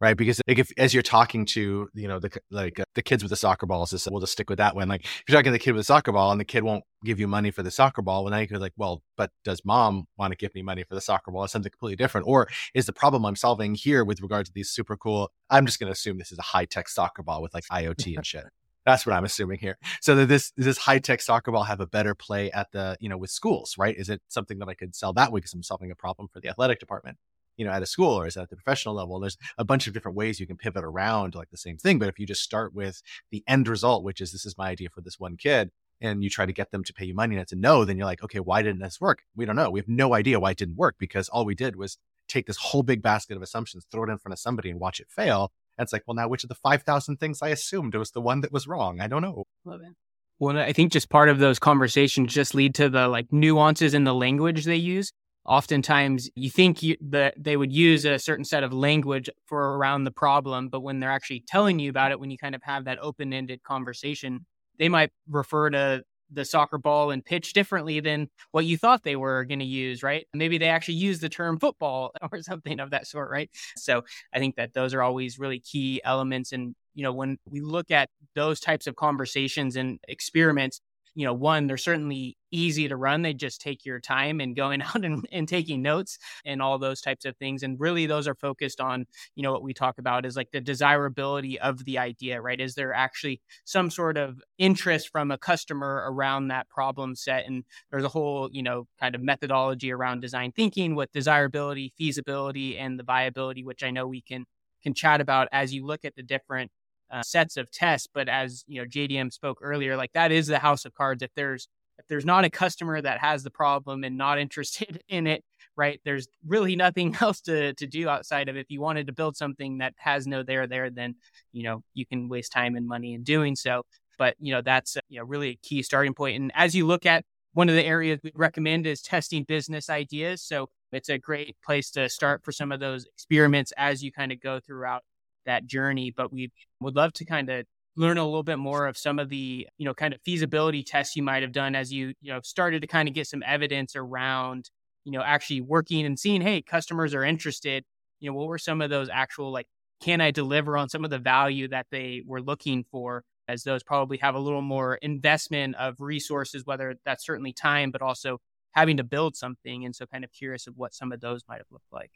right? 0.03 0.17
Because 0.17 0.43
like 0.49 0.59
if 0.59 0.73
as 0.77 0.93
you're 0.93 1.03
talking 1.03 1.47
to 1.47 1.89
you 1.95 2.09
know 2.09 2.19
the 2.19 2.31
like 2.51 2.81
uh, 2.81 2.85
the 2.97 3.03
kids 3.03 3.23
with 3.23 3.31
the 3.31 3.37
soccer 3.37 3.67
balls, 3.67 3.91
just, 3.91 4.11
we'll 4.11 4.21
just 4.21 4.33
stick 4.33 4.51
with 4.51 4.59
that 4.59 4.75
one. 4.75 4.89
Like 4.89 5.05
if 5.05 5.23
you're 5.29 5.39
talking 5.39 5.53
to 5.53 5.53
the 5.53 5.61
kid 5.61 5.73
with 5.73 5.81
the 5.81 5.85
soccer 5.85 6.11
ball 6.11 6.33
and 6.33 6.41
the 6.41 6.45
kid 6.45 6.65
won't 6.65 6.83
give 7.05 7.21
you 7.21 7.29
money 7.29 7.53
for 7.53 7.63
the 7.63 7.71
soccer 7.71 8.03
ball, 8.03 8.25
well 8.25 8.33
now 8.33 8.39
you're 8.39 8.59
like, 8.59 8.73
well, 8.77 9.03
but 9.17 9.31
does 9.45 9.65
mom 9.65 10.07
want 10.19 10.33
to 10.33 10.37
give 10.37 10.55
me 10.57 10.63
money 10.63 10.83
for 10.83 10.97
the 10.97 11.01
soccer 11.01 11.31
ball? 11.31 11.45
It's 11.45 11.53
something 11.53 11.71
completely 11.71 11.97
different. 11.97 12.27
Or 12.27 12.49
is 12.75 12.87
the 12.87 12.93
problem 12.93 13.25
I'm 13.25 13.37
solving 13.37 13.77
here 13.77 14.05
with 14.05 14.21
regard 14.21 14.45
to 14.47 14.53
these 14.53 14.71
super 14.71 14.97
cool? 14.97 15.31
I'm 15.49 15.67
just 15.67 15.79
going 15.79 15.87
to 15.87 15.93
assume 15.93 16.19
this 16.19 16.33
is 16.33 16.39
a 16.39 16.43
high 16.43 16.65
tech 16.65 16.89
soccer 16.89 17.23
ball 17.23 17.41
with 17.41 17.55
like 17.55 17.65
IoT 17.71 18.17
and 18.17 18.27
shit. 18.27 18.45
That's 18.85 19.07
what 19.07 19.15
I'm 19.15 19.25
assuming 19.25 19.61
here. 19.61 19.79
So 20.01 20.17
that 20.17 20.27
this 20.27 20.53
this 20.57 20.79
high 20.79 20.99
tech 20.99 21.23
soccer 21.23 21.53
ball 21.53 21.63
have 21.63 21.79
a 21.79 21.87
better 21.87 22.17
play 22.17 22.51
at 22.51 22.73
the 22.73 22.97
you 22.99 23.09
know 23.09 23.17
with 23.17 23.31
schools, 23.31 23.77
right? 23.79 23.97
Is 23.97 24.09
it 24.09 24.21
something 24.27 24.59
that 24.59 24.69
I 24.69 24.75
could 24.75 24.97
sell 24.97 25.13
that 25.13 25.31
way 25.31 25.39
because 25.39 25.55
I'm 25.55 25.63
solving 25.63 25.93
a 25.93 25.95
problem 25.95 26.29
for 26.33 26.41
the 26.41 26.49
athletic 26.49 26.81
department? 26.81 27.19
You 27.57 27.65
know 27.65 27.71
at 27.71 27.83
a 27.83 27.87
school 27.87 28.19
or 28.19 28.27
is 28.27 28.35
that 28.35 28.43
at 28.43 28.51
the 28.51 28.57
professional 28.57 28.95
level? 28.95 29.21
There's 29.21 29.39
a 29.59 29.65
bunch 29.65 29.87
of 29.87 29.95
different 29.95 30.17
ways 30.17 30.41
you 30.41 30.47
can 30.47 30.57
pivot 30.57 30.85
around 30.85 31.35
like 31.35 31.51
the 31.51 31.57
same 31.57 31.77
thing 31.77 31.99
but 31.99 32.09
if 32.09 32.19
you 32.19 32.27
just 32.27 32.43
start 32.43 32.75
with 32.75 33.03
the 33.31 33.43
end 33.47 33.69
result 33.69 34.05
which 34.05 34.21
is 34.21 34.33
this 34.33 34.47
is 34.47 34.59
my 34.59 34.69
idea 34.69 34.89
for 34.91 35.01
this 35.01 35.19
one 35.19 35.37
kid 35.37 35.71
and 36.01 36.25
you 36.25 36.31
try 36.31 36.47
to 36.47 36.53
get 36.53 36.71
them 36.71 36.83
to 36.85 36.93
pay 36.93 37.05
you 37.05 37.15
money 37.15 37.35
and 37.35 37.43
it's 37.43 37.53
a 37.53 37.57
no 37.57 37.85
then 37.85 37.97
you're 37.97 38.07
like 38.07 38.23
okay 38.23 38.41
why 38.41 38.63
didn't 38.63 38.81
this 38.81 39.01
work? 39.01 39.23
We 39.37 39.45
don't 39.45 39.57
know. 39.57 39.71
We 39.71 39.81
have 39.81 39.89
no 39.89 40.15
idea 40.15 40.41
why 40.41 40.53
it 40.53 40.59
didn't 40.59 40.77
work 40.77 40.97
because 40.99 41.29
all 41.29 41.45
we 41.45 41.55
did 41.55 41.77
was 41.77 41.99
take 42.29 42.47
this 42.47 42.59
whole 42.59 42.83
big 42.83 43.03
basket 43.03 43.37
of 43.37 43.43
assumptions 43.43 43.87
throw 43.91 44.05
it 44.05 44.11
in 44.11 44.19
front 44.19 44.33
of 44.33 44.39
somebody 44.39 44.71
and 44.71 44.81
watch 44.81 45.01
it 45.01 45.09
fail 45.11 45.53
and 45.77 45.85
it's 45.85 45.93
like 45.93 46.05
well 46.07 46.15
now 46.15 46.29
which 46.29 46.45
of 46.45 46.49
the 46.49 46.55
5000 46.55 47.17
things 47.17 47.43
i 47.43 47.49
assumed 47.49 47.95
was 47.95 48.13
the 48.13 48.21
one 48.21 48.41
that 48.41 48.53
was 48.53 48.67
wrong? 48.67 49.01
I 49.01 49.07
don't 49.07 49.23
know. 49.23 49.45
Love 49.65 49.81
it. 49.83 49.95
Well, 50.43 50.59
I 50.59 50.73
think 50.73 50.91
just 50.91 51.09
part 51.09 51.29
of 51.29 51.39
those 51.39 51.61
conversations 51.61 52.35
just 52.35 52.53
lead 52.53 52.75
to 52.75 52.89
the 52.89 53.07
like 53.07 53.33
nuances 53.33 53.95
in 53.95 54.03
the 54.03 54.13
language 54.13 54.65
they 54.65 54.75
use 54.75 55.13
oftentimes 55.45 56.31
you 56.35 56.51
think 56.51 56.83
you, 56.83 56.97
that 57.01 57.35
they 57.37 57.57
would 57.57 57.73
use 57.73 58.05
a 58.05 58.19
certain 58.19 58.45
set 58.45 58.63
of 58.63 58.73
language 58.73 59.29
for 59.47 59.77
around 59.77 60.05
the 60.05 60.11
problem 60.11 60.69
but 60.69 60.81
when 60.81 61.01
they're 61.01 61.11
actually 61.11 61.43
telling 61.47 61.79
you 61.79 61.91
about 61.91 62.13
it 62.13 62.21
when 62.21 62.31
you 62.31 62.39
kind 62.39 62.55
of 62.55 62.63
have 62.63 62.85
that 62.85 62.99
open-ended 63.01 63.63
conversation 63.63 64.45
they 64.79 64.89
might 64.89 65.11
refer 65.29 65.71
to 65.71 66.03
the 66.33 66.45
soccer 66.45 66.79
ball 66.79 67.11
and 67.11 67.25
pitch 67.25 67.53
differently 67.53 68.01
than 68.01 68.29
what 68.53 68.65
you 68.65 68.77
thought 68.77 69.03
they 69.03 69.17
were 69.17 69.45
going 69.45 69.59
to 69.59 69.65
use 69.65 70.03
right? 70.03 70.27
Maybe 70.33 70.59
they 70.59 70.69
actually 70.69 70.95
use 70.95 71.21
the 71.21 71.29
term 71.29 71.59
football 71.59 72.13
or 72.33 72.43
something 72.43 72.81
of 72.81 72.91
that 72.91 73.07
sort 73.07 73.31
right? 73.31 73.51
So 73.77 74.03
i 74.33 74.39
think 74.39 74.57
that 74.57 74.73
those 74.73 74.95
are 74.95 75.03
always 75.03 75.39
really 75.39 75.61
key 75.61 76.01
elements 76.05 76.53
and 76.53 76.75
you 76.95 77.03
know 77.03 77.13
when 77.13 77.39
we 77.49 77.61
look 77.61 77.91
at 77.91 78.09
those 78.35 78.61
types 78.61 78.87
of 78.87 78.97
conversations 78.97 79.77
and 79.77 79.99
experiments 80.09 80.81
you 81.15 81.27
know, 81.27 81.35
one, 81.35 81.67
they're 81.67 81.77
certainly 81.77 82.37
easy 82.51 82.89
to 82.89 82.97
run. 82.97 83.23
They 83.23 83.35
just 83.35 83.61
take 83.61 83.85
your 83.85 84.01
time 84.01 84.41
and 84.41 84.57
going 84.57 84.83
out 84.83 85.05
and, 85.05 85.27
and 85.33 85.49
taking 85.49 85.83
notes 85.83 86.19
and 86.45 86.63
all 86.63 86.79
those 86.79 87.01
types 87.01 87.25
of 87.25 87.37
things. 87.37 87.63
And 87.63 87.79
really, 87.79 88.07
those 88.07 88.27
are 88.29 88.35
focused 88.35 88.81
on, 88.81 89.07
you 89.35 89.43
know, 89.43 89.53
what 89.53 89.63
we 89.63 89.75
talk 89.75 89.99
about 89.99 90.25
is 90.27 90.37
like 90.37 90.51
the 90.53 90.61
desirability 90.61 91.59
of 91.61 91.85
the 91.85 91.99
idea, 91.99 92.41
right? 92.41 92.61
Is 92.61 92.75
there 92.75 92.93
actually 92.93 93.41
some 93.65 93.91
sort 93.91 94.17
of 94.17 94.41
interest 94.59 95.11
from 95.11 95.31
a 95.31 95.39
customer 95.39 96.05
around 96.09 96.49
that 96.49 96.69
problem 96.69 97.15
set? 97.15 97.47
And 97.47 97.65
there's 97.91 98.05
a 98.05 98.09
whole, 98.09 98.49
you 98.53 98.63
know, 98.63 98.87
kind 99.01 99.15
of 99.15 99.23
methodology 99.23 99.93
around 99.93 100.21
design 100.21 100.53
thinking 100.53 100.95
with 100.95 101.13
desirability, 101.13 101.93
feasibility, 101.97 102.79
and 102.79 102.99
the 102.99 103.05
viability, 103.05 103.65
which 103.65 103.83
I 103.83 103.91
know 103.91 104.07
we 104.07 104.23
can 104.23 104.45
can 104.83 104.95
chat 104.95 105.21
about 105.21 105.49
as 105.53 105.73
you 105.73 105.87
look 105.87 106.05
at 106.05 106.17
the 106.17 106.23
different 106.23 106.71
uh, 107.13 107.23
sets 107.23 107.57
of 107.57 107.71
tests. 107.71 108.09
But 108.13 108.29
as 108.29 108.65
you 108.67 108.81
know, 108.81 108.89
JDM 108.89 109.33
spoke 109.33 109.59
earlier, 109.61 109.97
like 109.97 110.13
that 110.15 110.33
is 110.33 110.47
the 110.47 110.59
house 110.59 110.85
of 110.85 110.95
cards. 110.95 111.23
If 111.23 111.31
there's 111.37 111.69
if 111.99 112.07
there's 112.09 112.25
not 112.25 112.45
a 112.45 112.51
customer 112.51 113.01
that 113.01 113.21
has 113.21 113.43
the 113.43 113.51
problem 113.51 114.03
and 114.03 114.17
not 114.17 114.39
interested 114.39 115.03
in 115.09 115.27
it, 115.27 115.45
right? 115.77 116.01
There's 116.05 116.27
really 116.47 116.75
nothing 116.75 117.17
else 117.21 117.41
to 117.43 117.75
to 117.75 117.87
do 117.87 118.09
outside 118.09 118.49
of 118.49 118.57
if 118.57 118.67
you 118.71 118.81
wanted 118.81 119.07
to 119.09 119.13
build 119.13 119.37
something 119.37 119.79
that 119.79 119.95
has 119.99 120.27
no 120.27 120.43
there 120.43 120.67
there, 120.67 120.91
then 120.91 121.17
you 121.53 121.63
know 121.63 121.83
you 121.95 122.07
can 122.07 122.29
waste 122.29 122.53
time 122.53 122.77
and 122.77 122.87
money 122.87 123.15
in 123.15 123.23
doing 123.23 123.57
so. 123.57 123.85
But 124.19 124.37
you 124.41 124.53
know 124.53 124.63
that's 124.63 124.97
you 125.09 125.19
know 125.21 125.27
really 125.27 125.51
a 125.51 125.59
key 125.63 125.83
starting 125.83 126.15
point. 126.15 126.41
And 126.41 126.53
as 126.55 126.75
you 126.75 126.87
look 126.87 127.07
at 127.07 127.25
one 127.55 127.69
of 127.69 127.75
the 127.75 127.85
areas 127.85 128.19
we 128.23 128.33
recommend 128.35 128.87
is 128.87 129.03
testing 129.03 129.45
business 129.45 129.91
ideas. 129.91 130.43
So 130.43 130.71
it's 130.91 131.11
a 131.11 131.19
great 131.19 131.57
place 131.65 131.91
to 131.93 132.09
start 132.09 132.43
for 132.45 132.53
some 132.53 132.73
of 132.73 132.81
those 132.81 133.05
experiments 133.05 133.73
as 133.77 134.03
you 134.03 134.11
kind 134.11 134.33
of 134.33 134.41
go 134.41 134.59
throughout 134.61 135.03
that 135.47 135.67
journey. 135.67 136.13
But 136.17 136.33
we 136.33 136.51
would 136.81 136.97
love 136.97 137.13
to 137.15 137.25
kind 137.25 137.49
of 137.51 137.67
learn 137.97 138.19
a 138.19 138.25
little 138.25 138.43
bit 138.43 138.59
more 138.59 138.87
of 138.87 138.97
some 138.97 139.19
of 139.19 139.29
the, 139.29 139.69
you 139.77 139.85
know, 139.85 139.95
kind 139.95 140.15
of 140.15 140.21
feasibility 140.23 140.83
tests 140.83 141.15
you 141.15 141.23
might 141.23 141.43
have 141.43 141.53
done 141.53 141.75
as 141.75 141.93
you, 141.93 142.15
you 142.21 142.33
know, 142.33 142.41
started 142.43 142.81
to 142.83 142.89
kind 142.89 143.09
of 143.09 143.15
get 143.15 143.27
some 143.27 143.43
evidence 143.47 143.95
around, 143.97 144.71
you 145.05 145.13
know, 145.13 145.23
actually 145.23 145.61
working 145.61 146.07
and 146.07 146.19
seeing, 146.19 146.41
hey, 146.41 146.63
customers 146.63 147.15
are 147.15 147.25
interested. 147.25 147.85
You 148.21 148.31
know, 148.31 148.37
what 148.37 148.49
were 148.49 148.59
some 148.59 148.81
of 148.81 148.89
those 148.89 149.09
actual 149.13 149.53
like, 149.53 149.67
can 150.01 150.21
I 150.21 150.31
deliver 150.31 150.77
on 150.77 150.89
some 150.89 151.05
of 151.05 151.11
the 151.11 151.19
value 151.19 151.69
that 151.69 151.87
they 151.91 152.23
were 152.27 152.41
looking 152.41 152.85
for? 152.91 153.25
As 153.49 153.65
those 153.65 153.83
probably 153.83 154.19
have 154.19 154.37
a 154.37 154.39
little 154.39 154.63
more 154.63 154.95
investment 154.95 155.75
of 155.75 155.97
resources, 155.99 156.65
whether 156.65 156.95
that's 157.05 157.27
certainly 157.27 157.53
time, 157.53 157.91
but 157.91 158.01
also 158.01 158.39
having 158.71 158.97
to 158.99 159.05
build 159.05 159.37
something. 159.37 159.85
And 159.85 159.95
so 159.95 160.07
kind 160.07 160.23
of 160.23 160.33
curious 160.33 160.69
of 160.69 160.75
what 160.77 160.95
some 160.95 161.11
of 161.13 161.21
those 161.21 161.43
might 161.49 161.59
have 161.59 161.67
looked 161.71 161.93
like. 161.93 162.13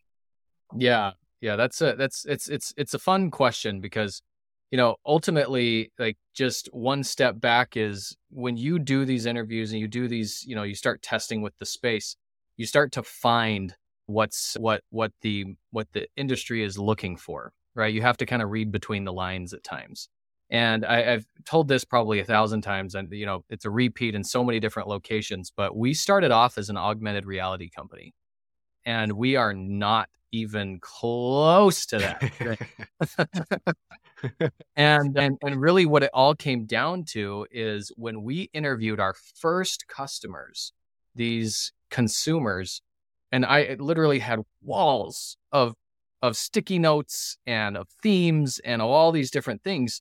Yeah. 0.74 1.10
Yeah. 1.40 1.56
That's 1.56 1.80
a, 1.80 1.94
that's, 1.96 2.24
it's, 2.24 2.48
it's, 2.48 2.72
it's 2.76 2.94
a 2.94 2.98
fun 2.98 3.30
question 3.30 3.80
because 3.80 4.22
you 4.70 4.76
know, 4.76 4.96
ultimately, 5.06 5.92
like 5.98 6.16
just 6.34 6.68
one 6.72 7.04
step 7.04 7.40
back 7.40 7.76
is 7.76 8.16
when 8.30 8.56
you 8.56 8.78
do 8.78 9.04
these 9.04 9.26
interviews 9.26 9.72
and 9.72 9.80
you 9.80 9.86
do 9.86 10.08
these, 10.08 10.44
you 10.46 10.56
know, 10.56 10.64
you 10.64 10.74
start 10.74 11.02
testing 11.02 11.40
with 11.40 11.56
the 11.58 11.66
space, 11.66 12.16
you 12.56 12.66
start 12.66 12.92
to 12.92 13.02
find 13.02 13.76
what's 14.06 14.56
what 14.58 14.82
what 14.90 15.12
the 15.22 15.56
what 15.70 15.88
the 15.92 16.08
industry 16.16 16.64
is 16.64 16.78
looking 16.78 17.16
for, 17.16 17.52
right? 17.74 17.94
You 17.94 18.02
have 18.02 18.16
to 18.18 18.26
kind 18.26 18.42
of 18.42 18.50
read 18.50 18.72
between 18.72 19.04
the 19.04 19.12
lines 19.12 19.52
at 19.52 19.62
times. 19.62 20.08
And 20.48 20.84
I, 20.84 21.02
have 21.02 21.26
told 21.44 21.66
this 21.66 21.84
probably 21.84 22.20
a 22.20 22.24
thousand 22.24 22.62
times, 22.62 22.94
and 22.94 23.10
you 23.12 23.26
know, 23.26 23.44
it's 23.50 23.64
a 23.64 23.70
repeat 23.70 24.14
in 24.14 24.24
so 24.24 24.44
many 24.44 24.60
different 24.60 24.88
locations. 24.88 25.52
But 25.56 25.76
we 25.76 25.94
started 25.94 26.32
off 26.32 26.58
as 26.58 26.70
an 26.70 26.76
augmented 26.76 27.24
reality 27.24 27.68
company, 27.70 28.14
and 28.84 29.12
we 29.12 29.36
are 29.36 29.54
not 29.54 30.08
even 30.32 30.78
close 30.80 31.86
to 31.86 31.98
that. 31.98 33.76
and, 34.76 35.16
and 35.18 35.38
and 35.42 35.60
really 35.60 35.86
what 35.86 36.02
it 36.02 36.10
all 36.12 36.34
came 36.34 36.64
down 36.66 37.04
to 37.04 37.46
is 37.50 37.92
when 37.96 38.22
we 38.22 38.50
interviewed 38.52 39.00
our 39.00 39.14
first 39.14 39.86
customers, 39.88 40.72
these 41.14 41.72
consumers, 41.90 42.82
and 43.32 43.44
I 43.44 43.76
literally 43.78 44.18
had 44.18 44.40
walls 44.62 45.36
of 45.52 45.74
of 46.22 46.36
sticky 46.36 46.78
notes 46.78 47.36
and 47.46 47.76
of 47.76 47.88
themes 48.02 48.58
and 48.64 48.80
of 48.80 48.88
all 48.88 49.12
these 49.12 49.30
different 49.30 49.62
things, 49.62 50.00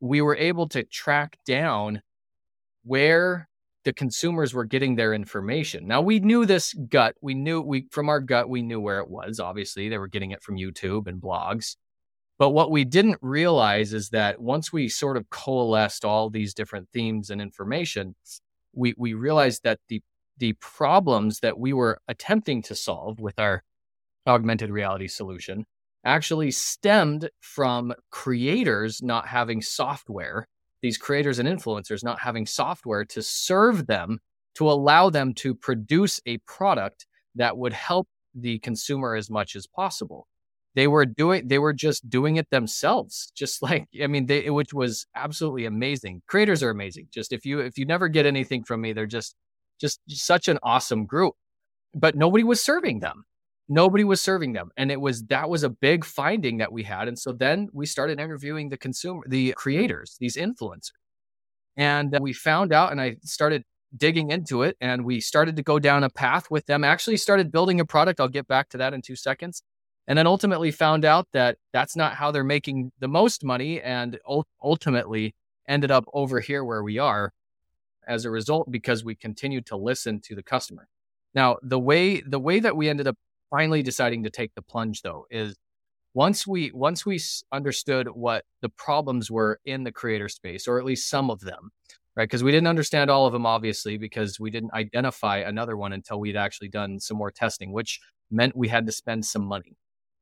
we 0.00 0.22
were 0.22 0.36
able 0.36 0.68
to 0.68 0.82
track 0.84 1.36
down 1.46 2.00
where 2.82 3.49
the 3.84 3.92
consumers 3.92 4.52
were 4.52 4.64
getting 4.64 4.96
their 4.96 5.14
information. 5.14 5.86
Now 5.86 6.02
we 6.02 6.20
knew 6.20 6.44
this 6.44 6.74
gut. 6.74 7.16
We 7.20 7.34
knew 7.34 7.60
we 7.60 7.86
from 7.90 8.08
our 8.08 8.20
gut 8.20 8.48
we 8.48 8.62
knew 8.62 8.80
where 8.80 9.00
it 9.00 9.08
was. 9.08 9.40
Obviously, 9.40 9.88
they 9.88 9.98
were 9.98 10.08
getting 10.08 10.32
it 10.32 10.42
from 10.42 10.56
YouTube 10.56 11.06
and 11.06 11.20
blogs. 11.20 11.76
But 12.38 12.50
what 12.50 12.70
we 12.70 12.84
didn't 12.84 13.18
realize 13.20 13.92
is 13.92 14.10
that 14.10 14.40
once 14.40 14.72
we 14.72 14.88
sort 14.88 15.18
of 15.18 15.28
coalesced 15.28 16.04
all 16.04 16.30
these 16.30 16.54
different 16.54 16.88
themes 16.90 17.30
and 17.30 17.40
information, 17.40 18.14
we 18.74 18.94
we 18.96 19.14
realized 19.14 19.62
that 19.64 19.80
the 19.88 20.02
the 20.38 20.54
problems 20.54 21.40
that 21.40 21.58
we 21.58 21.72
were 21.72 22.00
attempting 22.08 22.62
to 22.62 22.74
solve 22.74 23.20
with 23.20 23.38
our 23.38 23.62
augmented 24.26 24.70
reality 24.70 25.08
solution 25.08 25.66
actually 26.04 26.50
stemmed 26.50 27.28
from 27.40 27.92
creators 28.10 29.02
not 29.02 29.26
having 29.28 29.60
software 29.60 30.46
these 30.82 30.98
creators 30.98 31.38
and 31.38 31.48
influencers 31.48 32.02
not 32.02 32.20
having 32.20 32.46
software 32.46 33.04
to 33.06 33.22
serve 33.22 33.86
them 33.86 34.18
to 34.54 34.70
allow 34.70 35.10
them 35.10 35.34
to 35.34 35.54
produce 35.54 36.20
a 36.26 36.38
product 36.38 37.06
that 37.34 37.56
would 37.56 37.72
help 37.72 38.08
the 38.34 38.58
consumer 38.60 39.14
as 39.14 39.30
much 39.30 39.56
as 39.56 39.66
possible. 39.66 40.26
They 40.74 40.86
were 40.86 41.04
doing 41.04 41.48
they 41.48 41.58
were 41.58 41.72
just 41.72 42.08
doing 42.08 42.36
it 42.36 42.48
themselves 42.50 43.32
just 43.36 43.60
like 43.62 43.88
i 44.02 44.06
mean 44.06 44.26
they 44.26 44.50
which 44.50 44.72
was 44.72 45.06
absolutely 45.14 45.64
amazing. 45.64 46.22
Creators 46.26 46.62
are 46.62 46.70
amazing. 46.70 47.08
Just 47.10 47.32
if 47.32 47.44
you 47.44 47.60
if 47.60 47.76
you 47.78 47.84
never 47.86 48.08
get 48.08 48.26
anything 48.26 48.64
from 48.64 48.80
me 48.80 48.92
they're 48.92 49.06
just 49.06 49.34
just 49.80 50.00
such 50.08 50.48
an 50.48 50.58
awesome 50.62 51.06
group. 51.06 51.34
But 51.94 52.14
nobody 52.14 52.44
was 52.44 52.62
serving 52.62 53.00
them 53.00 53.24
nobody 53.70 54.04
was 54.04 54.20
serving 54.20 54.52
them 54.52 54.70
and 54.76 54.90
it 54.90 55.00
was 55.00 55.22
that 55.24 55.48
was 55.48 55.62
a 55.62 55.70
big 55.70 56.04
finding 56.04 56.58
that 56.58 56.72
we 56.72 56.82
had 56.82 57.08
and 57.08 57.18
so 57.18 57.32
then 57.32 57.68
we 57.72 57.86
started 57.86 58.20
interviewing 58.20 58.68
the 58.68 58.76
consumer 58.76 59.22
the 59.28 59.52
creators 59.52 60.16
these 60.20 60.36
influencers. 60.36 60.90
And 61.76 62.14
we 62.20 62.32
found 62.32 62.72
out 62.72 62.92
and 62.92 63.00
i 63.00 63.16
started 63.22 63.64
digging 63.96 64.30
into 64.30 64.62
it 64.62 64.76
and 64.80 65.04
we 65.04 65.20
started 65.20 65.56
to 65.56 65.62
go 65.62 65.78
down 65.78 66.04
a 66.04 66.10
path 66.10 66.50
with 66.50 66.66
them 66.66 66.84
actually 66.84 67.16
started 67.16 67.50
building 67.50 67.80
a 67.80 67.84
product 67.84 68.20
i'll 68.20 68.28
get 68.28 68.46
back 68.46 68.68
to 68.68 68.78
that 68.78 68.92
in 68.92 69.00
two 69.00 69.16
seconds 69.16 69.62
and 70.06 70.18
then 70.18 70.26
ultimately 70.26 70.72
found 70.72 71.04
out 71.04 71.28
that 71.32 71.56
that's 71.72 71.94
not 71.94 72.14
how 72.14 72.32
they're 72.32 72.44
making 72.44 72.90
the 72.98 73.08
most 73.08 73.44
money 73.44 73.80
and 73.80 74.18
ultimately 74.60 75.34
ended 75.68 75.92
up 75.92 76.04
over 76.12 76.40
here 76.40 76.64
where 76.64 76.82
we 76.82 76.98
are 76.98 77.32
as 78.08 78.24
a 78.24 78.30
result 78.30 78.68
because 78.70 79.04
we 79.04 79.14
continued 79.14 79.66
to 79.66 79.76
listen 79.76 80.20
to 80.20 80.34
the 80.34 80.42
customer. 80.42 80.88
Now 81.32 81.58
the 81.62 81.78
way 81.78 82.20
the 82.20 82.40
way 82.40 82.58
that 82.58 82.76
we 82.76 82.88
ended 82.88 83.06
up 83.06 83.16
finally 83.50 83.82
deciding 83.82 84.24
to 84.24 84.30
take 84.30 84.54
the 84.54 84.62
plunge 84.62 85.02
though 85.02 85.26
is 85.30 85.56
once 86.14 86.46
we 86.46 86.70
once 86.72 87.06
we 87.06 87.20
understood 87.52 88.08
what 88.08 88.44
the 88.62 88.68
problems 88.68 89.30
were 89.30 89.60
in 89.64 89.84
the 89.84 89.92
creator 89.92 90.28
space 90.28 90.66
or 90.66 90.78
at 90.78 90.84
least 90.84 91.08
some 91.08 91.30
of 91.30 91.40
them 91.40 91.70
right? 92.16 92.24
Because 92.24 92.42
we 92.42 92.50
didn't 92.50 92.66
understand 92.66 93.10
all 93.10 93.26
of 93.26 93.32
them 93.32 93.46
obviously 93.46 93.96
because 93.96 94.40
we 94.40 94.50
didn't 94.50 94.74
identify 94.74 95.38
another 95.38 95.76
one 95.76 95.92
until 95.92 96.18
we'd 96.18 96.36
actually 96.36 96.68
done 96.68 96.98
some 96.98 97.16
more 97.16 97.30
testing 97.30 97.72
which 97.72 98.00
meant 98.30 98.56
we 98.56 98.68
had 98.68 98.86
to 98.86 98.92
spend 98.92 99.24
some 99.24 99.44
money 99.44 99.76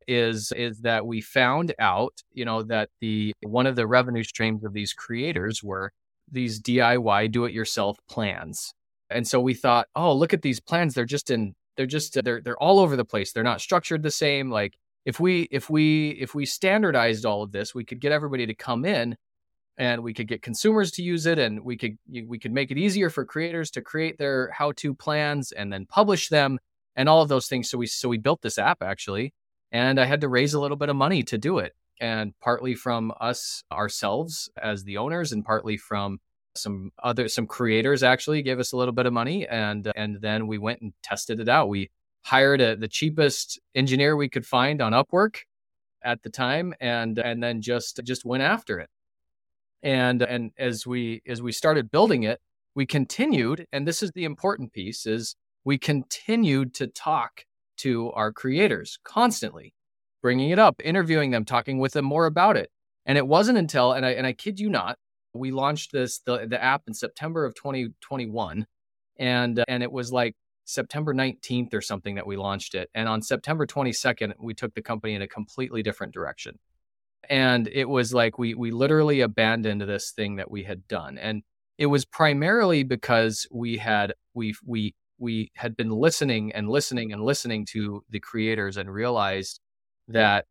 is 0.07 0.53
is 0.53 0.81
that 0.81 1.07
we 1.07 1.20
found 1.20 1.74
out 1.79 2.22
you 2.33 2.45
know 2.45 2.62
that 2.62 2.89
the 3.01 3.35
one 3.43 3.66
of 3.66 3.76
the 3.76 3.87
revenue 3.87 4.24
streams 4.24 4.64
of 4.64 4.72
these 4.72 4.95
creators 4.95 5.62
were 5.62 5.93
these 6.31 6.61
DIY 6.61 7.31
do 7.31 7.45
it 7.45 7.53
yourself 7.53 7.99
plans. 8.09 8.72
And 9.11 9.26
so 9.26 9.41
we 9.41 9.55
thought 9.55 9.87
oh 9.95 10.14
look 10.14 10.33
at 10.33 10.43
these 10.43 10.61
plans. 10.61 10.95
They're 10.95 11.05
just 11.05 11.31
in 11.31 11.55
they're 11.79 11.87
just 11.87 12.18
uh, 12.18 12.22
they're 12.22 12.43
they're 12.43 12.59
all 12.59 12.81
over 12.81 12.97
the 12.97 13.05
place. 13.05 13.33
They're 13.33 13.43
not 13.45 13.62
structured 13.62 14.03
the 14.03 14.11
same. 14.11 14.51
Like 14.51 14.76
if 15.07 15.18
we 15.18 15.49
if 15.51 15.70
we 15.70 16.11
if 16.11 16.35
we 16.35 16.45
standardized 16.45 17.24
all 17.24 17.43
of 17.43 17.53
this, 17.53 17.74
we 17.74 17.85
could 17.85 18.01
get 18.01 18.12
everybody 18.12 18.45
to 18.47 18.55
come 18.55 18.85
in 18.85 19.16
and 19.79 20.03
we 20.03 20.12
could 20.12 20.26
get 20.26 20.43
consumers 20.43 20.91
to 20.91 21.03
use 21.03 21.24
it 21.24 21.39
and 21.39 21.61
we 21.61 21.76
could 21.76 21.97
we 22.26 22.39
could 22.39 22.53
make 22.53 22.72
it 22.72 22.79
easier 22.79 23.09
for 23.09 23.24
creators 23.24 23.70
to 23.70 23.81
create 23.81 24.18
their 24.18 24.51
how-to 24.51 24.93
plans 24.93 25.53
and 25.53 25.72
then 25.72 25.87
publish 25.87 26.29
them 26.29 26.59
and 26.97 27.09
all 27.09 27.22
of 27.22 27.29
those 27.29 27.47
things. 27.47 27.70
So 27.70 27.79
we 27.79 27.87
so 27.87 28.09
we 28.09 28.18
built 28.18 28.43
this 28.43 28.59
app 28.59 28.83
actually 28.83 29.33
and 29.70 30.01
I 30.01 30.05
had 30.05 30.20
to 30.22 30.29
raise 30.29 30.55
a 30.55 30.61
little 30.61 30.76
bit 30.76 30.89
of 30.89 30.97
money 30.97 31.22
to 31.22 31.39
do 31.39 31.59
it 31.59 31.74
and 32.01 32.35
partly 32.41 32.74
from 32.74 33.12
us 33.20 33.62
ourselves 33.70 34.51
as 34.61 34.83
the 34.83 34.97
owners 34.97 35.31
and 35.31 35.45
partly 35.45 35.76
from 35.76 36.18
some 36.59 36.92
other 37.02 37.28
some 37.28 37.46
creators 37.46 38.02
actually 38.02 38.42
gave 38.42 38.59
us 38.59 38.72
a 38.72 38.76
little 38.76 38.92
bit 38.92 39.06
of 39.06 39.12
money 39.12 39.46
and 39.48 39.90
and 39.96 40.20
then 40.20 40.46
we 40.46 40.59
went 40.59 40.80
and 40.80 40.92
tested 41.02 41.40
it 41.40 41.48
out. 41.48 41.68
We 41.68 41.90
hired 42.22 42.61
a, 42.61 42.76
the 42.76 42.88
cheapest 42.88 43.59
engineer 43.74 44.16
we 44.16 44.28
could 44.28 44.46
find 44.46 44.82
on 44.82 44.92
upwork 44.92 45.38
at 46.02 46.22
the 46.22 46.30
time 46.30 46.74
and 46.80 47.18
and 47.18 47.42
then 47.42 47.62
just 47.62 48.00
just 48.04 48.24
went 48.24 48.42
after 48.42 48.78
it. 48.80 48.90
And 49.82 50.22
and 50.22 50.50
as 50.59 50.86
we 50.86 51.22
as 51.26 51.40
we 51.40 51.52
started 51.52 51.90
building 51.90 52.24
it 52.24 52.40
we 52.74 52.86
continued 52.86 53.66
and 53.72 53.88
this 53.88 54.02
is 54.02 54.12
the 54.12 54.24
important 54.24 54.72
piece 54.72 55.04
is 55.06 55.34
we 55.64 55.78
continued 55.78 56.74
to 56.74 56.86
talk 56.86 57.44
to 57.76 58.12
our 58.12 58.32
creators 58.32 58.98
constantly 59.04 59.74
bringing 60.22 60.50
it 60.50 60.59
up 60.59 60.80
interviewing 60.84 61.30
them 61.30 61.44
talking 61.44 61.78
with 61.78 61.92
them 61.92 62.04
more 62.04 62.26
about 62.26 62.56
it. 62.56 62.70
And 63.06 63.16
it 63.16 63.26
wasn't 63.26 63.59
until 63.59 63.92
and 63.92 64.04
i 64.04 64.11
and 64.11 64.26
i 64.26 64.32
kid 64.32 64.61
you 64.61 64.68
not 64.70 64.98
we 65.35 65.51
launched 65.51 65.93
this 65.93 66.20
the, 66.20 66.47
the 66.47 66.62
app 66.62 66.83
in 66.87 66.95
September 66.95 67.45
of 67.45 67.55
2021 67.55 68.66
and 69.18 69.59
uh, 69.59 69.64
and 69.68 69.83
it 69.83 69.93
was 69.93 70.12
like 70.12 70.35
September 70.64 71.14
19th 71.14 71.72
or 71.72 71.81
something 71.81 72.14
that 72.16 72.26
we 72.26 72.37
launched 72.37 72.74
it 72.74 72.91
and 72.95 73.09
on 73.09 73.22
September 73.22 73.66
22nd 73.66 74.33
we 74.39 74.55
took 74.55 74.74
the 74.74 74.83
company 74.83 75.14
in 75.14 75.22
a 75.22 75.29
completely 75.29 75.83
different 75.83 76.12
direction. 76.12 76.59
And 77.29 77.68
it 77.68 77.89
was 77.89 78.14
like 78.14 78.39
we 78.39 78.55
we 78.55 78.70
literally 78.70 79.20
abandoned 79.20 79.83
this 79.83 80.12
thing 80.12 80.37
that 80.37 80.51
we 80.51 80.62
had 80.62 80.87
done 80.89 81.18
and 81.18 81.43
it 81.79 81.87
was 81.87 82.05
primarily 82.05 82.83
because 82.83 83.47
we 83.51 83.76
had 83.76 84.14
we 84.35 84.55
we 84.64 84.95
we 85.18 85.51
had 85.55 85.76
been 85.76 85.91
listening 85.91 86.53
and 86.53 86.68
listening 86.68 87.12
and 87.12 87.22
listening 87.22 87.66
to 87.66 88.05
the 88.11 88.20
creators 88.20 88.76
and 88.76 88.93
realized 88.93 89.61
that 90.07 90.47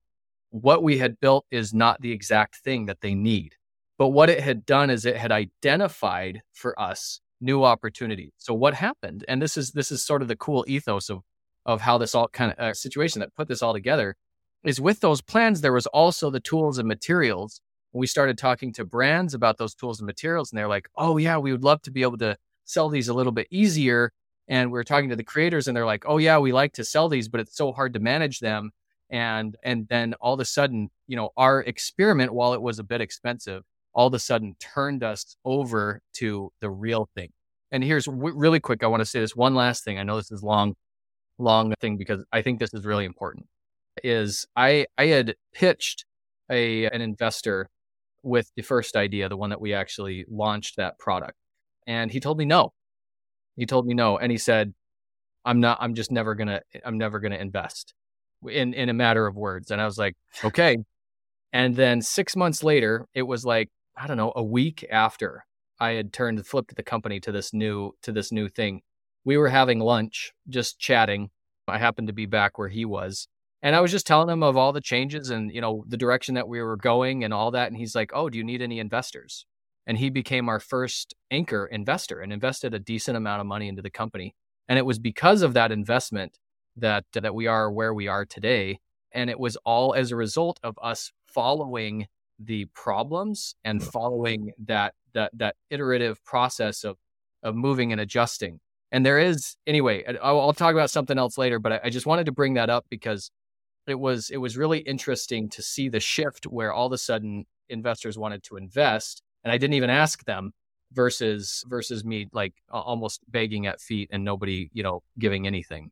what 0.50 0.84
we 0.84 0.98
had 0.98 1.20
built 1.20 1.46
is 1.52 1.74
not 1.74 2.02
the 2.02 2.12
exact 2.12 2.58
thing 2.58 2.86
that 2.86 3.02
they 3.02 3.16
need 3.16 3.56
but 3.98 4.10
what 4.10 4.30
it 4.30 4.42
had 4.42 4.66
done 4.66 4.90
is 4.90 5.06
it 5.06 5.18
had 5.18 5.32
identified 5.32 6.42
for 6.54 6.80
us 6.80 7.20
new 7.42 7.64
opportunities. 7.64 8.32
So 8.38 8.54
what 8.54 8.74
happened? 8.76 9.26
And 9.28 9.42
this 9.42 9.58
is 9.58 9.72
this 9.72 9.92
is 9.92 10.06
sort 10.06 10.22
of 10.22 10.28
the 10.28 10.36
cool 10.36 10.66
ethos 10.68 11.10
of 11.10 11.22
of 11.66 11.82
how 11.82 11.98
this 11.98 12.16
all 12.16 12.28
kind 12.30 12.54
of 12.54 12.60
uh, 12.60 12.74
situation 12.74 13.20
that 13.20 13.36
put 13.36 13.48
this 13.48 13.62
all 13.62 13.74
together 13.74 14.16
is 14.64 14.80
with 14.80 15.02
those 15.02 15.22
plans 15.22 15.62
there 15.62 15.74
was 15.74 15.88
also 15.88 16.30
the 16.30 16.40
tools 16.40 16.78
and 16.78 16.88
materials. 16.88 17.62
We 17.94 18.08
started 18.08 18.38
talking 18.38 18.74
to 18.74 18.86
brands 18.86 19.34
about 19.34 19.58
those 19.58 19.74
tools 19.76 20.00
and 20.00 20.06
materials 20.06 20.52
and 20.52 20.58
they're 20.58 20.68
like, 20.68 20.88
"Oh 20.96 21.18
yeah, 21.18 21.38
we 21.38 21.52
would 21.52 21.64
love 21.64 21.82
to 21.84 21.92
be 21.92 22.04
able 22.04 22.18
to 22.20 22.38
sell 22.66 22.90
these 22.90 23.08
a 23.08 23.14
little 23.14 23.32
bit 23.32 23.48
easier." 23.52 24.12
And 24.48 24.72
we 24.72 24.80
are 24.80 24.84
talking 24.84 25.10
to 25.10 25.16
the 25.16 25.24
creators 25.24 25.68
and 25.68 25.76
they're 25.76 25.86
like, 25.86 26.06
"Oh 26.08 26.18
yeah, 26.18 26.38
we 26.40 26.52
like 26.54 26.74
to 26.74 26.86
sell 26.86 27.10
these, 27.10 27.28
but 27.30 27.42
it's 27.42 27.56
so 27.56 27.72
hard 27.72 27.94
to 27.94 28.00
manage 28.00 28.40
them." 28.40 28.72
And 29.10 29.56
and 29.64 29.88
then 29.88 30.14
all 30.16 30.34
of 30.36 30.40
a 30.40 30.46
sudden, 30.46 30.90
you 31.08 31.16
know, 31.16 31.32
our 31.38 31.62
experiment 31.62 32.34
while 32.34 32.54
it 32.54 32.62
was 32.62 32.80
a 32.80 32.84
bit 32.84 33.02
expensive 33.02 33.64
all 33.98 34.08
of 34.08 34.14
a 34.14 34.20
sudden 34.20 34.56
turned 34.60 35.04
us 35.04 35.36
over 35.44 36.02
to 36.14 36.52
the 36.62 36.70
real 36.70 37.10
thing. 37.16 37.30
And 37.72 37.84
here's 37.84 38.06
w- 38.06 38.36
really 38.38 38.60
quick. 38.60 38.84
I 38.84 38.88
want 38.88 39.02
to 39.02 39.06
say 39.06 39.20
this 39.20 39.36
one 39.36 39.56
last 39.56 39.84
thing. 39.84 39.98
I 39.98 40.04
know 40.04 40.18
this 40.18 40.32
is 40.32 40.44
long, 40.44 40.76
long 41.40 41.74
thing 41.82 41.98
because 41.98 42.24
I 42.32 42.44
think 42.44 42.60
this 42.60 42.74
is 42.76 42.86
really 42.86 43.06
important. 43.06 43.48
Is 44.04 44.46
I 44.56 44.86
I 45.00 45.08
had 45.08 45.36
pitched 45.52 46.06
a 46.50 46.86
an 46.86 47.02
investor 47.02 47.70
with 48.22 48.52
the 48.56 48.62
first 48.62 48.96
idea, 48.96 49.30
the 49.30 49.36
one 49.36 49.50
that 49.50 49.60
we 49.60 49.74
actually 49.74 50.26
launched 50.30 50.78
that 50.78 51.00
product, 51.00 51.36
and 51.88 52.12
he 52.12 52.20
told 52.20 52.38
me 52.38 52.46
no. 52.46 52.74
He 53.56 53.66
told 53.66 53.88
me 53.88 53.96
no, 53.96 54.20
and 54.20 54.32
he 54.32 54.38
said, 54.38 54.76
"I'm 55.44 55.60
not. 55.60 55.80
I'm 55.82 55.96
just 55.96 56.12
never 56.12 56.36
gonna. 56.36 56.62
I'm 56.86 57.00
never 57.00 57.20
gonna 57.20 57.38
invest." 57.38 57.96
In 58.48 58.76
in 58.76 58.90
a 58.90 58.94
matter 58.94 59.26
of 59.26 59.36
words, 59.36 59.72
and 59.72 59.82
I 59.82 59.86
was 59.86 59.98
like, 59.98 60.16
"Okay." 60.44 60.78
And 61.54 61.76
then 61.76 62.02
six 62.02 62.36
months 62.36 62.64
later, 62.64 63.08
it 63.16 63.24
was 63.24 63.46
like 63.46 63.70
I 63.98 64.08
don't 64.08 64.18
know, 64.18 64.34
a 64.36 64.44
week 64.44 64.86
after 64.92 65.46
I 65.80 65.92
had 65.92 66.14
turned 66.14 66.46
flipped 66.46 66.76
the 66.76 66.84
company 66.84 67.20
to 67.22 67.32
this 67.32 67.54
new 67.54 67.94
to 68.04 68.12
this 68.12 68.32
new 68.32 68.48
thing. 68.50 68.82
We 69.26 69.38
were 69.38 69.50
having 69.50 69.80
lunch, 69.80 70.34
just 70.48 70.80
chatting. 70.80 71.30
I 71.68 71.78
happened 71.78 72.08
to 72.08 72.14
be 72.14 72.26
back 72.26 72.58
where 72.58 72.70
he 72.70 72.86
was. 72.86 73.28
And 73.62 73.76
I 73.76 73.82
was 73.82 73.92
just 73.92 74.08
telling 74.08 74.30
him 74.30 74.44
of 74.44 74.56
all 74.56 74.72
the 74.72 74.82
changes 74.82 75.30
and, 75.30 75.52
you 75.52 75.60
know, 75.60 75.84
the 75.88 75.98
direction 75.98 76.36
that 76.36 76.48
we 76.48 76.62
were 76.62 76.78
going 76.78 77.24
and 77.24 77.34
all 77.34 77.52
that. 77.52 77.68
And 77.68 77.78
he's 77.78 77.96
like, 77.96 78.12
Oh, 78.14 78.30
do 78.30 78.38
you 78.38 78.44
need 78.44 78.62
any 78.62 78.80
investors? 78.80 79.46
And 79.86 79.98
he 79.98 80.10
became 80.10 80.48
our 80.48 80.60
first 80.60 81.16
anchor 81.32 81.66
investor 81.66 82.20
and 82.20 82.32
invested 82.32 82.74
a 82.74 82.80
decent 82.80 83.18
amount 83.18 83.42
of 83.42 83.48
money 83.48 83.68
into 83.68 83.82
the 83.82 83.90
company. 83.90 84.36
And 84.68 84.78
it 84.78 84.86
was 84.86 85.00
because 85.00 85.42
of 85.42 85.54
that 85.54 85.72
investment 85.72 86.40
that 86.76 87.06
that 87.14 87.34
we 87.34 87.48
are 87.48 87.72
where 87.72 87.94
we 87.94 88.08
are 88.08 88.26
today. 88.26 88.80
And 89.12 89.30
it 89.30 89.40
was 89.40 89.58
all 89.66 89.94
as 89.96 90.12
a 90.12 90.16
result 90.16 90.60
of 90.62 90.78
us 90.82 91.12
following 91.26 92.08
the 92.40 92.66
problems 92.74 93.56
and 93.64 93.84
following 93.84 94.52
that 94.66 94.94
that 95.14 95.32
that 95.38 95.56
iterative 95.70 96.24
process 96.24 96.84
of 96.84 96.98
of 97.44 97.56
moving 97.56 97.92
and 97.92 98.02
adjusting. 98.02 98.60
And 98.92 99.06
there 99.06 99.20
is 99.20 99.58
anyway. 99.66 100.06
I'll, 100.22 100.40
I'll 100.40 100.54
talk 100.54 100.74
about 100.74 100.90
something 100.90 101.18
else 101.18 101.38
later, 101.38 101.60
but 101.60 101.74
I, 101.74 101.80
I 101.86 101.90
just 101.90 102.06
wanted 102.06 102.26
to 102.28 102.32
bring 102.32 102.54
that 102.54 102.70
up 102.70 102.86
because 102.90 103.32
it 103.86 104.00
was 104.00 104.30
it 104.30 104.38
was 104.38 104.58
really 104.58 104.80
interesting 104.80 105.50
to 105.50 105.62
see 105.62 105.90
the 105.90 106.00
shift 106.00 106.46
where 106.46 106.72
all 106.72 106.88
of 106.88 106.94
a 106.94 106.98
sudden 106.98 107.46
investors 107.70 108.18
wanted 108.18 108.44
to 108.44 108.58
invest, 108.58 109.22
and 109.44 109.52
I 109.52 109.58
didn't 109.58 109.74
even 109.74 109.90
ask 109.90 110.24
them 110.26 110.54
versus 110.94 111.64
versus 111.68 112.06
me 112.06 112.28
like 112.32 112.54
almost 112.70 113.22
begging 113.30 113.68
at 113.68 113.82
feet 113.82 114.10
and 114.12 114.24
nobody 114.24 114.70
you 114.74 114.84
know 114.84 115.04
giving 115.20 115.46
anything 115.46 115.92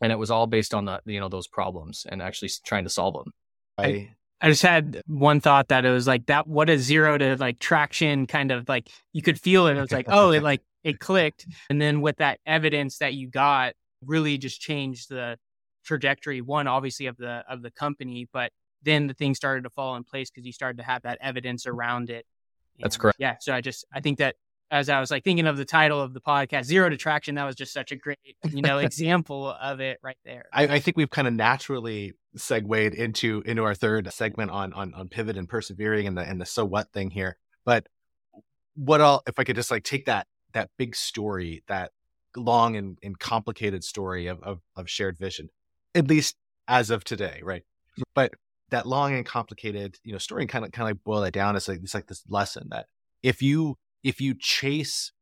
and 0.00 0.12
it 0.12 0.16
was 0.16 0.30
all 0.30 0.46
based 0.46 0.72
on 0.72 0.84
the 0.84 1.00
you 1.04 1.18
know 1.18 1.28
those 1.28 1.48
problems 1.48 2.06
and 2.08 2.22
actually 2.22 2.50
trying 2.64 2.84
to 2.84 2.90
solve 2.90 3.14
them 3.14 3.32
I, 3.76 4.14
I 4.40 4.48
just 4.48 4.62
had 4.62 5.02
one 5.06 5.40
thought 5.40 5.68
that 5.68 5.84
it 5.84 5.90
was 5.90 6.06
like 6.06 6.26
that 6.26 6.46
what 6.46 6.70
a 6.70 6.78
zero 6.78 7.18
to 7.18 7.36
like 7.36 7.58
traction 7.58 8.26
kind 8.26 8.50
of 8.50 8.68
like 8.68 8.88
you 9.12 9.22
could 9.22 9.38
feel 9.38 9.66
it. 9.66 9.76
It 9.76 9.80
was 9.80 9.92
like, 9.92 10.06
oh, 10.08 10.30
it 10.30 10.42
like 10.42 10.62
it 10.82 10.98
clicked. 10.98 11.46
And 11.68 11.80
then 11.80 12.00
with 12.00 12.16
that 12.16 12.40
evidence 12.46 12.98
that 12.98 13.14
you 13.14 13.28
got 13.28 13.74
really 14.04 14.38
just 14.38 14.60
changed 14.60 15.10
the 15.10 15.36
trajectory, 15.84 16.40
one 16.40 16.66
obviously 16.66 17.06
of 17.06 17.16
the 17.16 17.44
of 17.48 17.62
the 17.62 17.70
company, 17.70 18.28
but 18.32 18.50
then 18.82 19.06
the 19.06 19.14
things 19.14 19.36
started 19.36 19.64
to 19.64 19.70
fall 19.70 19.96
in 19.96 20.04
place 20.04 20.30
because 20.30 20.46
you 20.46 20.52
started 20.52 20.78
to 20.78 20.84
have 20.84 21.02
that 21.02 21.18
evidence 21.20 21.66
around 21.66 22.08
it. 22.08 22.24
And 22.76 22.84
That's 22.84 22.96
correct. 22.96 23.16
Yeah. 23.20 23.36
So 23.40 23.52
I 23.52 23.60
just 23.60 23.84
I 23.92 24.00
think 24.00 24.18
that 24.18 24.36
as 24.70 24.88
I 24.88 25.00
was 25.00 25.10
like 25.10 25.24
thinking 25.24 25.46
of 25.46 25.56
the 25.56 25.64
title 25.64 26.00
of 26.00 26.14
the 26.14 26.20
podcast, 26.20 26.64
Zero 26.64 26.88
to 26.88 26.96
Traction, 26.96 27.34
that 27.34 27.44
was 27.44 27.56
just 27.56 27.72
such 27.72 27.92
a 27.92 27.96
great, 27.96 28.18
you 28.50 28.62
know, 28.62 28.78
example 28.90 29.48
of 29.48 29.80
it 29.80 29.98
right 30.02 30.18
there. 30.24 30.44
I, 30.52 30.64
I, 30.64 30.80
think 30.80 30.96
we've 30.96 31.10
kind 31.10 31.26
of 31.26 31.34
naturally 31.34 32.12
segued 32.36 32.94
into 32.94 33.42
into 33.46 33.64
our 33.64 33.74
third 33.74 34.12
segment 34.12 34.50
on 34.50 34.72
on 34.72 34.94
on 34.94 35.08
pivot 35.08 35.36
and 35.36 35.48
persevering 35.48 36.06
and 36.06 36.16
the 36.16 36.22
and 36.22 36.40
the 36.40 36.46
so 36.46 36.64
what 36.64 36.92
thing 36.92 37.10
here. 37.10 37.36
But 37.64 37.86
what 38.74 39.00
all 39.00 39.22
if 39.26 39.38
I 39.38 39.44
could 39.44 39.56
just 39.56 39.70
like 39.70 39.84
take 39.84 40.06
that 40.06 40.26
that 40.52 40.70
big 40.78 40.94
story, 40.94 41.62
that 41.68 41.90
long 42.36 42.76
and, 42.76 42.98
and 43.02 43.18
complicated 43.18 43.82
story 43.82 44.28
of, 44.28 44.40
of 44.42 44.60
of 44.76 44.88
shared 44.88 45.18
vision, 45.18 45.48
at 45.94 46.08
least 46.08 46.36
as 46.68 46.90
of 46.90 47.02
today, 47.02 47.40
right? 47.42 47.62
Mm-hmm. 47.62 48.02
But 48.14 48.34
that 48.70 48.86
long 48.86 49.14
and 49.14 49.26
complicated, 49.26 49.98
you 50.04 50.12
know, 50.12 50.18
story 50.18 50.42
and 50.42 50.48
kind 50.48 50.64
of 50.64 50.70
kind 50.70 50.88
of 50.88 50.96
like 50.96 51.04
boil 51.04 51.24
it 51.24 51.34
down 51.34 51.56
as 51.56 51.66
like 51.66 51.80
it's 51.82 51.94
like 51.94 52.06
this 52.06 52.22
lesson 52.28 52.68
that 52.70 52.86
if 53.22 53.42
you 53.42 53.76
if 54.02 54.20
you 54.20 54.34
chase 54.38 55.12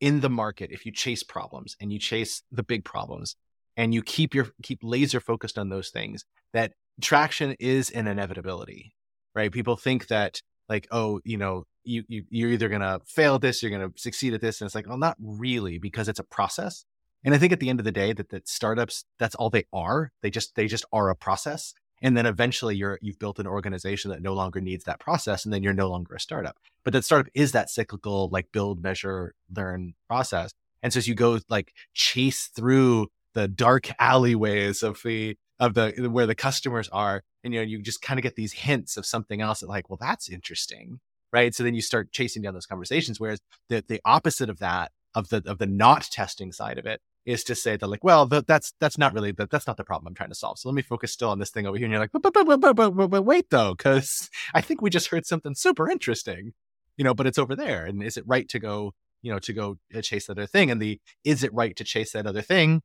in 0.00 0.20
the 0.20 0.30
market, 0.30 0.70
if 0.72 0.84
you 0.84 0.92
chase 0.92 1.22
problems 1.22 1.76
and 1.80 1.92
you 1.92 1.98
chase 1.98 2.42
the 2.50 2.62
big 2.62 2.84
problems 2.84 3.36
and 3.76 3.94
you 3.94 4.02
keep 4.02 4.34
your 4.34 4.48
keep 4.62 4.80
laser 4.82 5.20
focused 5.20 5.58
on 5.58 5.68
those 5.68 5.90
things, 5.90 6.24
that 6.52 6.72
traction 7.00 7.54
is 7.60 7.90
an 7.90 8.06
inevitability, 8.06 8.94
right? 9.34 9.52
People 9.52 9.76
think 9.76 10.08
that 10.08 10.42
like, 10.68 10.86
oh, 10.90 11.20
you 11.24 11.36
know, 11.36 11.64
you, 11.84 12.04
you 12.08 12.24
you're 12.30 12.50
either 12.50 12.68
gonna 12.68 13.00
fail 13.06 13.36
at 13.36 13.40
this, 13.40 13.62
you're 13.62 13.70
gonna 13.70 13.92
succeed 13.96 14.34
at 14.34 14.40
this, 14.40 14.60
and 14.60 14.66
it's 14.66 14.74
like, 14.74 14.88
well, 14.88 14.98
not 14.98 15.16
really, 15.20 15.78
because 15.78 16.08
it's 16.08 16.20
a 16.20 16.24
process. 16.24 16.84
And 17.24 17.34
I 17.34 17.38
think 17.38 17.52
at 17.52 17.60
the 17.60 17.70
end 17.70 17.78
of 17.78 17.84
the 17.84 17.92
day, 17.92 18.12
that 18.12 18.30
that 18.30 18.48
startups, 18.48 19.04
that's 19.18 19.34
all 19.36 19.50
they 19.50 19.64
are. 19.72 20.10
They 20.22 20.30
just 20.30 20.54
they 20.56 20.66
just 20.66 20.84
are 20.92 21.10
a 21.10 21.16
process 21.16 21.74
and 22.02 22.16
then 22.16 22.26
eventually 22.26 22.76
you're 22.76 22.98
you've 23.00 23.18
built 23.18 23.38
an 23.38 23.46
organization 23.46 24.10
that 24.10 24.20
no 24.20 24.34
longer 24.34 24.60
needs 24.60 24.84
that 24.84 25.00
process 25.00 25.44
and 25.44 25.54
then 25.54 25.62
you're 25.62 25.72
no 25.72 25.88
longer 25.88 26.14
a 26.14 26.20
startup. 26.20 26.58
But 26.84 26.92
that 26.92 27.04
startup 27.04 27.30
is 27.34 27.52
that 27.52 27.70
cyclical 27.70 28.28
like 28.30 28.52
build 28.52 28.82
measure 28.82 29.34
learn 29.54 29.94
process. 30.08 30.52
And 30.82 30.92
so 30.92 30.98
as 30.98 31.08
you 31.08 31.14
go 31.14 31.38
like 31.48 31.72
chase 31.94 32.48
through 32.48 33.08
the 33.34 33.48
dark 33.48 33.88
alleyways 33.98 34.82
of 34.82 35.00
the 35.04 35.36
of 35.60 35.74
the 35.74 36.08
where 36.10 36.26
the 36.26 36.34
customers 36.34 36.88
are 36.88 37.22
and 37.44 37.54
you 37.54 37.60
know 37.60 37.64
you 37.64 37.80
just 37.80 38.02
kind 38.02 38.18
of 38.18 38.22
get 38.22 38.34
these 38.34 38.52
hints 38.52 38.96
of 38.96 39.06
something 39.06 39.40
else 39.40 39.60
that 39.60 39.68
like 39.68 39.88
well 39.88 39.98
that's 40.00 40.28
interesting 40.28 41.00
right? 41.32 41.54
So 41.54 41.62
then 41.62 41.74
you 41.74 41.80
start 41.80 42.12
chasing 42.12 42.42
down 42.42 42.52
those 42.52 42.66
conversations 42.66 43.20
whereas 43.20 43.40
the 43.68 43.84
the 43.86 44.00
opposite 44.04 44.50
of 44.50 44.58
that 44.58 44.90
of 45.14 45.28
the 45.28 45.42
of 45.46 45.58
the 45.58 45.66
not 45.66 46.02
testing 46.10 46.52
side 46.52 46.78
of 46.78 46.86
it 46.86 47.00
is 47.24 47.44
to 47.44 47.54
say 47.54 47.76
that 47.76 47.86
like, 47.86 48.02
well, 48.02 48.26
the, 48.26 48.42
that's 48.46 48.72
that's 48.80 48.98
not 48.98 49.14
really 49.14 49.32
that 49.32 49.50
that's 49.50 49.66
not 49.66 49.76
the 49.76 49.84
problem 49.84 50.08
I'm 50.08 50.14
trying 50.14 50.30
to 50.30 50.34
solve. 50.34 50.58
So 50.58 50.68
let 50.68 50.74
me 50.74 50.82
focus 50.82 51.12
still 51.12 51.30
on 51.30 51.38
this 51.38 51.50
thing 51.50 51.66
over 51.66 51.76
here. 51.76 51.86
And 51.86 51.92
you're 51.92 52.00
like, 52.00 52.12
but 52.12 52.22
but 52.22 52.32
but 52.32 52.44
but 52.44 52.60
but, 52.60 52.90
but, 52.90 53.08
but 53.08 53.22
wait 53.22 53.50
though, 53.50 53.74
because 53.74 54.28
I 54.54 54.60
think 54.60 54.82
we 54.82 54.90
just 54.90 55.08
heard 55.08 55.26
something 55.26 55.54
super 55.54 55.90
interesting, 55.90 56.52
you 56.96 57.04
know. 57.04 57.14
But 57.14 57.26
it's 57.26 57.38
over 57.38 57.54
there, 57.54 57.84
and 57.84 58.02
is 58.02 58.16
it 58.16 58.24
right 58.26 58.48
to 58.48 58.58
go, 58.58 58.94
you 59.22 59.32
know, 59.32 59.38
to 59.40 59.52
go 59.52 59.78
uh, 59.94 60.00
chase 60.00 60.26
that 60.26 60.32
other 60.38 60.46
thing? 60.46 60.70
And 60.70 60.80
the 60.80 61.00
is 61.24 61.44
it 61.44 61.54
right 61.54 61.76
to 61.76 61.84
chase 61.84 62.12
that 62.12 62.26
other 62.26 62.42
thing 62.42 62.82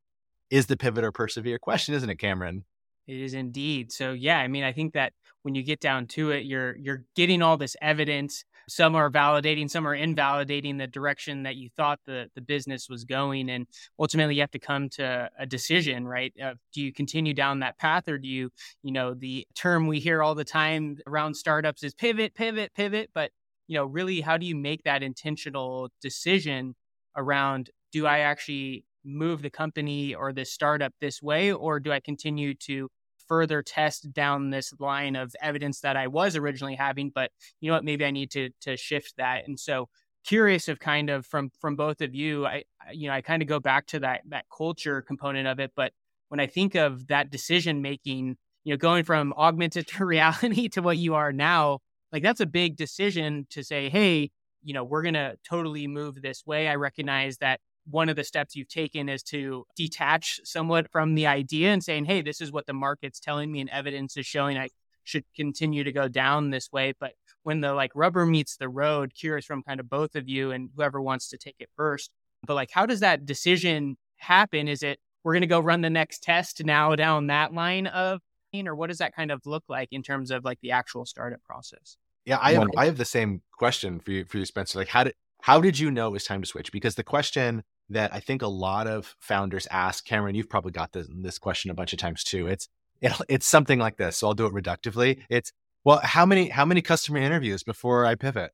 is 0.49 0.67
the 0.67 0.77
pivot 0.77 1.03
or 1.03 1.11
persevere 1.11 1.59
question, 1.59 1.93
isn't 1.95 2.09
it, 2.09 2.19
Cameron? 2.19 2.63
It 3.07 3.17
is 3.17 3.33
indeed. 3.33 3.91
So 3.91 4.11
yeah, 4.11 4.37
I 4.37 4.47
mean, 4.47 4.63
I 4.63 4.73
think 4.73 4.93
that 4.93 5.13
when 5.43 5.55
you 5.55 5.63
get 5.63 5.79
down 5.79 6.07
to 6.07 6.31
it, 6.31 6.45
you're 6.45 6.75
you're 6.75 7.05
getting 7.15 7.41
all 7.41 7.57
this 7.57 7.75
evidence 7.81 8.43
some 8.67 8.95
are 8.95 9.09
validating, 9.09 9.69
some 9.69 9.87
are 9.87 9.95
invalidating 9.95 10.77
the 10.77 10.87
direction 10.87 11.43
that 11.43 11.55
you 11.55 11.69
thought 11.75 11.99
the, 12.05 12.29
the 12.35 12.41
business 12.41 12.89
was 12.89 13.05
going. 13.05 13.49
And 13.49 13.65
ultimately, 13.99 14.35
you 14.35 14.41
have 14.41 14.51
to 14.51 14.59
come 14.59 14.89
to 14.89 15.29
a 15.39 15.45
decision, 15.45 16.07
right? 16.07 16.33
Uh, 16.41 16.55
do 16.73 16.81
you 16.81 16.91
continue 16.91 17.33
down 17.33 17.59
that 17.59 17.77
path 17.77 18.07
or 18.07 18.17
do 18.17 18.27
you, 18.27 18.49
you 18.83 18.91
know, 18.91 19.13
the 19.13 19.47
term 19.55 19.87
we 19.87 19.99
hear 19.99 20.21
all 20.21 20.35
the 20.35 20.43
time 20.43 20.97
around 21.07 21.35
startups 21.35 21.83
is 21.83 21.93
pivot, 21.93 22.35
pivot, 22.35 22.73
pivot. 22.75 23.09
But, 23.13 23.31
you 23.67 23.75
know, 23.75 23.85
really, 23.85 24.21
how 24.21 24.37
do 24.37 24.45
you 24.45 24.55
make 24.55 24.83
that 24.83 25.03
intentional 25.03 25.89
decision 26.01 26.75
around 27.15 27.69
do 27.91 28.05
I 28.05 28.19
actually 28.19 28.83
move 29.03 29.41
the 29.41 29.49
company 29.49 30.13
or 30.13 30.33
this 30.33 30.51
startup 30.51 30.93
this 30.99 31.21
way, 31.21 31.51
or 31.51 31.79
do 31.79 31.91
I 31.91 31.99
continue 31.99 32.53
to 32.55 32.89
further 33.27 33.61
test 33.61 34.11
down 34.13 34.49
this 34.49 34.73
line 34.79 35.15
of 35.15 35.35
evidence 35.41 35.81
that 35.81 35.97
I 35.97 36.07
was 36.07 36.35
originally 36.35 36.75
having, 36.75 37.11
but 37.13 37.31
you 37.59 37.69
know 37.69 37.75
what, 37.75 37.85
maybe 37.85 38.05
I 38.05 38.11
need 38.11 38.31
to 38.31 38.49
to 38.61 38.77
shift 38.77 39.15
that. 39.17 39.47
And 39.47 39.59
so 39.59 39.89
curious 40.25 40.67
of 40.67 40.79
kind 40.79 41.09
of 41.09 41.25
from 41.25 41.51
from 41.59 41.75
both 41.75 42.01
of 42.01 42.13
you, 42.15 42.45
I 42.45 42.63
you 42.91 43.07
know, 43.07 43.13
I 43.13 43.21
kind 43.21 43.41
of 43.41 43.47
go 43.47 43.59
back 43.59 43.87
to 43.87 43.99
that 43.99 44.21
that 44.29 44.45
culture 44.55 45.01
component 45.01 45.47
of 45.47 45.59
it, 45.59 45.71
but 45.75 45.93
when 46.29 46.39
I 46.39 46.47
think 46.47 46.75
of 46.75 47.07
that 47.07 47.29
decision 47.29 47.81
making, 47.81 48.37
you 48.63 48.73
know, 48.73 48.77
going 48.77 49.03
from 49.03 49.33
augmented 49.37 49.87
to 49.97 50.05
reality 50.05 50.69
to 50.69 50.81
what 50.81 50.97
you 50.97 51.15
are 51.15 51.31
now, 51.31 51.79
like 52.11 52.23
that's 52.23 52.41
a 52.41 52.45
big 52.45 52.75
decision 52.75 53.47
to 53.51 53.63
say, 53.63 53.89
hey, 53.89 54.31
you 54.63 54.73
know, 54.73 54.83
we're 54.83 55.01
going 55.01 55.13
to 55.13 55.37
totally 55.47 55.87
move 55.87 56.21
this 56.21 56.45
way. 56.45 56.67
I 56.67 56.75
recognize 56.75 57.37
that 57.37 57.59
one 57.89 58.09
of 58.09 58.15
the 58.15 58.23
steps 58.23 58.55
you've 58.55 58.67
taken 58.67 59.09
is 59.09 59.23
to 59.23 59.65
detach 59.75 60.39
somewhat 60.43 60.91
from 60.91 61.15
the 61.15 61.27
idea 61.27 61.71
and 61.71 61.83
saying, 61.83 62.05
hey, 62.05 62.21
this 62.21 62.41
is 62.41 62.51
what 62.51 62.65
the 62.65 62.73
market's 62.73 63.19
telling 63.19 63.51
me 63.51 63.61
and 63.61 63.69
evidence 63.69 64.17
is 64.17 64.25
showing 64.25 64.57
I 64.57 64.69
should 65.03 65.23
continue 65.35 65.83
to 65.83 65.91
go 65.91 66.07
down 66.07 66.49
this 66.49 66.71
way. 66.71 66.93
But 66.99 67.13
when 67.43 67.61
the 67.61 67.73
like 67.73 67.91
rubber 67.95 68.25
meets 68.25 68.57
the 68.57 68.69
road, 68.69 69.13
curious 69.17 69.45
from 69.45 69.63
kind 69.63 69.79
of 69.79 69.89
both 69.89 70.15
of 70.15 70.27
you 70.27 70.51
and 70.51 70.69
whoever 70.75 71.01
wants 71.01 71.29
to 71.29 71.37
take 71.37 71.55
it 71.59 71.69
first. 71.77 72.11
But 72.45 72.55
like, 72.55 72.71
how 72.71 72.85
does 72.85 72.99
that 72.99 73.25
decision 73.25 73.97
happen? 74.17 74.67
Is 74.67 74.83
it 74.83 74.99
we're 75.23 75.33
going 75.33 75.41
to 75.41 75.47
go 75.47 75.59
run 75.59 75.81
the 75.81 75.89
next 75.89 76.23
test 76.23 76.63
now 76.63 76.95
down 76.95 77.27
that 77.27 77.53
line 77.53 77.87
of, 77.87 78.21
or 78.53 78.75
what 78.75 78.87
does 78.87 78.97
that 78.97 79.15
kind 79.15 79.31
of 79.31 79.45
look 79.45 79.63
like 79.69 79.89
in 79.91 80.01
terms 80.01 80.31
of 80.31 80.43
like 80.43 80.59
the 80.61 80.71
actual 80.71 81.05
startup 81.05 81.43
process? 81.43 81.97
Yeah, 82.25 82.39
I 82.41 82.53
have, 82.53 82.67
I 82.75 82.85
have 82.85 82.97
the 82.97 83.05
same 83.05 83.41
question 83.53 83.99
for 83.99 84.11
you, 84.11 84.25
for 84.25 84.37
you, 84.39 84.45
Spencer. 84.45 84.79
Like, 84.79 84.89
how 84.89 85.03
did 85.05 85.13
how 85.41 85.61
did 85.61 85.79
you 85.79 85.91
know 85.91 86.07
it 86.07 86.11
was 86.11 86.25
time 86.25 86.41
to 86.41 86.47
switch? 86.47 86.71
Because 86.71 86.95
the 86.95 87.03
question 87.03 87.63
that 87.89 88.13
I 88.13 88.19
think 88.19 88.41
a 88.41 88.47
lot 88.47 88.87
of 88.87 89.15
founders 89.19 89.67
ask. 89.71 90.05
Cameron, 90.05 90.35
you've 90.35 90.49
probably 90.49 90.71
got 90.71 90.91
this, 90.91 91.07
this 91.21 91.39
question 91.39 91.71
a 91.71 91.73
bunch 91.73 91.93
of 91.93 91.99
times 91.99 92.23
too. 92.23 92.47
It's 92.47 92.67
it, 93.01 93.13
it's 93.29 93.45
something 93.45 93.79
like 93.79 93.97
this. 93.97 94.17
So 94.17 94.27
I'll 94.27 94.33
do 94.33 94.45
it 94.45 94.53
reductively. 94.53 95.21
It's 95.29 95.51
Well, 95.83 95.99
how 96.03 96.25
many 96.25 96.49
how 96.49 96.65
many 96.65 96.81
customer 96.81 97.19
interviews 97.19 97.63
before 97.63 98.05
I 98.05 98.15
pivot? 98.15 98.51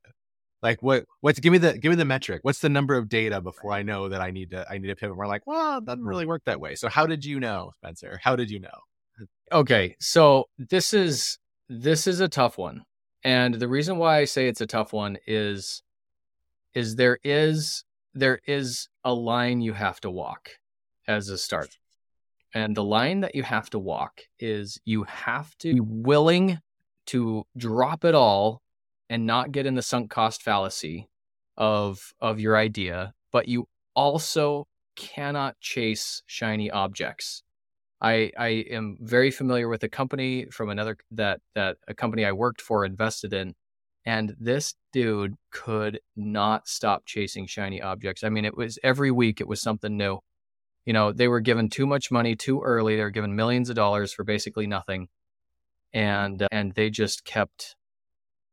Like 0.62 0.82
what 0.82 1.04
what's 1.20 1.40
give 1.40 1.52
me 1.52 1.58
the 1.58 1.78
give 1.78 1.90
me 1.90 1.96
the 1.96 2.04
metric. 2.04 2.40
What's 2.42 2.60
the 2.60 2.68
number 2.68 2.96
of 2.96 3.08
data 3.08 3.40
before 3.40 3.72
I 3.72 3.82
know 3.82 4.08
that 4.08 4.20
I 4.20 4.30
need 4.30 4.50
to 4.50 4.66
I 4.70 4.78
need 4.78 4.88
to 4.88 4.96
pivot? 4.96 5.16
We're 5.16 5.26
like, 5.26 5.46
well, 5.46 5.78
it 5.78 5.84
doesn't 5.84 6.04
really 6.04 6.26
work 6.26 6.42
that 6.46 6.60
way. 6.60 6.74
So 6.74 6.88
how 6.88 7.06
did 7.06 7.24
you 7.24 7.40
know, 7.40 7.72
Spencer? 7.76 8.20
How 8.22 8.36
did 8.36 8.50
you 8.50 8.60
know? 8.60 8.78
Okay, 9.52 9.94
so 10.00 10.46
this 10.58 10.94
is 10.94 11.38
this 11.68 12.06
is 12.06 12.20
a 12.20 12.28
tough 12.28 12.56
one. 12.58 12.82
And 13.22 13.54
the 13.54 13.68
reason 13.68 13.98
why 13.98 14.18
I 14.18 14.24
say 14.24 14.48
it's 14.48 14.60
a 14.60 14.66
tough 14.66 14.92
one 14.92 15.18
is 15.26 15.82
is 16.74 16.96
there 16.96 17.18
is 17.24 17.84
there 18.14 18.40
is 18.46 18.88
a 19.04 19.12
line 19.12 19.60
you 19.60 19.72
have 19.72 20.00
to 20.00 20.10
walk 20.10 20.50
as 21.06 21.28
a 21.28 21.38
start. 21.38 21.78
And 22.54 22.76
the 22.76 22.84
line 22.84 23.20
that 23.20 23.34
you 23.34 23.42
have 23.42 23.68
to 23.70 23.78
walk 23.78 24.22
is 24.38 24.80
you 24.84 25.02
have 25.04 25.56
to 25.58 25.74
be 25.74 25.80
willing 25.80 26.58
to 27.06 27.44
drop 27.56 28.04
it 28.04 28.14
all 28.14 28.62
and 29.10 29.26
not 29.26 29.52
get 29.52 29.66
in 29.66 29.74
the 29.74 29.82
sunk 29.82 30.10
cost 30.10 30.42
fallacy 30.42 31.08
of 31.56 32.12
of 32.20 32.40
your 32.40 32.56
idea, 32.56 33.12
but 33.32 33.48
you 33.48 33.68
also 33.94 34.66
cannot 34.96 35.58
chase 35.60 36.22
shiny 36.26 36.70
objects. 36.70 37.42
I 38.00 38.30
I 38.38 38.48
am 38.70 38.98
very 39.00 39.30
familiar 39.30 39.68
with 39.68 39.82
a 39.82 39.88
company 39.88 40.46
from 40.46 40.70
another 40.70 40.96
that 41.10 41.40
that 41.54 41.76
a 41.88 41.94
company 41.94 42.24
I 42.24 42.32
worked 42.32 42.60
for 42.60 42.84
invested 42.84 43.32
in 43.32 43.54
and 44.06 44.36
this 44.38 44.74
dude 44.92 45.36
could 45.50 46.00
not 46.14 46.68
stop 46.68 47.06
chasing 47.06 47.46
shiny 47.46 47.80
objects. 47.80 48.22
I 48.22 48.28
mean, 48.28 48.44
it 48.44 48.56
was 48.56 48.78
every 48.82 49.10
week 49.10 49.40
it 49.40 49.48
was 49.48 49.62
something 49.62 49.96
new. 49.96 50.18
You 50.84 50.92
know, 50.92 51.12
they 51.12 51.28
were 51.28 51.40
given 51.40 51.70
too 51.70 51.86
much 51.86 52.10
money 52.10 52.36
too 52.36 52.60
early. 52.60 52.96
They 52.96 53.02
were 53.02 53.10
given 53.10 53.34
millions 53.34 53.70
of 53.70 53.76
dollars 53.76 54.12
for 54.12 54.22
basically 54.22 54.66
nothing. 54.66 55.08
And 55.94 56.42
uh, 56.42 56.48
and 56.52 56.74
they 56.74 56.90
just 56.90 57.24
kept 57.24 57.76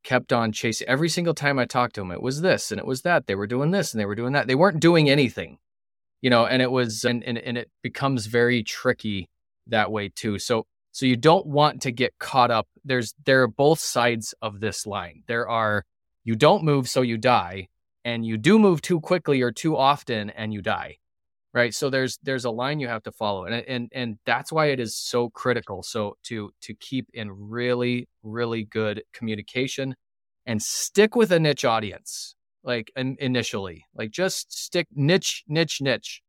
kept 0.04 0.32
on 0.32 0.52
chasing 0.52 0.88
every 0.88 1.10
single 1.10 1.34
time 1.34 1.60
I 1.60 1.66
talked 1.66 1.96
to 1.96 2.02
them. 2.02 2.12
It 2.12 2.22
was 2.22 2.42
this 2.42 2.72
and 2.72 2.80
it 2.80 2.86
was 2.86 3.02
that. 3.02 3.28
They 3.28 3.36
were 3.36 3.48
doing 3.48 3.72
this 3.72 3.94
and 3.94 4.00
they 4.00 4.06
were 4.06 4.16
doing 4.16 4.34
that. 4.34 4.48
They 4.48 4.56
weren't 4.56 4.80
doing 4.80 5.10
anything. 5.10 5.58
You 6.22 6.30
know, 6.30 6.46
and 6.46 6.62
it 6.62 6.72
was 6.72 7.04
and 7.04 7.24
and, 7.24 7.38
and 7.38 7.58
it 7.58 7.70
becomes 7.82 8.28
very 8.28 8.64
tricky 8.64 9.28
that 9.68 9.92
way 9.92 10.08
too. 10.10 10.40
So 10.40 10.66
so 10.92 11.06
you 11.06 11.16
don't 11.16 11.46
want 11.46 11.82
to 11.84 11.92
get 11.92 12.18
caught 12.20 12.52
up. 12.52 12.68
There's 12.84 13.14
there 13.26 13.44
are 13.44 13.48
both 13.48 13.80
sides 13.80 14.34
of 14.42 14.60
this 14.60 14.86
line. 14.86 15.24
There 15.28 15.48
are 15.48 15.86
you 16.24 16.36
don't 16.36 16.64
move 16.64 16.90
so 16.90 17.02
you 17.02 17.18
die, 17.18 17.70
and 18.04 18.26
you 18.26 18.38
do 18.38 18.60
move 18.60 18.82
too 18.82 19.00
quickly 19.00 19.42
or 19.42 19.52
too 19.52 19.78
often 19.78 20.30
and 20.32 20.54
you 20.54 20.62
die. 20.62 20.98
Right. 21.54 21.74
So 21.74 21.90
there's 21.90 22.18
there's 22.24 22.46
a 22.46 22.52
line 22.52 22.80
you 22.80 22.88
have 22.88 23.04
to 23.04 23.12
follow. 23.12 23.46
And 23.46 23.56
and 23.68 23.90
and 23.94 24.18
that's 24.26 24.52
why 24.52 24.68
it 24.68 24.80
is 24.80 24.96
so 24.96 25.30
critical. 25.30 25.84
So 25.84 26.18
to 26.24 26.52
to 26.62 26.74
keep 26.76 27.08
in 27.14 27.30
really, 27.32 28.08
really 28.24 28.64
good 28.64 29.04
communication 29.14 29.96
and 30.46 30.62
stick 30.62 31.16
with 31.16 31.32
a 31.32 31.40
niche 31.40 31.66
audience, 31.66 32.36
like 32.64 32.92
in, 32.96 33.18
initially. 33.20 33.86
Like 33.94 34.12
just 34.12 34.54
stick 34.58 34.88
niche, 34.94 35.44
niche, 35.48 35.82
niche. 35.82 36.22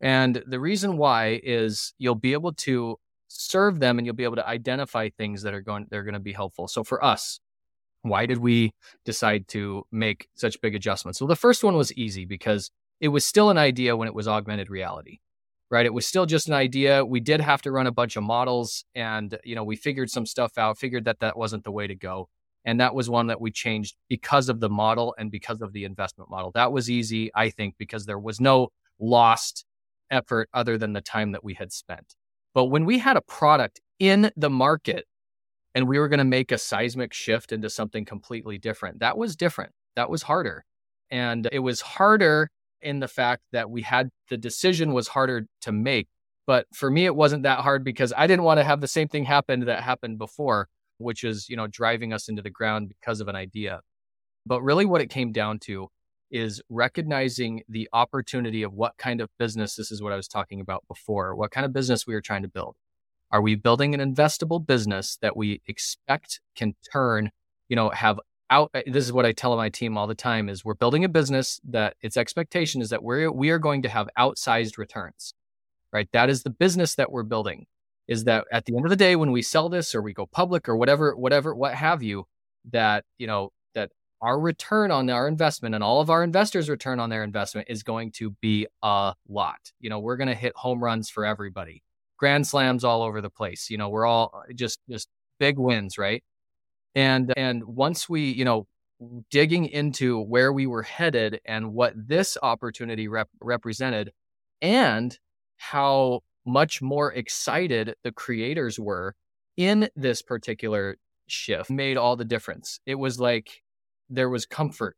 And 0.00 0.42
the 0.46 0.58
reason 0.58 0.96
why 0.96 1.40
is 1.44 1.92
you'll 1.98 2.14
be 2.14 2.32
able 2.32 2.54
to 2.54 2.98
serve 3.32 3.80
them 3.80 3.98
and 3.98 4.06
you'll 4.06 4.14
be 4.14 4.24
able 4.24 4.36
to 4.36 4.46
identify 4.46 5.08
things 5.08 5.42
that 5.42 5.54
are 5.54 5.60
going 5.60 5.86
they're 5.90 6.04
going 6.04 6.14
to 6.14 6.20
be 6.20 6.32
helpful. 6.32 6.68
So 6.68 6.84
for 6.84 7.04
us, 7.04 7.40
why 8.02 8.26
did 8.26 8.38
we 8.38 8.72
decide 9.04 9.48
to 9.48 9.86
make 9.90 10.28
such 10.34 10.60
big 10.60 10.74
adjustments? 10.74 11.20
Well, 11.20 11.28
the 11.28 11.36
first 11.36 11.64
one 11.64 11.76
was 11.76 11.92
easy 11.94 12.24
because 12.24 12.70
it 13.00 13.08
was 13.08 13.24
still 13.24 13.50
an 13.50 13.58
idea 13.58 13.96
when 13.96 14.08
it 14.08 14.14
was 14.14 14.28
augmented 14.28 14.70
reality. 14.70 15.18
Right? 15.70 15.86
It 15.86 15.94
was 15.94 16.06
still 16.06 16.26
just 16.26 16.48
an 16.48 16.54
idea. 16.54 17.02
We 17.02 17.20
did 17.20 17.40
have 17.40 17.62
to 17.62 17.72
run 17.72 17.86
a 17.86 17.92
bunch 17.92 18.16
of 18.16 18.22
models 18.22 18.84
and 18.94 19.38
you 19.42 19.54
know, 19.54 19.64
we 19.64 19.76
figured 19.76 20.10
some 20.10 20.26
stuff 20.26 20.58
out, 20.58 20.78
figured 20.78 21.06
that 21.06 21.20
that 21.20 21.36
wasn't 21.36 21.64
the 21.64 21.72
way 21.72 21.86
to 21.86 21.94
go. 21.94 22.28
And 22.64 22.80
that 22.80 22.94
was 22.94 23.08
one 23.08 23.28
that 23.28 23.40
we 23.40 23.50
changed 23.50 23.96
because 24.08 24.48
of 24.48 24.60
the 24.60 24.68
model 24.68 25.14
and 25.18 25.30
because 25.30 25.62
of 25.62 25.72
the 25.72 25.84
investment 25.84 26.30
model. 26.30 26.52
That 26.54 26.72
was 26.72 26.90
easy, 26.90 27.30
I 27.34 27.50
think, 27.50 27.76
because 27.78 28.06
there 28.06 28.18
was 28.18 28.40
no 28.40 28.68
lost 29.00 29.64
effort 30.10 30.48
other 30.52 30.78
than 30.78 30.92
the 30.92 31.00
time 31.00 31.32
that 31.32 31.42
we 31.42 31.54
had 31.54 31.72
spent. 31.72 32.14
But 32.54 32.66
when 32.66 32.84
we 32.84 32.98
had 32.98 33.16
a 33.16 33.22
product 33.22 33.80
in 33.98 34.30
the 34.36 34.50
market 34.50 35.06
and 35.74 35.88
we 35.88 35.98
were 35.98 36.08
going 36.08 36.18
to 36.18 36.24
make 36.24 36.52
a 36.52 36.58
seismic 36.58 37.12
shift 37.12 37.52
into 37.52 37.70
something 37.70 38.04
completely 38.04 38.58
different, 38.58 39.00
that 39.00 39.16
was 39.16 39.36
different. 39.36 39.72
That 39.96 40.10
was 40.10 40.22
harder. 40.22 40.64
And 41.10 41.48
it 41.50 41.60
was 41.60 41.80
harder 41.80 42.50
in 42.80 43.00
the 43.00 43.08
fact 43.08 43.42
that 43.52 43.70
we 43.70 43.82
had 43.82 44.10
the 44.28 44.36
decision 44.36 44.92
was 44.92 45.08
harder 45.08 45.46
to 45.62 45.72
make. 45.72 46.08
But 46.46 46.66
for 46.74 46.90
me, 46.90 47.04
it 47.04 47.14
wasn't 47.14 47.44
that 47.44 47.60
hard 47.60 47.84
because 47.84 48.12
I 48.16 48.26
didn't 48.26 48.44
want 48.44 48.58
to 48.58 48.64
have 48.64 48.80
the 48.80 48.88
same 48.88 49.08
thing 49.08 49.24
happen 49.24 49.60
that 49.66 49.82
happened 49.82 50.18
before, 50.18 50.68
which 50.98 51.22
is, 51.22 51.48
you 51.48 51.56
know, 51.56 51.68
driving 51.68 52.12
us 52.12 52.28
into 52.28 52.42
the 52.42 52.50
ground 52.50 52.88
because 52.88 53.20
of 53.20 53.28
an 53.28 53.36
idea. 53.36 53.80
But 54.44 54.62
really, 54.62 54.84
what 54.84 55.00
it 55.00 55.10
came 55.10 55.30
down 55.30 55.60
to 55.60 55.88
is 56.32 56.62
recognizing 56.70 57.62
the 57.68 57.88
opportunity 57.92 58.62
of 58.62 58.72
what 58.72 58.96
kind 58.96 59.20
of 59.20 59.28
business 59.38 59.76
this 59.76 59.92
is 59.92 60.02
what 60.02 60.12
I 60.12 60.16
was 60.16 60.26
talking 60.26 60.60
about 60.60 60.82
before, 60.88 61.36
what 61.36 61.50
kind 61.50 61.66
of 61.66 61.72
business 61.72 62.06
we 62.06 62.14
are 62.14 62.22
trying 62.22 62.42
to 62.42 62.48
build. 62.48 62.74
Are 63.30 63.42
we 63.42 63.54
building 63.54 63.94
an 63.94 64.00
investable 64.14 64.66
business 64.66 65.18
that 65.20 65.36
we 65.36 65.60
expect 65.66 66.40
can 66.56 66.74
turn, 66.90 67.30
you 67.68 67.76
know, 67.76 67.90
have 67.90 68.18
out 68.50 68.70
uh, 68.74 68.82
this 68.86 69.04
is 69.04 69.12
what 69.12 69.24
I 69.24 69.32
tell 69.32 69.56
my 69.56 69.68
team 69.68 69.96
all 69.96 70.06
the 70.06 70.14
time 70.14 70.48
is 70.48 70.64
we're 70.64 70.74
building 70.74 71.04
a 71.04 71.08
business 71.08 71.60
that 71.68 71.96
its 72.02 72.16
expectation 72.16 72.82
is 72.82 72.90
that 72.90 73.02
we're 73.02 73.30
we 73.30 73.50
are 73.50 73.58
going 73.58 73.82
to 73.82 73.88
have 73.88 74.08
outsized 74.18 74.76
returns. 74.78 75.34
Right? 75.92 76.08
That 76.12 76.30
is 76.30 76.42
the 76.42 76.50
business 76.50 76.94
that 76.94 77.12
we're 77.12 77.22
building. 77.22 77.66
Is 78.08 78.24
that 78.24 78.46
at 78.50 78.64
the 78.64 78.76
end 78.76 78.84
of 78.84 78.90
the 78.90 78.96
day 78.96 79.16
when 79.16 79.32
we 79.32 79.42
sell 79.42 79.68
this 79.68 79.94
or 79.94 80.02
we 80.02 80.12
go 80.12 80.26
public 80.26 80.68
or 80.68 80.76
whatever 80.76 81.14
whatever 81.16 81.54
what 81.54 81.74
have 81.74 82.02
you 82.02 82.26
that, 82.70 83.04
you 83.18 83.26
know, 83.26 83.50
our 84.22 84.38
return 84.38 84.92
on 84.92 85.10
our 85.10 85.26
investment 85.26 85.74
and 85.74 85.82
all 85.82 86.00
of 86.00 86.08
our 86.08 86.22
investors' 86.22 86.70
return 86.70 87.00
on 87.00 87.10
their 87.10 87.24
investment 87.24 87.66
is 87.68 87.82
going 87.82 88.12
to 88.12 88.30
be 88.40 88.68
a 88.82 89.14
lot. 89.28 89.72
You 89.80 89.90
know, 89.90 89.98
we're 89.98 90.16
going 90.16 90.28
to 90.28 90.34
hit 90.34 90.52
home 90.54 90.82
runs 90.82 91.10
for 91.10 91.26
everybody, 91.26 91.82
grand 92.16 92.46
slams 92.46 92.84
all 92.84 93.02
over 93.02 93.20
the 93.20 93.30
place. 93.30 93.68
You 93.68 93.78
know, 93.78 93.88
we're 93.88 94.06
all 94.06 94.30
uh, 94.32 94.52
just 94.54 94.78
just 94.88 95.08
big 95.40 95.58
wins, 95.58 95.98
right? 95.98 96.22
And 96.94 97.32
and 97.36 97.64
once 97.64 98.08
we, 98.08 98.30
you 98.30 98.44
know, 98.44 98.66
digging 99.30 99.66
into 99.66 100.20
where 100.20 100.52
we 100.52 100.68
were 100.68 100.84
headed 100.84 101.40
and 101.44 101.74
what 101.74 101.92
this 101.96 102.38
opportunity 102.40 103.08
rep- 103.08 103.28
represented, 103.40 104.12
and 104.60 105.18
how 105.56 106.20
much 106.46 106.80
more 106.80 107.12
excited 107.12 107.96
the 108.04 108.12
creators 108.12 108.78
were 108.78 109.14
in 109.56 109.88
this 109.96 110.22
particular 110.22 110.96
shift 111.26 111.70
made 111.70 111.96
all 111.96 112.14
the 112.14 112.24
difference. 112.24 112.78
It 112.86 112.94
was 112.94 113.18
like 113.18 113.62
there 114.10 114.28
was 114.28 114.46
comfort. 114.46 114.96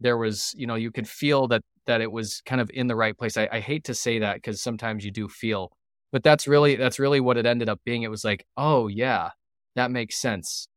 There 0.00 0.16
was, 0.16 0.54
you 0.56 0.66
know, 0.66 0.74
you 0.74 0.90
could 0.90 1.08
feel 1.08 1.48
that 1.48 1.62
that 1.86 2.00
it 2.00 2.10
was 2.12 2.42
kind 2.46 2.60
of 2.60 2.70
in 2.72 2.86
the 2.86 2.96
right 2.96 3.16
place. 3.16 3.36
I, 3.36 3.48
I 3.50 3.60
hate 3.60 3.84
to 3.84 3.94
say 3.94 4.20
that 4.20 4.36
because 4.36 4.60
sometimes 4.60 5.04
you 5.04 5.10
do 5.10 5.28
feel, 5.28 5.72
but 6.12 6.22
that's 6.22 6.46
really 6.46 6.76
that's 6.76 6.98
really 6.98 7.20
what 7.20 7.36
it 7.36 7.46
ended 7.46 7.68
up 7.68 7.80
being. 7.84 8.02
It 8.02 8.10
was 8.10 8.24
like, 8.24 8.44
oh 8.56 8.88
yeah, 8.88 9.30
that 9.76 9.90
makes 9.90 10.20
sense. 10.20 10.68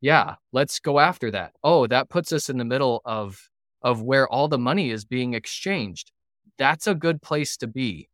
Yeah, 0.00 0.36
let's 0.52 0.80
go 0.80 0.98
after 1.00 1.30
that. 1.30 1.52
Oh, 1.62 1.86
that 1.86 2.10
puts 2.10 2.32
us 2.32 2.48
in 2.50 2.58
the 2.58 2.64
middle 2.64 3.00
of 3.04 3.48
of 3.82 4.02
where 4.02 4.28
all 4.28 4.48
the 4.48 4.58
money 4.58 4.90
is 4.90 5.04
being 5.04 5.34
exchanged. 5.34 6.10
That's 6.58 6.86
a 6.86 6.94
good 6.94 7.22
place 7.22 7.56
to 7.58 7.66
be. 7.66 8.08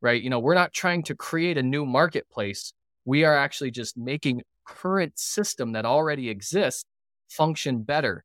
Right? 0.00 0.22
You 0.22 0.30
know, 0.30 0.40
we're 0.40 0.54
not 0.54 0.72
trying 0.72 1.04
to 1.04 1.14
create 1.14 1.56
a 1.58 1.62
new 1.62 1.86
marketplace. 1.86 2.72
We 3.04 3.24
are 3.24 3.36
actually 3.36 3.70
just 3.70 3.96
making 3.96 4.42
current 4.66 5.18
system 5.18 5.72
that 5.72 5.84
already 5.84 6.28
exists 6.28 6.84
function 7.28 7.82
better 7.82 8.24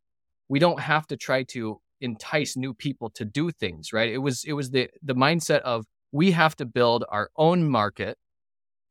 we 0.49 0.59
don't 0.59 0.79
have 0.79 1.07
to 1.07 1.17
try 1.17 1.43
to 1.43 1.79
entice 2.01 2.55
new 2.55 2.73
people 2.73 3.09
to 3.11 3.25
do 3.25 3.51
things, 3.51 3.91
right? 3.93 4.11
It 4.11 4.19
was 4.19 4.43
it 4.45 4.53
was 4.53 4.71
the 4.71 4.89
the 5.01 5.15
mindset 5.15 5.61
of 5.61 5.85
we 6.11 6.31
have 6.31 6.55
to 6.57 6.65
build 6.65 7.03
our 7.09 7.29
own 7.35 7.69
market 7.69 8.17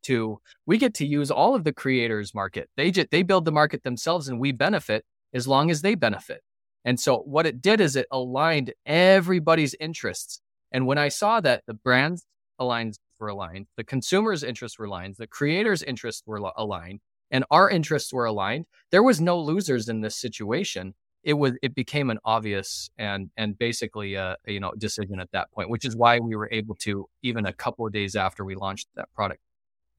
to 0.04 0.40
we 0.66 0.78
get 0.78 0.94
to 0.94 1.06
use 1.06 1.30
all 1.30 1.54
of 1.54 1.64
the 1.64 1.72
creators 1.72 2.34
market. 2.34 2.68
They 2.76 2.90
just 2.90 3.10
they 3.10 3.22
build 3.22 3.44
the 3.44 3.52
market 3.52 3.82
themselves 3.82 4.28
and 4.28 4.40
we 4.40 4.52
benefit 4.52 5.04
as 5.34 5.48
long 5.48 5.70
as 5.70 5.82
they 5.82 5.94
benefit. 5.94 6.40
And 6.84 7.00
so 7.00 7.18
what 7.18 7.46
it 7.46 7.60
did 7.60 7.80
is 7.80 7.96
it 7.96 8.06
aligned 8.12 8.72
everybody's 8.86 9.74
interests. 9.80 10.40
And 10.72 10.86
when 10.86 10.98
I 10.98 11.08
saw 11.08 11.40
that 11.40 11.62
the 11.66 11.74
brands 11.74 12.24
aligned 12.58 12.98
were 13.18 13.28
aligned, 13.28 13.66
the 13.76 13.84
consumers' 13.84 14.44
interests 14.44 14.78
were 14.78 14.84
aligned, 14.84 15.16
the 15.18 15.26
creators' 15.26 15.82
interests 15.82 16.22
were 16.26 16.36
aligned, 16.56 17.00
and 17.30 17.44
our 17.50 17.68
interests 17.68 18.12
were 18.12 18.26
aligned, 18.26 18.66
there 18.90 19.02
was 19.02 19.20
no 19.20 19.40
losers 19.40 19.88
in 19.88 20.02
this 20.02 20.16
situation 20.16 20.94
it 21.26 21.34
was 21.34 21.54
it 21.60 21.74
became 21.74 22.08
an 22.08 22.18
obvious 22.24 22.88
and 22.96 23.30
and 23.36 23.58
basically 23.58 24.14
a, 24.14 24.36
you 24.46 24.60
know 24.60 24.72
decision 24.78 25.18
at 25.18 25.30
that 25.32 25.50
point, 25.50 25.68
which 25.68 25.84
is 25.84 25.96
why 25.96 26.20
we 26.20 26.36
were 26.36 26.48
able 26.52 26.76
to 26.76 27.08
even 27.22 27.44
a 27.44 27.52
couple 27.52 27.84
of 27.84 27.92
days 27.92 28.14
after 28.14 28.44
we 28.44 28.54
launched 28.54 28.86
that 28.94 29.12
product, 29.12 29.40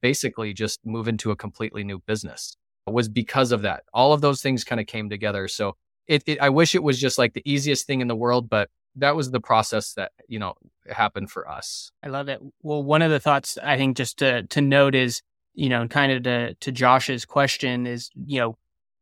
basically 0.00 0.54
just 0.54 0.80
move 0.86 1.06
into 1.06 1.30
a 1.30 1.36
completely 1.36 1.84
new 1.84 1.98
business. 2.06 2.56
It 2.86 2.94
was 2.94 3.10
because 3.10 3.52
of 3.52 3.60
that. 3.62 3.84
All 3.92 4.14
of 4.14 4.22
those 4.22 4.40
things 4.40 4.64
kind 4.64 4.80
of 4.80 4.86
came 4.86 5.10
together. 5.10 5.48
So 5.48 5.76
it, 6.06 6.22
it 6.26 6.40
I 6.40 6.48
wish 6.48 6.74
it 6.74 6.82
was 6.82 6.98
just 6.98 7.18
like 7.18 7.34
the 7.34 7.42
easiest 7.44 7.86
thing 7.86 8.00
in 8.00 8.08
the 8.08 8.16
world, 8.16 8.48
but 8.48 8.70
that 8.96 9.14
was 9.14 9.30
the 9.30 9.40
process 9.40 9.92
that 9.92 10.12
you 10.28 10.38
know 10.38 10.54
happened 10.90 11.30
for 11.30 11.46
us. 11.46 11.92
I 12.02 12.08
love 12.08 12.30
it. 12.30 12.40
Well, 12.62 12.82
one 12.82 13.02
of 13.02 13.10
the 13.10 13.20
thoughts 13.20 13.58
I 13.62 13.76
think 13.76 13.98
just 13.98 14.16
to 14.20 14.44
to 14.44 14.62
note 14.62 14.94
is 14.94 15.20
you 15.52 15.68
know 15.68 15.86
kind 15.88 16.10
of 16.10 16.22
to 16.22 16.54
to 16.54 16.72
Josh's 16.72 17.26
question 17.26 17.86
is 17.86 18.08
you 18.14 18.40
know 18.40 18.56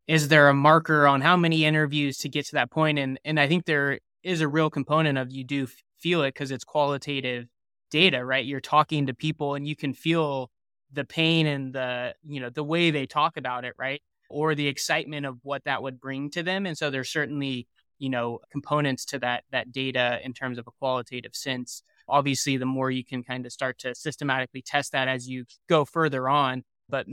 is 0.07 0.29
there 0.29 0.49
a 0.49 0.55
marker 0.55 1.07
on 1.07 1.21
how 1.21 1.37
many 1.37 1.65
interviews 1.65 2.19
to 2.19 2.29
get 2.29 2.47
to 2.47 2.55
that 2.55 2.71
point? 2.71 2.99
And 2.99 3.19
and 3.25 3.41
I 3.41 3.49
think 3.49 3.65
there 3.65 4.01
is 4.23 4.41
a 4.41 4.49
real 4.49 4.71
component 4.71 5.19
of 5.19 5.31
you 5.31 5.45
do 5.45 5.67
feel 5.99 6.23
it 6.23 6.35
because 6.35 6.51
it's 6.51 6.65
qualitative 6.65 7.47
data, 7.91 8.25
right? 8.25 8.45
You're 8.45 8.61
talking 8.61 9.07
to 9.07 9.15
people 9.15 9.55
and 9.55 9.67
you 9.67 9.77
can 9.77 9.93
feel 9.95 10.51
the 10.93 11.05
pain 11.05 11.47
and 11.47 11.73
the 11.73 12.15
you 12.25 12.41
know 12.41 12.51
the 12.51 12.65
way 12.65 12.91
they 12.91 13.07
talk 13.07 13.37
about 13.37 13.65
it, 13.65 13.75
right? 13.79 14.03
Or 14.29 14.55
the 14.55 14.69
excitement 14.69 15.27
of 15.27 15.39
what 15.43 15.65
that 15.65 15.83
would 15.83 16.01
bring 16.01 16.31
to 16.31 16.43
them. 16.43 16.67
And 16.67 16.77
so 16.77 16.91
there's 16.91 17.11
certainly 17.11 17.69
you 17.99 18.11
know 18.11 18.41
components 18.51 19.05
to 19.07 19.19
that 19.19 19.45
that 19.53 19.73
data 19.73 20.21
in 20.23 20.33
terms 20.33 20.59
of 20.59 20.67
a 20.67 20.71
qualitative 20.71 21.35
sense 21.35 21.83
obviously 22.09 22.57
the 22.57 22.67
more 22.67 22.91
you 22.91 23.05
can 23.05 23.23
kind 23.23 23.47
of 23.47 23.53
start 23.53 23.79
to 23.79 23.95
systematically 23.95 24.63
test 24.63 24.93
that 24.93 25.09
as 25.09 25.29
you 25.29 25.45
go 25.69 25.85
further 25.85 26.29
on 26.29 26.63
but 26.89 27.07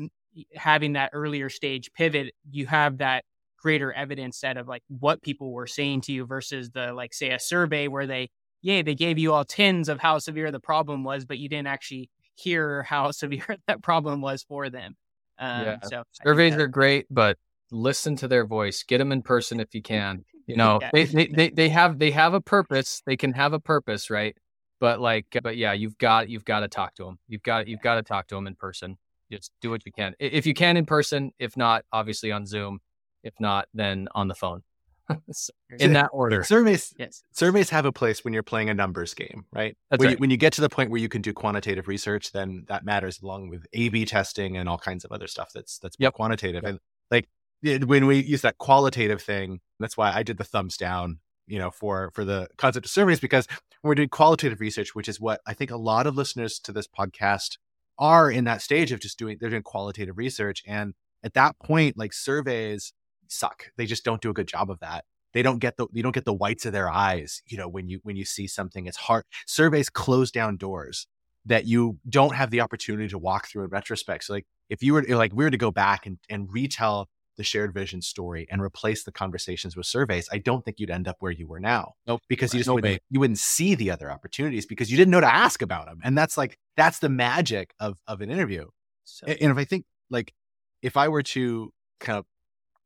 having 0.56 0.94
that 0.94 1.12
earlier 1.14 1.50
stage 1.50 1.92
pivot 1.94 2.34
you 2.50 2.66
have 2.66 2.98
that 2.98 3.24
greater 3.64 3.94
evidence 3.94 4.38
set 4.38 4.58
of 4.58 4.68
like 4.68 4.84
what 4.88 5.22
people 5.22 5.52
were 5.52 5.68
saying 5.68 6.02
to 6.02 6.12
you 6.12 6.26
versus 6.26 6.70
the 6.72 6.92
like 6.94 7.14
say 7.14 7.32
a 7.32 7.40
survey 7.40 7.88
where 7.88 8.06
they 8.06 8.30
yeah 8.62 8.82
they 8.82 8.96
gave 8.96 9.18
you 9.18 9.32
all 9.32 9.46
tens 9.46 9.88
of 9.88 10.00
how 10.00 10.20
severe 10.20 10.52
the 10.52 10.60
problem 10.60 11.04
was 11.04 11.24
but 11.24 11.38
you 11.38 11.48
didn't 11.48 11.68
actually 11.68 12.10
hear 12.36 12.84
how 12.84 13.12
severe 13.12 13.58
that 13.68 13.82
problem 13.82 14.22
was 14.22 14.44
for 14.44 14.70
them. 14.70 14.96
Um, 15.40 15.66
yeah. 15.66 15.78
so 15.84 16.04
surveys 16.24 16.54
that, 16.54 16.62
are 16.62 16.68
great 16.68 17.08
but 17.10 17.38
listen 17.72 18.16
to 18.18 18.28
their 18.28 18.46
voice. 18.46 18.84
Get 18.84 19.00
them 19.00 19.12
in 19.12 19.22
person 19.24 19.60
if 19.60 19.74
you 19.74 19.82
can. 19.82 20.26
You 20.46 20.58
know 20.58 20.80
yeah. 20.82 20.90
they, 20.92 21.06
they, 21.06 21.28
they 21.28 21.50
they 21.52 21.70
have 21.70 22.00
they 22.00 22.12
have 22.12 22.34
a 22.34 22.42
purpose. 22.42 23.02
They 23.06 23.16
can 23.16 23.32
have 23.32 23.54
a 23.54 23.62
purpose 23.62 24.10
right? 24.10 24.36
But 24.82 25.00
like 25.00 25.26
but 25.42 25.56
yeah 25.56 25.72
you've 25.72 25.98
got 25.98 26.28
you've 26.28 26.44
got 26.44 26.60
to 26.60 26.68
talk 26.68 26.96
to 26.96 27.06
them 27.06 27.18
you've 27.30 27.44
got 27.44 27.70
you've 27.70 27.80
got 27.80 27.96
to 27.96 28.04
talk 28.04 28.28
to 28.28 28.36
them 28.36 28.48
in 28.48 28.56
person 28.56 28.98
just 29.32 29.52
do 29.62 29.70
what 29.70 29.86
you 29.86 29.92
can 29.92 30.14
if 30.20 30.46
you 30.46 30.54
can 30.54 30.78
in 30.78 30.86
person 30.86 31.32
if 31.40 31.58
not 31.58 31.84
obviously 31.92 32.32
on 32.32 32.46
zoom 32.46 32.80
if 33.24 33.34
not 33.40 33.68
then 33.74 34.08
on 34.14 34.28
the 34.28 34.36
phone 34.36 34.64
in 35.80 35.94
that 35.94 36.10
order 36.14 36.44
surveys 36.44 36.94
yes. 36.98 37.24
surveys 37.34 37.70
have 37.70 37.86
a 37.86 37.92
place 37.92 38.24
when 38.24 38.34
you're 38.34 38.42
playing 38.42 38.70
a 38.70 38.74
numbers 38.74 39.14
game 39.14 39.44
right 39.52 39.76
That's 39.90 40.00
when, 40.00 40.08
right. 40.08 40.12
You, 40.14 40.18
when 40.18 40.30
you 40.30 40.38
get 40.38 40.54
to 40.54 40.62
the 40.62 40.70
point 40.70 40.92
where 40.92 41.02
you 41.02 41.10
can 41.10 41.22
do 41.22 41.34
quantitative 41.34 41.90
research 41.90 42.32
then 42.32 42.64
that 42.70 42.86
matters 42.86 43.22
along 43.22 43.50
with 43.50 43.66
a 43.74 43.90
b 43.90 44.06
testing 44.06 44.56
and 44.56 44.70
all 44.70 44.78
kinds 44.78 45.04
of 45.04 45.12
other 45.12 45.28
stuff 45.28 45.52
that's 45.54 45.78
that's 45.80 45.98
yep. 46.00 46.14
quantitative 46.14 46.64
yep. 46.64 46.70
and 46.70 46.80
like 47.12 47.28
when 47.64 48.06
we 48.06 48.20
use 48.20 48.42
that 48.42 48.58
qualitative 48.58 49.22
thing, 49.22 49.62
that's 49.80 49.96
why 49.96 50.12
I 50.14 50.24
did 50.24 50.38
the 50.38 50.44
thumbs 50.44 50.78
down, 50.78 51.20
you 51.48 51.60
know, 51.60 51.72
for 51.72 52.12
for 52.14 52.26
the 52.26 52.48
concept 52.58 52.86
of 52.86 52.92
surveys 52.92 53.20
because 53.20 53.48
we're 53.84 53.96
doing 53.96 54.10
qualitative 54.10 54.60
research, 54.60 54.96
which 54.96 55.08
is 55.08 55.20
what 55.20 55.42
I 55.46 55.54
think 55.54 55.72
a 55.72 55.78
lot 55.78 56.08
of 56.08 56.16
listeners 56.16 56.60
to 56.60 56.72
this 56.72 56.88
podcast 56.88 57.58
are 58.00 58.30
in 58.30 58.46
that 58.46 58.62
stage 58.62 58.92
of 58.92 59.00
just 59.00 59.20
doing 59.20 59.38
they're 59.40 59.50
doing 59.50 59.64
qualitative 59.64 60.18
research 60.18 60.64
and 60.68 60.94
at 61.24 61.34
that 61.34 61.58
point 61.60 61.98
like 61.98 62.14
surveys 62.14 62.94
suck. 63.28 63.66
They 63.78 63.86
just 63.86 64.06
don't 64.06 64.22
do 64.22 64.30
a 64.30 64.34
good 64.34 64.48
job 64.48 64.70
of 64.70 64.80
that. 64.80 65.06
They 65.34 65.42
don't 65.42 65.60
get 65.60 65.78
the 65.78 65.88
you 65.92 66.04
don't 66.04 66.14
get 66.14 66.26
the 66.26 66.34
whites 66.34 66.66
of 66.66 66.74
their 66.74 66.90
eyes, 66.90 67.42
you 67.48 67.58
know, 67.58 67.68
when 67.68 67.90
you 67.90 68.00
when 68.04 68.16
you 68.16 68.26
see 68.26 68.48
something. 68.48 68.86
It's 68.86 68.98
hard. 68.98 69.26
Surveys 69.48 69.90
close 69.90 70.32
down 70.32 70.58
doors 70.58 71.08
that 71.46 71.66
you 71.66 71.98
don't 72.08 72.36
have 72.36 72.52
the 72.52 72.62
opportunity 72.62 73.10
to 73.10 73.18
walk 73.18 73.48
through 73.48 73.66
in 73.66 73.70
retrospect. 73.70 74.26
So 74.26 74.34
like 74.34 74.46
if 74.70 74.84
you 74.84 74.94
were 74.94 75.04
like 75.04 75.34
we 75.34 75.44
were 75.44 75.52
to 75.52 75.58
go 75.58 75.72
back 75.72 76.06
and, 76.06 76.20
and 76.30 76.48
retell 76.52 77.10
the 77.38 77.44
shared 77.44 77.74
vision 77.74 78.02
story 78.02 78.48
and 78.50 78.62
replace 78.62 79.04
the 79.04 79.12
conversations 79.12 79.76
with 79.76 79.86
surveys, 79.86 80.30
I 80.32 80.38
don't 80.38 80.64
think 80.64 80.80
you'd 80.80 80.90
end 80.90 81.08
up 81.08 81.18
where 81.20 81.32
you 81.32 81.48
were 81.48 81.60
now. 81.60 81.94
Nope. 82.08 82.22
Because 82.28 82.54
you 82.54 82.60
just 82.60 82.68
no 82.68 82.76
wouldn't, 82.76 83.02
you 83.10 83.20
wouldn't 83.20 83.40
see 83.40 83.76
the 83.76 83.92
other 83.92 84.12
opportunities 84.12 84.66
because 84.66 84.92
you 84.92 84.98
didn't 84.98 85.12
know 85.12 85.22
to 85.22 85.34
ask 85.34 85.62
about 85.62 85.86
them. 85.86 86.00
And 86.04 86.18
that's 86.18 86.38
like 86.38 86.58
that's 86.78 87.00
the 87.00 87.10
magic 87.10 87.74
of 87.80 87.98
of 88.08 88.22
an 88.22 88.30
interview. 88.30 88.68
So. 89.06 89.28
And 89.28 89.52
if 89.52 89.58
I 89.58 89.66
think 89.66 89.86
like 90.10 90.34
if 90.82 90.98
I 90.98 91.08
were 91.08 91.24
to 91.24 91.74
kind 92.00 92.20
of 92.20 92.26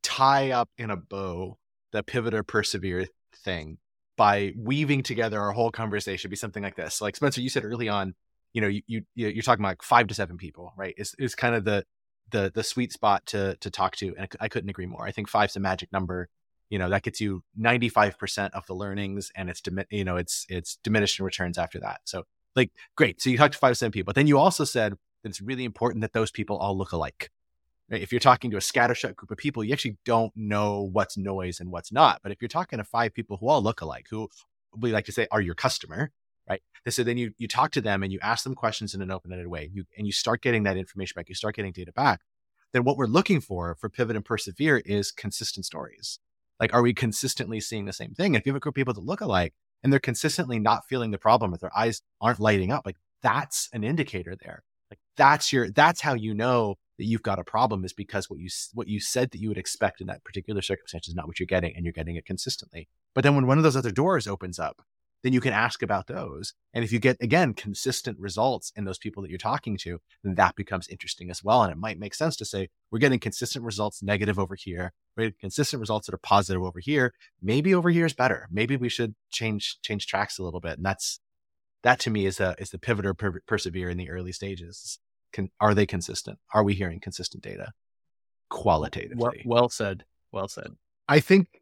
tie 0.04 0.52
up 0.52 0.70
in 0.78 0.89
a 0.89 0.98
bow 0.98 1.58
the 1.91 2.04
pivot 2.04 2.34
or 2.34 2.43
persevere 2.43 3.08
thing 3.43 3.78
by 4.18 4.54
weaving 4.58 5.04
together 5.04 5.39
our 5.39 5.52
whole 5.52 5.72
conversation, 5.72 6.30
be 6.30 6.36
something 6.36 6.64
like 6.64 6.76
this. 6.76 7.02
Like 7.02 7.16
Spencer, 7.16 7.41
you 7.41 7.50
said 7.50 7.64
early 7.64 7.88
on, 7.88 8.16
you 8.54 8.62
know, 8.62 8.68
you, 8.68 8.82
you 8.88 9.04
you're 9.16 9.43
talking 9.43 9.62
about 9.62 9.70
like 9.70 9.84
five 9.84 10.08
to 10.08 10.14
seven 10.14 10.38
people, 10.38 10.74
right? 10.76 10.95
Is 10.98 11.16
is 11.20 11.36
kind 11.36 11.56
of 11.56 11.64
the 11.64 11.84
the 12.32 12.51
the 12.53 12.63
sweet 12.63 12.91
spot 12.91 13.25
to 13.28 13.55
to 13.57 13.69
talk 13.69 13.95
to 13.97 14.13
and 14.17 14.28
I 14.39 14.47
couldn't 14.47 14.69
agree 14.69 14.86
more. 14.86 15.05
I 15.05 15.11
think 15.11 15.30
five's 15.30 15.55
a 15.55 15.59
magic 15.59 15.91
number. 15.91 16.30
You 16.69 16.80
know, 16.80 16.89
that 16.89 17.03
gets 17.03 17.21
you 17.21 17.43
95% 17.57 18.51
of 18.51 18.65
the 18.65 18.73
learnings 18.73 19.32
and 19.36 19.49
it's 19.49 19.61
you 19.89 20.03
know, 20.03 20.17
it's 20.17 20.45
it's 20.49 20.78
diminishing 20.84 21.25
returns 21.25 21.57
after 21.57 21.80
that. 21.80 22.01
So 22.05 22.23
like 22.55 22.71
great. 22.95 23.21
So 23.21 23.30
you 23.30 23.38
talked 23.38 23.53
to 23.53 23.59
five 23.59 23.78
seven 23.78 23.91
people. 23.91 24.05
But 24.05 24.15
then 24.15 24.28
you 24.28 24.38
also 24.38 24.65
said 24.65 24.93
that 25.23 25.30
it's 25.30 25.41
really 25.41 25.63
important 25.63 26.01
that 26.01 26.13
those 26.13 26.32
people 26.32 26.57
all 26.57 26.78
look 26.78 26.91
alike. 26.91 27.32
Right? 27.89 28.01
If 28.01 28.11
you're 28.11 28.19
talking 28.19 28.51
to 28.51 28.57
a 28.57 28.61
scattershot 28.61 29.15
group 29.15 29.32
of 29.32 29.38
people, 29.38 29.63
you 29.63 29.71
actually 29.71 29.97
don't 30.05 30.34
know 30.36 30.89
what's 30.91 31.17
noise 31.17 31.61
and 31.61 31.71
what's 31.71 31.91
not. 31.91 32.19
But 32.21 32.32
if 32.34 32.41
you're 32.41 32.49
talking 32.49 32.80
to 32.80 32.84
five 32.84 33.13
people 33.13 33.38
who 33.38 33.47
all 33.47 33.61
look 33.61 33.82
alike, 33.82 34.07
who 34.09 34.28
we 34.78 34.91
like 34.91 35.05
to 35.05 35.11
say 35.11 35.28
are 35.32 35.41
your 35.41 35.55
customer, 35.55 36.11
right? 36.50 36.62
So 36.89 37.04
then 37.04 37.18
you 37.18 37.34
you 37.38 37.48
talk 37.48 37.72
to 37.72 37.82
them 37.82 38.04
and 38.04 38.12
you 38.12 38.20
ask 38.22 38.43
them 38.43 38.56
questions 38.56 38.93
in 38.93 39.02
an 39.02 39.12
open-ended 39.12 39.48
way, 39.48 39.70
you, 39.74 39.86
and 39.98 40.06
you 40.08 40.14
start 40.14 40.41
getting 40.41 40.64
that 40.64 40.78
information 40.78 41.14
back. 41.16 41.30
You 41.30 41.36
start 41.36 41.56
getting 41.56 41.72
data 41.72 41.91
back. 41.91 42.22
Then 42.74 42.84
what 42.84 42.98
we're 42.98 43.06
looking 43.08 43.41
for 43.41 43.76
for 43.76 43.89
pivot 43.89 44.16
and 44.16 44.26
persevere 44.26 44.78
is 44.86 45.12
consistent 45.12 45.66
stories. 45.66 46.20
Like, 46.60 46.74
are 46.74 46.82
we 46.82 46.93
consistently 46.93 47.60
seeing 47.60 47.86
the 47.86 47.93
same 47.93 48.14
thing? 48.14 48.36
If 48.36 48.45
you 48.45 48.52
have 48.52 48.58
a 48.58 48.60
group 48.60 48.74
of 48.74 48.76
people 48.76 48.93
that 48.93 49.06
look 49.06 49.22
alike 49.22 49.54
and 49.84 49.91
they're 49.93 50.00
consistently 50.00 50.60
not 50.60 50.86
feeling 50.88 51.12
the 51.12 51.18
problem, 51.18 51.54
if 51.54 51.60
their 51.60 51.78
eyes 51.78 52.02
aren't 52.20 52.39
lighting 52.39 52.72
up, 52.72 52.86
like 52.86 52.98
that's 53.22 53.70
an 53.74 53.84
indicator 53.84 54.36
there. 54.36 54.64
Like 54.89 55.00
that's 55.18 55.52
your 55.52 55.70
that's 55.70 56.02
how 56.02 56.14
you 56.14 56.34
know 56.34 56.76
that 56.98 57.06
you've 57.06 57.24
got 57.24 57.39
a 57.39 57.43
problem 57.43 57.86
is 57.86 57.93
because 57.93 58.30
what 58.30 58.39
you 58.39 58.50
what 58.74 58.88
you 58.88 59.00
said 59.00 59.32
that 59.32 59.41
you 59.41 59.50
would 59.50 59.58
expect 59.58 60.02
in 60.02 60.08
that 60.08 60.24
particular 60.24 60.62
circumstance 60.62 61.08
is 61.08 61.16
not 61.16 61.28
what 61.28 61.39
you're 61.39 61.48
getting, 61.48 61.76
and 61.76 61.86
you're 61.86 61.93
getting 61.93 62.16
it 62.16 62.26
consistently. 62.26 62.88
But 63.14 63.24
then 63.24 63.36
when 63.36 63.48
one 63.48 63.58
of 63.58 63.64
those 63.64 63.76
other 63.76 63.91
doors 63.91 64.28
opens 64.28 64.60
up, 64.60 64.82
then 65.28 65.34
you 65.34 65.41
can 65.41 65.51
ask 65.51 65.84
about 65.84 66.07
those. 66.07 66.53
And 66.73 66.86
if 66.86 66.93
you 66.93 66.99
get, 66.99 67.17
again, 67.19 67.53
consistent 67.53 68.17
results 68.17 68.71
in 68.78 68.86
those 68.86 68.97
people 68.97 69.21
that 69.21 69.30
you're 69.30 69.38
talking 69.38 69.78
to, 69.80 69.99
then 70.23 70.36
that 70.36 70.55
becomes 70.55 70.88
interesting 70.88 71.30
as 71.30 71.43
well. 71.43 71.63
And 71.63 71.71
it 71.73 71.78
might 71.78 71.99
make 71.99 72.15
sense 72.15 72.38
to 72.38 72.45
say, 72.45 72.69
we're 72.91 72.99
getting 72.99 73.19
consistent 73.19 73.65
results 73.65 74.01
negative 74.01 74.39
over 74.39 74.55
here, 74.55 74.93
we're 75.17 75.25
getting 75.25 75.39
consistent 75.41 75.82
results 75.82 76.05
that 76.05 76.15
are 76.15 76.19
positive 76.19 76.63
over 76.63 76.80
here. 76.80 77.13
Maybe 77.41 77.75
over 77.75 77.89
here 77.89 78.05
is 78.05 78.13
better. 78.13 78.47
Maybe 78.49 78.78
we 78.78 78.88
should 78.88 79.15
change, 79.30 79.82
change 79.82 80.07
tracks 80.07 80.39
a 80.39 80.43
little 80.43 80.61
bit. 80.61 80.78
And 80.78 80.86
that's, 80.86 81.19
that 81.84 81.99
to 81.99 82.09
me 82.09 82.25
is 82.25 82.39
a, 82.39 82.55
is 82.57 82.69
the 82.69 82.80
pivot 82.80 83.05
or 83.05 83.13
per- 83.13 83.41
persevere 83.45 83.89
in 83.89 83.97
the 83.97 84.09
early 84.09 84.32
stages. 84.32 84.97
Can, 85.34 85.51
are 85.59 85.73
they 85.73 85.86
consistent? 85.86 86.39
Are 86.53 86.63
we 86.63 86.73
hearing 86.73 87.01
consistent 87.01 87.43
data 87.43 87.73
qualitatively? 88.49 89.43
Well, 89.45 89.59
well 89.59 89.69
said. 89.69 90.05
Well 90.32 90.47
said. 90.47 90.78
I 91.09 91.19
think 91.19 91.57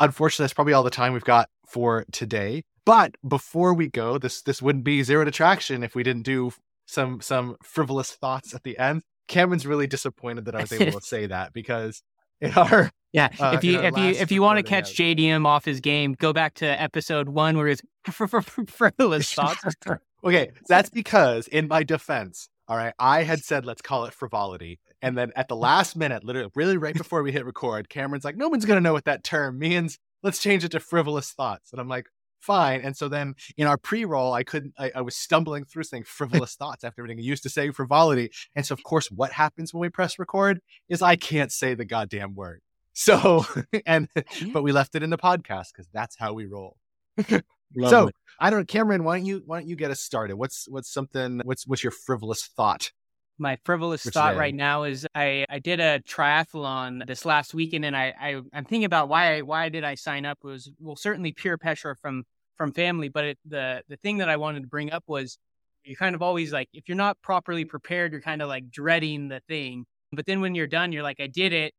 unfortunately 0.00 0.44
that's 0.44 0.54
probably 0.54 0.72
all 0.72 0.82
the 0.82 0.90
time 0.90 1.12
we've 1.12 1.24
got 1.24 1.48
for 1.66 2.04
today 2.12 2.62
but 2.86 3.16
before 3.26 3.74
we 3.74 3.88
go, 3.88 4.16
this 4.16 4.40
this 4.40 4.62
wouldn't 4.62 4.84
be 4.84 5.02
zero 5.02 5.24
to 5.24 5.30
traction 5.30 5.82
if 5.82 5.94
we 5.94 6.04
didn't 6.04 6.22
do 6.22 6.52
some 6.86 7.20
some 7.20 7.56
frivolous 7.62 8.12
thoughts 8.12 8.54
at 8.54 8.62
the 8.62 8.78
end. 8.78 9.02
Cameron's 9.26 9.66
really 9.66 9.88
disappointed 9.88 10.44
that 10.44 10.54
I 10.54 10.60
was 10.60 10.72
able 10.72 11.00
to 11.00 11.06
say 11.06 11.26
that 11.26 11.52
because 11.52 12.02
in 12.40 12.52
our 12.52 12.92
yeah, 13.12 13.28
uh, 13.40 13.54
if 13.56 13.64
you 13.64 13.80
if 13.80 13.98
you 13.98 14.04
if 14.10 14.30
you 14.30 14.40
want 14.40 14.58
to 14.58 14.62
catch 14.62 14.94
JDM 14.94 15.44
off 15.46 15.64
his 15.64 15.80
game, 15.80 16.14
go 16.14 16.32
back 16.32 16.54
to 16.54 16.66
episode 16.80 17.28
one 17.28 17.56
where 17.56 17.66
it's 17.66 17.82
frivolous 18.08 19.32
thoughts. 19.34 19.64
okay, 20.24 20.52
that's 20.68 20.88
because 20.88 21.48
in 21.48 21.66
my 21.66 21.82
defense, 21.82 22.48
all 22.68 22.76
right, 22.76 22.94
I 23.00 23.24
had 23.24 23.40
said 23.40 23.66
let's 23.66 23.82
call 23.82 24.04
it 24.04 24.14
frivolity, 24.14 24.78
and 25.06 25.16
then 25.16 25.32
at 25.36 25.48
the 25.48 25.56
last 25.56 25.96
minute, 25.96 26.24
literally, 26.24 26.50
really 26.54 26.76
right 26.76 26.96
before 26.96 27.22
we 27.22 27.32
hit 27.32 27.44
record, 27.46 27.88
Cameron's 27.88 28.24
like, 28.24 28.36
"No 28.36 28.48
one's 28.48 28.64
gonna 28.64 28.80
know 28.80 28.92
what 28.92 29.04
that 29.04 29.24
term 29.24 29.58
means. 29.58 29.98
Let's 30.22 30.38
change 30.38 30.64
it 30.64 30.72
to 30.72 30.80
frivolous 30.80 31.32
thoughts." 31.32 31.72
And 31.72 31.80
I'm 31.80 31.88
like, 31.88 32.06
fine. 32.46 32.80
And 32.80 32.96
so 32.96 33.08
then 33.08 33.34
in 33.56 33.66
our 33.66 33.76
pre-roll, 33.76 34.32
I 34.32 34.44
couldn't, 34.44 34.74
I, 34.78 34.92
I 34.94 35.00
was 35.00 35.16
stumbling 35.16 35.64
through 35.64 35.82
saying 35.82 36.04
frivolous 36.06 36.54
thoughts 36.54 36.84
after 36.84 37.02
everything 37.02 37.18
I 37.18 37.22
used 37.22 37.42
to 37.42 37.50
say 37.50 37.70
frivolity. 37.70 38.30
And 38.54 38.64
so 38.64 38.72
of 38.72 38.82
course, 38.84 39.10
what 39.10 39.32
happens 39.32 39.74
when 39.74 39.80
we 39.80 39.88
press 39.88 40.18
record 40.18 40.60
is 40.88 41.02
I 41.02 41.16
can't 41.16 41.52
say 41.52 41.74
the 41.74 41.84
goddamn 41.84 42.34
word. 42.34 42.62
So, 42.92 43.44
and, 43.86 44.08
but 44.52 44.62
we 44.62 44.72
left 44.72 44.94
it 44.94 45.02
in 45.02 45.10
the 45.10 45.18
podcast 45.18 45.68
because 45.72 45.88
that's 45.92 46.16
how 46.16 46.32
we 46.32 46.46
roll. 46.46 46.76
so 47.28 48.10
I 48.38 48.50
don't 48.50 48.60
know, 48.60 48.64
Cameron, 48.64 49.04
why 49.04 49.18
don't 49.18 49.26
you, 49.26 49.42
why 49.44 49.60
don't 49.60 49.68
you 49.68 49.76
get 49.76 49.90
us 49.90 50.00
started? 50.00 50.36
What's, 50.36 50.66
what's 50.68 50.90
something, 50.90 51.40
what's, 51.44 51.66
what's 51.66 51.82
your 51.82 51.90
frivolous 51.90 52.46
thought? 52.46 52.92
My 53.38 53.58
frivolous 53.64 54.02
thought 54.02 54.30
today. 54.30 54.38
right 54.38 54.54
now 54.54 54.84
is 54.84 55.06
I, 55.14 55.44
I 55.48 55.58
did 55.58 55.80
a 55.80 56.00
triathlon 56.00 57.06
this 57.06 57.24
last 57.24 57.54
weekend 57.54 57.84
and 57.84 57.96
I, 57.96 58.14
I 58.18 58.40
I'm 58.52 58.64
thinking 58.64 58.84
about 58.84 59.08
why 59.08 59.36
I, 59.36 59.42
why 59.42 59.68
did 59.68 59.84
I 59.84 59.94
sign 59.94 60.24
up 60.24 60.38
it 60.42 60.46
was 60.46 60.70
well 60.78 60.96
certainly 60.96 61.32
peer 61.32 61.58
pressure 61.58 61.94
from 61.94 62.24
from 62.56 62.72
family 62.72 63.08
but 63.08 63.24
it, 63.24 63.38
the 63.44 63.82
the 63.88 63.96
thing 63.96 64.18
that 64.18 64.28
I 64.28 64.36
wanted 64.36 64.62
to 64.62 64.68
bring 64.68 64.90
up 64.90 65.04
was 65.06 65.38
you're 65.84 65.96
kind 65.96 66.14
of 66.14 66.22
always 66.22 66.52
like 66.52 66.68
if 66.72 66.88
you're 66.88 66.96
not 66.96 67.20
properly 67.22 67.64
prepared 67.64 68.12
you're 68.12 68.22
kind 68.22 68.40
of 68.40 68.48
like 68.48 68.70
dreading 68.70 69.28
the 69.28 69.40
thing 69.48 69.84
but 70.12 70.26
then 70.26 70.40
when 70.40 70.54
you're 70.54 70.66
done 70.66 70.92
you're 70.92 71.02
like 71.02 71.20
I 71.20 71.26
did 71.26 71.52
it. 71.52 71.74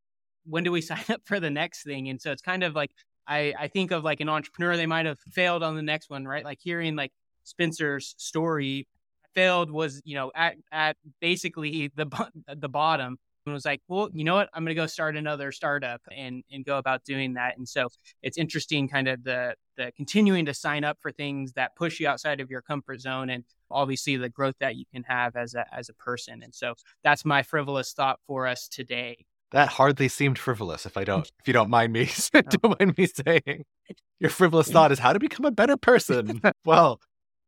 When 0.45 0.64
do 0.64 0.72
we 0.72 0.82
sign 0.91 1.03
up 1.10 1.22
for 1.26 1.39
the 1.39 1.49
next 1.49 1.84
thing? 1.84 2.10
And 2.10 2.22
so 2.22 2.32
it's 2.32 2.41
kind 2.41 2.64
of 2.64 2.76
like 2.76 2.91
I 3.28 3.53
I 3.60 3.68
think 3.68 3.91
of 3.91 4.03
like 4.03 4.20
an 4.20 4.30
entrepreneur 4.30 4.78
they 4.78 4.86
might 4.86 5.05
have 5.05 5.20
failed 5.32 5.64
on 5.64 5.76
the 5.76 5.82
next 5.82 6.10
one 6.10 6.26
right? 6.26 6.45
Like 6.45 6.60
hearing 6.62 6.95
like 6.95 7.12
Spencer's 7.43 8.14
story 8.18 8.88
failed 9.38 9.69
was 9.69 10.01
you 10.03 10.15
know 10.15 10.31
at 10.35 10.55
at 10.71 10.97
basically 11.21 11.91
the 11.95 12.07
the 12.47 12.67
bottom 12.67 13.17
and 13.47 13.53
was 13.53 13.65
like, 13.65 13.81
well, 13.88 14.09
you 14.13 14.23
know 14.23 14.35
what? 14.35 14.49
I'm 14.53 14.63
going 14.63 14.75
to 14.75 14.81
go 14.81 14.88
start 14.88 15.15
another 15.15 15.51
startup 15.51 16.01
and 16.15 16.43
and 16.51 16.65
go 16.65 16.77
about 16.77 17.03
doing 17.03 17.33
that. 17.35 17.57
And 17.57 17.67
so 17.67 17.88
it's 18.21 18.38
interesting, 18.38 18.88
kind 18.88 19.07
of 19.07 19.23
the 19.23 19.55
the 19.77 19.91
continuing 19.95 20.45
to 20.45 20.53
sign 20.53 20.83
up 20.83 20.97
for 21.01 21.11
things 21.11 21.53
that 21.53 21.75
push 21.75 21.99
you 21.99 22.07
outside 22.07 22.39
of 22.39 22.49
your 22.49 22.61
comfort 22.61 22.99
zone, 22.99 23.29
and 23.29 23.43
obviously 23.71 24.17
the 24.17 24.29
growth 24.29 24.55
that 24.59 24.75
you 24.75 24.85
can 24.93 25.03
have 25.03 25.35
as 25.35 25.55
a 25.55 25.65
as 25.73 25.89
a 25.89 25.93
person. 25.93 26.41
And 26.43 26.53
so 26.53 26.73
that's 27.03 27.25
my 27.25 27.43
frivolous 27.43 27.93
thought 27.93 28.19
for 28.27 28.47
us 28.47 28.67
today. 28.67 29.25
That 29.51 29.69
hardly 29.69 30.09
seemed 30.09 30.38
frivolous, 30.38 30.85
if 30.85 30.97
I 30.97 31.05
don't, 31.05 31.31
if 31.39 31.47
you 31.47 31.53
don't 31.53 31.69
mind 31.69 31.93
me, 31.93 32.09
oh. 32.33 32.41
don't 32.41 32.79
mind 32.79 32.97
me 32.97 33.07
saying. 33.07 33.63
Your 34.19 34.31
frivolous 34.31 34.69
thought 34.69 34.91
is 34.91 34.99
how 34.99 35.13
to 35.13 35.19
become 35.19 35.45
a 35.45 35.51
better 35.51 35.77
person. 35.77 36.41
well, 36.65 36.99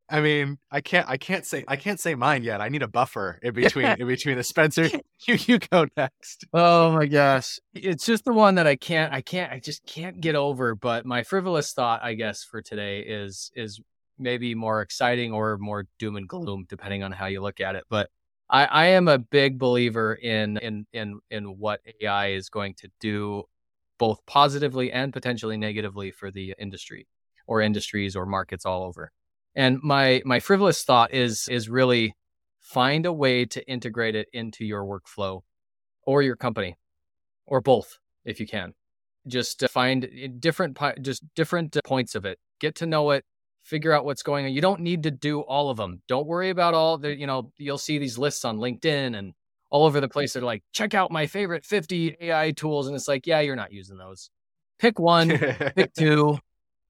I 0.10 0.22
mean, 0.22 0.58
I 0.72 0.82
can't, 0.82 1.08
I 1.08 1.18
can't 1.18 1.46
say, 1.46 1.64
I 1.68 1.76
can't 1.76 2.00
say 2.00 2.16
mine 2.16 2.44
yet. 2.44 2.62
I 2.62 2.70
need 2.70 2.82
a 2.82 2.88
buffer 2.88 3.40
in 3.44 3.54
between, 3.56 3.86
in 3.86 4.08
between 4.08 4.38
the 4.38 4.44
Spencer. 4.44 4.90
You, 5.28 5.38
you 5.48 5.60
go 5.60 5.86
next. 5.98 6.46
Oh 6.54 6.94
my 6.94 7.06
gosh, 7.06 7.60
it's 7.74 8.06
just 8.06 8.24
the 8.24 8.32
one 8.32 8.56
that 8.56 8.66
I 8.66 8.78
can't, 8.78 9.12
I 9.12 9.20
can't, 9.20 9.52
I 9.52 9.60
just 9.60 9.86
can't 9.86 10.22
get 10.22 10.34
over. 10.34 10.76
But 10.76 11.06
my 11.06 11.24
frivolous 11.24 11.74
thought, 11.74 12.00
I 12.02 12.14
guess, 12.14 12.42
for 12.42 12.62
today 12.62 13.02
is 13.02 13.52
is 13.54 13.82
maybe 14.18 14.56
more 14.56 14.82
exciting 14.82 15.34
or 15.34 15.58
more 15.58 15.88
doom 15.98 16.16
and 16.16 16.26
gloom, 16.26 16.68
depending 16.70 17.04
on 17.04 17.12
how 17.12 17.26
you 17.26 17.42
look 17.42 17.60
at 17.60 17.76
it. 17.76 17.84
But 17.90 18.10
I, 18.50 18.64
I 18.64 18.86
am 18.88 19.10
a 19.10 19.18
big 19.18 19.60
believer 19.60 20.14
in 20.14 20.56
in 20.60 20.86
in 20.94 21.20
in 21.30 21.44
what 21.60 21.82
AI 22.02 22.30
is 22.30 22.48
going 22.48 22.76
to 22.76 22.90
do, 23.02 23.44
both 23.98 24.26
positively 24.26 24.90
and 24.90 25.12
potentially 25.12 25.58
negatively 25.58 26.12
for 26.12 26.32
the 26.32 26.56
industry 26.58 27.08
or 27.46 27.60
industries 27.60 28.16
or 28.16 28.26
markets 28.26 28.66
all 28.66 28.84
over. 28.84 29.12
And 29.56 29.80
my 29.82 30.22
my 30.26 30.40
frivolous 30.40 30.84
thought 30.84 31.14
is 31.14 31.48
is 31.50 31.70
really 31.70 32.16
find 32.60 33.06
a 33.06 33.14
way 33.14 33.46
to 33.46 33.68
integrate 33.68 34.16
it 34.16 34.28
into 34.32 34.66
your 34.66 34.84
workflow 34.84 35.42
or 36.06 36.22
your 36.22 36.36
company 36.36 36.78
or 37.46 37.62
both 37.62 37.98
if 38.26 38.40
you 38.40 38.48
can. 38.48 38.74
Just 39.28 39.64
uh, 39.64 39.68
find 39.68 40.06
eh, 40.06 40.28
different 40.40 40.78
just 41.02 41.24
different 41.36 41.76
uh, 41.76 41.82
points 41.84 42.16
of 42.16 42.26
it. 42.26 42.40
Get 42.60 42.76
to 42.76 42.86
know 42.86 43.12
it, 43.12 43.26
figure 43.64 43.94
out 43.94 44.06
what's 44.06 44.24
going 44.24 44.46
on. 44.46 44.54
You 44.54 44.62
don't 44.62 44.82
need 44.82 45.04
to 45.04 45.12
do 45.12 45.42
all 45.42 45.70
of 45.70 45.78
them. 45.78 46.02
Don't 46.08 46.28
worry 46.28 46.50
about 46.50 46.74
all 46.74 46.98
the, 46.98 47.16
you 47.16 47.28
know, 47.28 47.52
you'll 47.58 47.78
see 47.78 47.98
these 47.98 48.18
lists 48.18 48.46
on 48.46 48.58
LinkedIn 48.58 49.18
and 49.18 49.34
all 49.70 49.86
over 49.86 50.02
the 50.02 50.10
place. 50.10 50.34
They're 50.34 50.44
like, 50.44 50.64
check 50.74 50.94
out 50.94 51.12
my 51.12 51.28
favorite 51.28 51.66
50 51.66 52.18
AI 52.20 52.52
tools. 52.52 52.88
And 52.88 52.96
it's 52.96 53.08
like, 53.08 53.28
yeah, 53.28 53.40
you're 53.40 53.56
not 53.56 53.72
using 53.72 53.98
those. 53.98 54.30
Pick 54.80 55.00
one, 55.00 55.30
pick 55.76 55.94
two, 55.94 56.40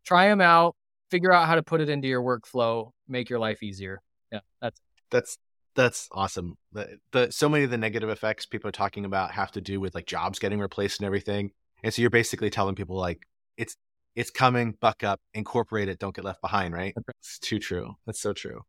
try 0.05 0.27
them 0.27 0.41
out, 0.41 0.75
figure 1.09 1.31
out 1.31 1.47
how 1.47 1.55
to 1.55 1.63
put 1.63 1.81
it 1.81 1.89
into 1.89 2.07
your 2.07 2.21
workflow, 2.21 2.91
make 3.07 3.29
your 3.29 3.39
life 3.39 3.63
easier. 3.63 4.01
Yeah, 4.31 4.39
that's 4.61 4.79
that's 5.11 5.37
that's 5.75 6.09
awesome. 6.11 6.57
The, 6.73 6.97
the 7.11 7.31
so 7.31 7.47
many 7.49 7.63
of 7.63 7.71
the 7.71 7.77
negative 7.77 8.09
effects 8.09 8.45
people 8.45 8.67
are 8.67 8.73
talking 8.73 9.05
about 9.05 9.31
have 9.31 9.51
to 9.51 9.61
do 9.61 9.79
with 9.79 9.95
like 9.95 10.05
jobs 10.05 10.39
getting 10.39 10.59
replaced 10.59 10.99
and 10.99 11.05
everything. 11.05 11.51
And 11.83 11.93
so 11.93 12.01
you're 12.01 12.09
basically 12.09 12.49
telling 12.49 12.75
people 12.75 12.97
like 12.97 13.25
it's 13.57 13.75
it's 14.15 14.31
coming, 14.31 14.75
buck 14.79 15.03
up, 15.03 15.19
incorporate 15.33 15.87
it, 15.87 15.99
don't 15.99 16.15
get 16.15 16.25
left 16.25 16.41
behind, 16.41 16.73
right? 16.73 16.93
It's 17.19 17.39
too 17.39 17.59
true. 17.59 17.95
That's 18.05 18.19
so 18.19 18.33
true. 18.33 18.61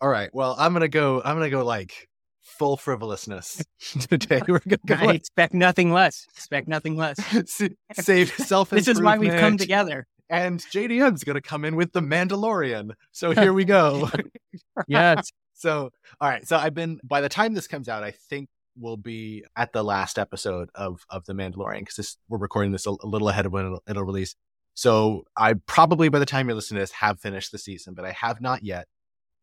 All 0.00 0.08
right. 0.08 0.28
Well, 0.34 0.54
I'm 0.58 0.72
gonna 0.72 0.88
go. 0.88 1.22
I'm 1.24 1.36
gonna 1.36 1.50
go 1.50 1.64
like 1.64 2.08
full 2.42 2.76
frivolousness 2.76 3.64
today. 3.80 4.42
We're 4.48 4.58
gonna 4.58 4.78
go. 4.86 4.94
I 4.96 5.12
expect 5.14 5.54
nothing 5.54 5.92
less. 5.92 6.26
Expect 6.36 6.68
nothing 6.68 6.96
less. 6.96 7.16
Save 7.92 8.32
self. 8.32 8.70
this 8.70 8.88
is 8.88 9.00
why 9.00 9.18
we've 9.18 9.32
come 9.32 9.56
together 9.56 10.06
and 10.30 10.60
JDM's 10.60 11.24
going 11.24 11.34
to 11.34 11.40
come 11.40 11.64
in 11.64 11.76
with 11.76 11.92
the 11.92 12.00
Mandalorian. 12.00 12.92
So 13.12 13.30
here 13.34 13.52
we 13.52 13.64
go. 13.64 14.10
yes. 14.88 15.30
So, 15.54 15.90
all 16.20 16.28
right. 16.28 16.46
So 16.46 16.56
I've 16.56 16.74
been, 16.74 17.00
by 17.04 17.20
the 17.20 17.28
time 17.28 17.54
this 17.54 17.66
comes 17.66 17.88
out, 17.88 18.02
I 18.02 18.12
think 18.12 18.48
we'll 18.76 18.96
be 18.96 19.44
at 19.56 19.72
the 19.72 19.82
last 19.84 20.18
episode 20.18 20.68
of, 20.74 21.04
of 21.10 21.24
the 21.26 21.32
Mandalorian 21.32 21.80
because 21.80 22.16
we're 22.28 22.38
recording 22.38 22.72
this 22.72 22.86
a, 22.86 22.90
a, 22.90 23.06
little 23.06 23.28
ahead 23.28 23.46
of 23.46 23.52
when 23.52 23.66
it'll, 23.66 23.82
it'll 23.88 24.04
release. 24.04 24.34
So 24.74 25.24
I 25.36 25.54
probably, 25.66 26.08
by 26.08 26.18
the 26.18 26.26
time 26.26 26.48
you're 26.48 26.56
listening 26.56 26.78
to 26.78 26.82
this, 26.82 26.92
have 26.92 27.20
finished 27.20 27.52
the 27.52 27.58
season, 27.58 27.94
but 27.94 28.04
I 28.04 28.10
have 28.12 28.40
not 28.40 28.64
yet. 28.64 28.88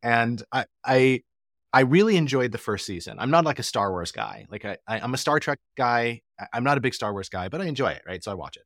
And 0.03 0.43
I, 0.51 0.65
I, 0.83 1.21
I 1.71 1.81
really 1.81 2.17
enjoyed 2.17 2.51
the 2.51 2.57
first 2.57 2.85
season. 2.85 3.17
I'm 3.17 3.31
not 3.31 3.45
like 3.45 3.59
a 3.59 3.63
Star 3.63 3.91
Wars 3.91 4.11
guy. 4.11 4.45
Like 4.49 4.65
I, 4.65 4.77
I 4.87 4.99
am 4.99 5.13
a 5.13 5.17
Star 5.17 5.39
Trek 5.39 5.59
guy. 5.77 6.21
I'm 6.51 6.65
not 6.65 6.77
a 6.77 6.81
big 6.81 6.93
Star 6.93 7.13
Wars 7.13 7.29
guy, 7.29 7.47
but 7.47 7.61
I 7.61 7.65
enjoy 7.65 7.91
it. 7.91 8.01
Right. 8.05 8.21
So 8.21 8.31
I 8.31 8.33
watch 8.33 8.57
it. 8.57 8.63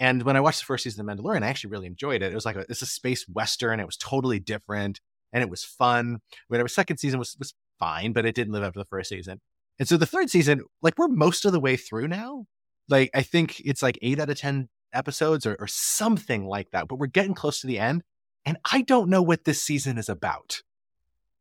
And 0.00 0.22
when 0.22 0.36
I 0.36 0.40
watched 0.40 0.60
the 0.60 0.66
first 0.66 0.84
season 0.84 1.08
of 1.08 1.16
Mandalorian, 1.16 1.42
I 1.42 1.48
actually 1.48 1.70
really 1.70 1.86
enjoyed 1.86 2.22
it. 2.22 2.32
It 2.32 2.34
was 2.34 2.44
like 2.44 2.56
a, 2.56 2.64
it's 2.68 2.82
a 2.82 2.86
space 2.86 3.28
western. 3.28 3.80
It 3.80 3.86
was 3.86 3.96
totally 3.96 4.40
different 4.40 5.00
and 5.34 5.42
it 5.42 5.50
was 5.50 5.64
fun. 5.64 6.20
Whatever 6.48 6.68
second 6.68 6.96
season 6.98 7.18
was 7.18 7.36
was 7.38 7.52
fine, 7.78 8.12
but 8.12 8.24
it 8.24 8.34
didn't 8.34 8.54
live 8.54 8.62
up 8.62 8.72
to 8.72 8.78
the 8.78 8.86
first 8.86 9.10
season. 9.10 9.40
And 9.78 9.88
so 9.88 9.96
the 9.96 10.06
third 10.06 10.30
season, 10.30 10.62
like 10.80 10.96
we're 10.96 11.08
most 11.08 11.44
of 11.44 11.52
the 11.52 11.60
way 11.60 11.76
through 11.76 12.08
now. 12.08 12.46
Like 12.88 13.10
I 13.14 13.22
think 13.22 13.60
it's 13.60 13.82
like 13.82 13.98
eight 14.00 14.20
out 14.20 14.30
of 14.30 14.38
ten 14.38 14.68
episodes 14.92 15.44
or, 15.44 15.56
or 15.58 15.66
something 15.66 16.46
like 16.46 16.70
that. 16.70 16.88
But 16.88 16.98
we're 16.98 17.06
getting 17.06 17.34
close 17.34 17.60
to 17.60 17.66
the 17.66 17.78
end, 17.78 18.02
and 18.46 18.56
I 18.70 18.82
don't 18.82 19.10
know 19.10 19.22
what 19.22 19.44
this 19.44 19.60
season 19.60 19.98
is 19.98 20.08
about. 20.08 20.62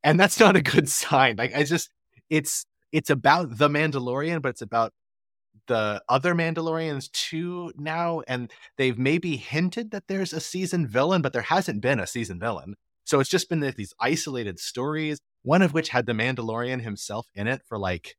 And 0.03 0.19
that's 0.19 0.39
not 0.39 0.55
a 0.55 0.61
good 0.61 0.89
sign. 1.01 1.35
Like 1.37 1.55
I 1.55 1.63
just 1.63 1.89
it's 2.29 2.65
it's 2.91 3.09
about 3.09 3.57
the 3.57 3.69
Mandalorian, 3.69 4.41
but 4.41 4.49
it's 4.49 4.61
about 4.61 4.91
the 5.67 6.03
other 6.09 6.33
Mandalorians 6.33 7.11
too 7.11 7.71
now, 7.77 8.21
and 8.27 8.51
they've 8.77 8.97
maybe 8.97 9.37
hinted 9.37 9.91
that 9.91 10.07
there's 10.07 10.33
a 10.33 10.39
season 10.39 10.87
villain, 10.87 11.21
but 11.21 11.33
there 11.33 11.41
hasn't 11.41 11.81
been 11.81 11.99
a 11.99 12.07
season 12.07 12.39
villain. 12.39 12.75
So 13.05 13.19
it's 13.19 13.29
just 13.29 13.49
been 13.49 13.59
these 13.59 13.93
isolated 13.99 14.59
stories, 14.59 15.19
one 15.41 15.61
of 15.61 15.73
which 15.73 15.89
had 15.89 16.05
the 16.05 16.13
Mandalorian 16.13 16.81
himself 16.81 17.27
in 17.35 17.47
it 17.47 17.61
for 17.67 17.77
like 17.77 18.15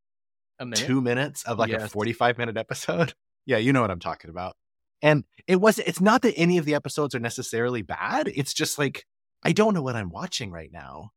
two 0.75 1.01
minutes 1.01 1.43
of 1.45 1.59
like 1.59 1.71
yes. 1.71 1.85
a 1.85 1.89
45 1.89 2.39
minute 2.39 2.57
episode. 2.57 3.15
Yeah, 3.47 3.59
you 3.59 3.75
know 3.75 3.83
what 3.83 3.91
I'm 3.91 4.01
talking 4.01 4.31
about. 4.31 4.57
And 5.03 5.25
it 5.47 5.61
wasn't, 5.61 5.89
it's 5.89 6.01
not 6.01 6.23
that 6.23 6.33
any 6.35 6.57
of 6.57 6.65
the 6.65 6.75
episodes 6.75 7.15
are 7.15 7.21
necessarily 7.21 7.83
bad. 7.83 8.33
It's 8.35 8.55
just 8.55 8.79
like 8.79 9.05
I 9.45 9.53
don't 9.53 9.75
know 9.75 9.83
what 9.83 9.97
I'm 9.97 10.09
watching 10.09 10.51
right 10.51 10.71
now. 10.73 11.11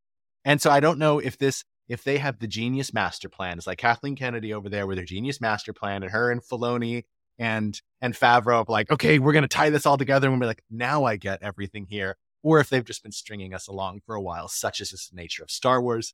And 0.44 0.62
so 0.62 0.70
I 0.70 0.82
don't 0.82 1.00
know 1.00 1.20
if 1.20 1.38
this 1.38 1.64
if 1.88 2.04
they 2.04 2.18
have 2.18 2.40
the 2.40 2.48
genius 2.48 2.94
master 2.94 3.30
plan. 3.30 3.58
It's 3.58 3.68
like 3.68 3.78
Kathleen 3.78 4.16
Kennedy 4.16 4.54
over 4.54 4.70
there 4.70 4.88
with 4.88 4.98
her 4.98 5.06
genius 5.06 5.40
master 5.40 5.74
plan, 5.74 6.04
and 6.04 6.12
her 6.12 6.32
and 6.32 6.42
Filoni 6.42 7.04
and 7.40 7.80
and 8.02 8.14
Favreau 8.14 8.68
like, 8.68 8.92
okay, 8.92 9.20
we're 9.20 9.34
gonna 9.34 9.48
tie 9.48 9.70
this 9.70 9.86
all 9.86 9.98
together, 9.98 10.28
and 10.28 10.36
we'll 10.36 10.46
be 10.46 10.48
like, 10.48 10.64
now 10.70 11.06
I 11.06 11.16
get 11.16 11.42
everything 11.42 11.86
here. 11.90 12.18
Or 12.44 12.60
if 12.60 12.70
they've 12.70 12.86
just 12.86 13.04
been 13.04 13.12
stringing 13.12 13.54
us 13.54 13.68
along 13.68 14.02
for 14.06 14.16
a 14.16 14.22
while, 14.22 14.48
such 14.48 14.80
is 14.80 14.92
the 14.92 15.16
nature 15.16 15.44
of 15.44 15.52
Star 15.52 15.82
Wars. 15.82 16.14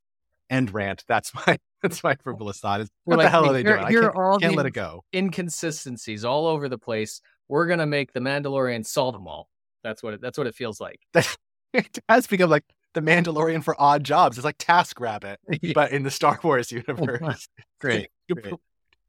And 0.49 0.71
rant. 0.73 1.03
That's 1.07 1.33
my 1.33 1.57
that's 1.81 2.03
my 2.03 2.15
frivolous 2.15 2.59
thought. 2.59 2.81
Is 2.81 2.89
what 3.05 3.17
like, 3.17 3.25
the 3.25 3.29
hell 3.29 3.49
are 3.49 3.53
they 3.53 3.63
doing? 3.63 3.87
Here 3.87 4.03
I 4.03 4.03
can't, 4.03 4.15
all 4.15 4.39
can't 4.39 4.55
let 4.55 4.65
it 4.65 4.73
go. 4.73 5.03
Inconsistencies 5.13 6.25
all 6.25 6.45
over 6.47 6.69
the 6.69 6.77
place. 6.77 7.21
We're 7.47 7.65
gonna 7.65 7.87
make 7.87 8.13
the 8.13 8.19
Mandalorian 8.19 8.85
solve 8.85 9.13
them 9.13 9.27
all. 9.27 9.49
That's 9.83 10.03
what 10.03 10.15
it, 10.15 10.21
that's 10.21 10.37
what 10.37 10.47
it 10.47 10.53
feels 10.53 10.79
like. 10.79 10.99
it 11.73 11.99
has 12.09 12.27
become 12.27 12.49
like 12.49 12.65
the 12.93 13.01
Mandalorian 13.01 13.63
for 13.63 13.79
odd 13.79 14.03
jobs. 14.03 14.37
It's 14.37 14.45
like 14.45 14.57
Task 14.57 14.99
Rabbit, 14.99 15.39
but 15.73 15.91
in 15.91 16.03
the 16.03 16.11
Star 16.11 16.39
Wars 16.43 16.71
universe. 16.71 17.47
Great. 17.79 18.09
Great. 18.31 18.55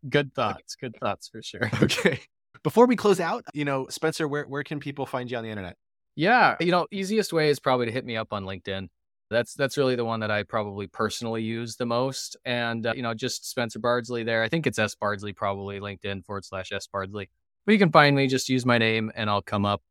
Good 0.09 0.35
thoughts. 0.35 0.77
Good 0.77 0.97
thoughts 1.01 1.29
for 1.29 1.43
sure. 1.43 1.71
Okay. 1.83 2.21
Before 2.63 2.87
we 2.87 2.97
close 2.97 3.21
out, 3.21 3.45
you 3.55 3.65
know, 3.65 3.87
Spencer, 3.89 4.27
where, 4.29 4.45
where 4.45 4.63
can 4.63 4.81
people 4.81 5.07
find 5.07 5.31
you 5.31 5.37
on 5.37 5.45
the 5.45 5.51
internet? 5.51 5.77
Yeah. 6.17 6.57
You 6.61 6.71
know, 6.71 6.87
easiest 6.91 7.33
way 7.33 7.49
is 7.49 7.59
probably 7.59 7.87
to 7.87 7.93
hit 7.93 8.05
me 8.05 8.17
up 8.17 8.33
on 8.33 8.45
LinkedIn. 8.45 8.89
That's 9.31 9.55
that's 9.55 9.79
really 9.79 9.97
the 9.97 10.05
one 10.05 10.21
that 10.21 10.31
I 10.31 10.43
probably 10.43 10.87
personally 10.87 11.43
use 11.43 11.77
the 11.77 11.87
most. 11.87 12.37
And, 12.45 12.87
uh, 12.87 12.93
you 12.95 13.03
know, 13.03 13.15
just 13.15 13.49
Spencer 13.49 13.79
Bardsley 13.79 14.23
there. 14.23 14.43
I 14.43 14.49
think 14.49 14.67
it's 14.67 14.79
S 14.79 14.95
Bardsley, 14.95 15.33
probably 15.33 15.81
LinkedIn 15.81 16.25
forward 16.25 16.45
slash 16.45 16.71
S 16.73 16.87
Bardsley. 16.87 17.31
But 17.65 17.73
you 17.73 17.79
can 17.79 17.91
find 17.91 18.15
me, 18.15 18.27
just 18.27 18.51
use 18.51 18.67
my 18.67 18.77
name 18.77 19.11
and 19.15 19.31
I'll 19.31 19.43
come 19.43 19.65
up. 19.65 19.83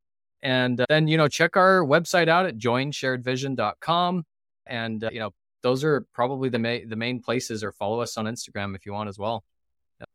And 0.44 0.80
uh, 0.80 0.86
then, 0.89 1.08
you 1.08 1.18
know, 1.18 1.28
check 1.28 1.56
our 1.56 1.84
website 1.84 2.28
out 2.28 2.46
at 2.46 2.58
joinsharedvision.com. 2.58 4.24
And, 4.68 5.04
uh, 5.04 5.10
you 5.12 5.20
know, 5.20 5.32
those 5.62 5.84
are 5.86 6.06
probably 6.14 6.50
the, 6.50 6.60
ma- 6.60 6.86
the 6.86 6.98
main 6.98 7.22
places 7.22 7.64
or 7.64 7.72
follow 7.72 8.02
us 8.02 8.18
on 8.18 8.26
Instagram 8.26 8.76
if 8.76 8.86
you 8.86 8.91
want 8.91 9.08
as 9.08 9.18
well. 9.18 9.44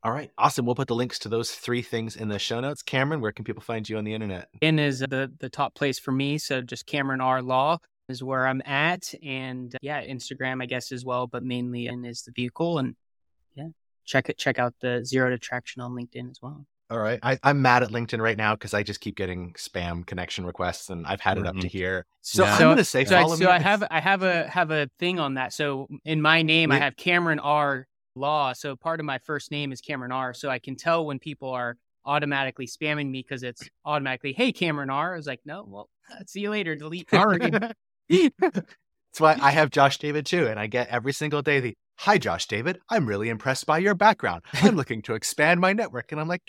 All 0.03 0.13
right. 0.13 0.31
Awesome. 0.37 0.67
We'll 0.67 0.75
put 0.75 0.89
the 0.89 0.95
links 0.95 1.19
to 1.21 1.31
those 1.31 1.51
three 1.51 1.81
things 1.81 2.15
in 2.15 2.29
the 2.29 2.39
show 2.39 2.61
notes. 2.61 2.83
Cameron, 2.83 3.23
where 3.23 3.33
can 3.33 3.47
people 3.47 3.63
find 3.63 3.89
you 3.89 3.97
on 3.97 4.05
the 4.05 4.13
internet? 4.13 4.49
In 4.61 4.79
is 4.79 5.01
the, 5.01 5.33
the 5.41 5.49
top 5.49 5.75
place 5.75 5.99
for 5.99 6.13
me. 6.13 6.37
So 6.37 6.61
just 6.61 6.87
Cameron 6.87 7.23
R 7.23 7.41
Law 7.41 7.79
is 8.11 8.23
where 8.23 8.47
I'm 8.47 8.61
at. 8.67 9.15
And 9.23 9.75
uh, 9.75 9.79
yeah, 9.81 10.05
Instagram, 10.05 10.63
I 10.63 10.67
guess, 10.67 10.93
as 10.93 11.07
well, 11.07 11.27
but 11.27 11.43
mainly 11.43 11.87
in 11.87 12.05
is 12.05 12.23
the 12.23 12.33
vehicle. 12.33 12.79
And 12.79 12.97
yeah, 13.55 13.69
check 14.05 14.29
it, 14.29 14.37
check 14.37 14.59
out 14.59 14.75
the 14.81 15.05
zero 15.07 15.31
to 15.31 15.39
traction 15.39 15.81
on 15.81 15.93
LinkedIn 15.93 16.31
as 16.31 16.39
well. 16.43 16.67
All 16.91 16.99
right. 16.99 17.19
I, 17.23 17.39
am 17.45 17.61
mad 17.61 17.83
at 17.83 17.91
LinkedIn 17.91 18.21
right 18.21 18.37
now 18.37 18.55
because 18.55 18.73
I 18.73 18.83
just 18.83 19.01
keep 19.01 19.17
getting 19.17 19.53
spam 19.55 20.07
connection 20.07 20.47
requests 20.47 20.89
and 20.89 21.07
I've 21.07 21.21
had 21.21 21.37
it 21.37 21.41
mm-hmm. 21.41 21.49
up 21.49 21.55
to 21.57 21.61
mm-hmm. 21.61 21.69
here. 21.69 22.07
So 22.23 22.45
yeah. 22.45 22.55
I'm 22.55 22.61
gonna 22.61 22.85
say 22.85 23.05
so, 23.05 23.21
follow 23.21 23.35
so 23.35 23.41
me. 23.41 23.45
So 23.45 23.51
I 23.51 23.59
have 23.59 23.85
I 23.91 24.01
have 24.01 24.23
a 24.23 24.49
have 24.49 24.71
a 24.71 24.89
thing 24.99 25.19
on 25.19 25.35
that. 25.35 25.53
So 25.53 25.87
in 26.05 26.23
my 26.23 26.43
name 26.43 26.73
I 26.73 26.79
have 26.79 26.97
Cameron 26.97 27.41
R 27.41 27.87
Law. 28.15 28.55
So 28.55 28.75
part 28.75 29.01
of 29.01 29.07
my 29.07 29.19
first 29.19 29.51
name 29.51 29.71
is 29.71 29.83
Cameron 29.83 30.13
R. 30.13 30.33
So 30.33 30.49
I 30.49 30.59
can 30.59 30.77
tell 30.77 31.05
when 31.05 31.19
people 31.19 31.51
are 31.51 31.77
automatically 32.07 32.67
spamming 32.67 33.11
me 33.11 33.23
because 33.23 33.43
it's 33.43 33.69
automatically, 33.85 34.33
hey 34.33 34.53
Cameron 34.53 34.89
R. 34.89 35.13
I 35.13 35.17
was 35.17 35.27
like, 35.27 35.41
no, 35.45 35.65
well, 35.69 35.91
see 36.27 36.41
you 36.41 36.51
later. 36.51 36.75
Delete 36.75 37.13
R. 37.13 37.39
That's 38.09 39.21
why 39.21 39.39
I 39.41 39.51
have 39.51 39.71
Josh 39.71 39.99
David 39.99 40.25
too, 40.25 40.47
and 40.47 40.59
I 40.59 40.69
get 40.69 40.89
every 40.89 41.13
single 41.13 41.43
day 41.43 41.61
the 41.61 41.75
Hi, 42.03 42.17
Josh 42.17 42.47
David. 42.47 42.79
I'm 42.89 43.07
really 43.07 43.29
impressed 43.29 43.67
by 43.67 43.79
your 43.79 43.97
background. 43.97 44.43
I'm 44.53 44.77
looking 44.77 45.03
to 45.03 45.15
expand 45.15 45.59
my 45.59 45.73
network. 45.73 46.13
And 46.13 46.21
I'm 46.21 46.29
like, 46.29 46.43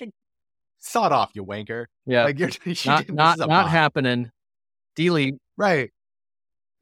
sawed 0.80 1.12
off, 1.12 1.32
you 1.34 1.46
wanker. 1.46 1.86
Yeah. 2.06 2.24
Like 2.26 2.40
you're 2.40 2.50
you 2.66 2.76
not 2.86 3.06
didn't- 3.06 3.16
not 3.16 3.38
this 3.38 3.42
is 3.44 3.46
a 3.46 3.48
not 3.48 3.64
bot. 3.64 3.72
happening. 3.72 4.32
Delete. 4.96 5.36
Right. 5.58 5.92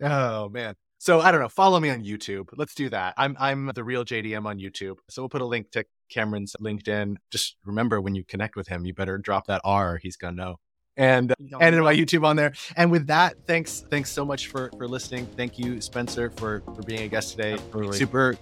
Oh 0.02 0.50
man. 0.50 0.76
So 1.00 1.22
I 1.22 1.32
don't 1.32 1.42
know. 1.42 1.50
Follow 1.50 1.80
me 1.80 1.90
on 1.90 2.04
YouTube. 2.04 2.50
Let's 2.56 2.74
do 2.74 2.90
that. 2.90 3.14
I'm 3.18 3.36
I'm 3.40 3.72
the 3.76 3.84
real 3.84 4.04
JDM 4.04 4.46
on 4.46 4.58
YouTube. 4.60 4.98
So 5.10 5.22
we'll 5.22 5.30
put 5.30 5.42
a 5.42 5.46
link 5.46 5.72
to 5.72 5.86
Cameron's 6.10 6.56
LinkedIn. 6.62 7.18
Just 7.32 7.56
remember 7.66 8.02
when 8.02 8.16
you 8.16 8.24
connect 8.24 8.56
with 8.56 8.68
him, 8.68 8.86
you 8.86 8.94
better 8.94 9.18
drop 9.18 9.48
that 9.48 9.62
R. 9.64 9.98
He's 10.02 10.18
gonna 10.18 10.36
know. 10.36 10.56
And 10.96 11.34
and 11.62 11.76
in 11.76 11.84
my 11.84 11.94
YouTube 11.96 12.26
on 12.26 12.36
there. 12.36 12.54
And 12.76 12.90
with 12.90 13.08
that, 13.08 13.36
thanks 13.46 13.82
thanks 13.92 14.10
so 14.12 14.26
much 14.26 14.48
for 14.48 14.72
for 14.78 14.88
listening. 14.88 15.28
Thank 15.38 15.60
you, 15.60 15.80
Spencer, 15.82 16.32
for 16.32 16.62
for 16.76 16.82
being 16.84 17.02
a 17.04 17.08
guest 17.08 17.32
today. 17.32 17.54
Absolutely. 17.54 17.98
Super 17.98 18.36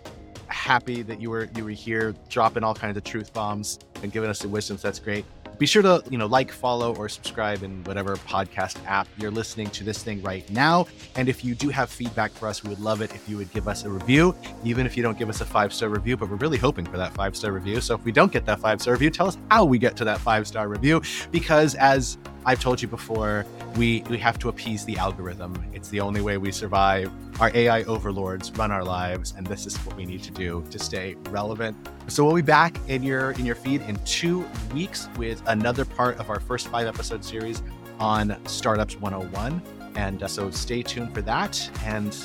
happy 0.47 1.01
that 1.01 1.19
you 1.19 1.29
were 1.29 1.49
you 1.57 1.65
were 1.65 1.71
here, 1.71 2.15
dropping 2.29 2.63
all 2.63 2.73
kinds 2.75 2.95
of 2.95 3.03
truth 3.03 3.33
bombs 3.33 3.79
and 4.03 4.11
giving 4.13 4.29
us 4.29 4.39
the 4.39 4.47
wisdom. 4.47 4.77
So 4.77 4.87
that's 4.87 4.99
great. 4.99 5.25
Be 5.57 5.65
sure 5.65 5.81
to 5.81 6.03
you 6.09 6.17
know 6.17 6.25
like, 6.25 6.51
follow, 6.51 6.95
or 6.95 7.07
subscribe 7.07 7.63
in 7.63 7.83
whatever 7.85 8.15
podcast 8.17 8.77
app 8.85 9.07
you're 9.17 9.31
listening 9.31 9.69
to 9.71 9.83
this 9.83 10.03
thing 10.03 10.21
right 10.21 10.49
now. 10.49 10.87
And 11.15 11.29
if 11.29 11.45
you 11.45 11.55
do 11.55 11.69
have 11.69 11.89
feedback 11.89 12.31
for 12.31 12.47
us, 12.47 12.63
we 12.63 12.69
would 12.69 12.79
love 12.79 13.01
it 13.01 13.13
if 13.13 13.27
you 13.29 13.37
would 13.37 13.51
give 13.51 13.67
us 13.67 13.85
a 13.85 13.89
review, 13.89 14.35
even 14.63 14.85
if 14.85 14.97
you 14.97 15.03
don't 15.03 15.17
give 15.17 15.29
us 15.29 15.41
a 15.41 15.45
five 15.45 15.73
star 15.73 15.89
review. 15.89 16.17
But 16.17 16.29
we're 16.29 16.37
really 16.37 16.57
hoping 16.57 16.85
for 16.85 16.97
that 16.97 17.13
five 17.13 17.35
star 17.35 17.51
review. 17.51 17.79
So 17.79 17.95
if 17.95 18.03
we 18.03 18.11
don't 18.11 18.31
get 18.31 18.45
that 18.45 18.59
five 18.59 18.81
star 18.81 18.93
review, 18.93 19.09
tell 19.09 19.27
us 19.27 19.37
how 19.49 19.65
we 19.65 19.77
get 19.77 19.95
to 19.97 20.05
that 20.05 20.19
five 20.19 20.47
star 20.47 20.67
review. 20.67 21.01
Because 21.31 21.75
as 21.75 22.17
I've 22.45 22.59
told 22.59 22.81
you 22.81 22.87
before, 22.87 23.45
we 23.75 24.03
we 24.09 24.17
have 24.19 24.37
to 24.39 24.49
appease 24.49 24.85
the 24.85 24.97
algorithm. 24.97 25.53
It's 25.73 25.89
the 25.89 25.99
only 25.99 26.21
way 26.21 26.37
we 26.37 26.51
survive. 26.51 27.11
Our 27.41 27.51
AI 27.53 27.83
overlords 27.83 28.51
run 28.51 28.71
our 28.71 28.83
lives, 28.83 29.33
and 29.35 29.45
this 29.47 29.65
is 29.65 29.77
what 29.79 29.97
we 29.97 30.05
need 30.05 30.23
to 30.23 30.31
do 30.31 30.63
to 30.69 30.79
stay 30.79 31.15
relevant. 31.29 31.75
So 32.07 32.23
we'll 32.23 32.35
be 32.35 32.41
back 32.41 32.77
in 32.87 33.03
your 33.03 33.31
in 33.31 33.45
your 33.45 33.55
feed 33.55 33.81
in 33.81 33.95
two 34.05 34.47
weeks 34.73 35.09
with 35.17 35.41
another 35.47 35.85
part 35.85 36.19
of 36.19 36.29
our 36.29 36.39
first 36.39 36.67
five 36.67 36.87
episode 36.87 37.25
series 37.25 37.63
on 37.99 38.37
Startups 38.45 38.95
101. 38.99 39.61
And 39.95 40.21
uh, 40.23 40.27
so 40.27 40.51
stay 40.51 40.83
tuned 40.83 41.13
for 41.13 41.21
that. 41.23 41.69
And 41.83 42.15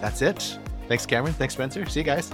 that's 0.00 0.22
it. 0.22 0.58
Thanks, 0.88 1.06
Cameron. 1.06 1.34
Thanks, 1.34 1.54
Spencer. 1.54 1.86
See 1.86 2.00
you 2.00 2.04
guys. 2.04 2.32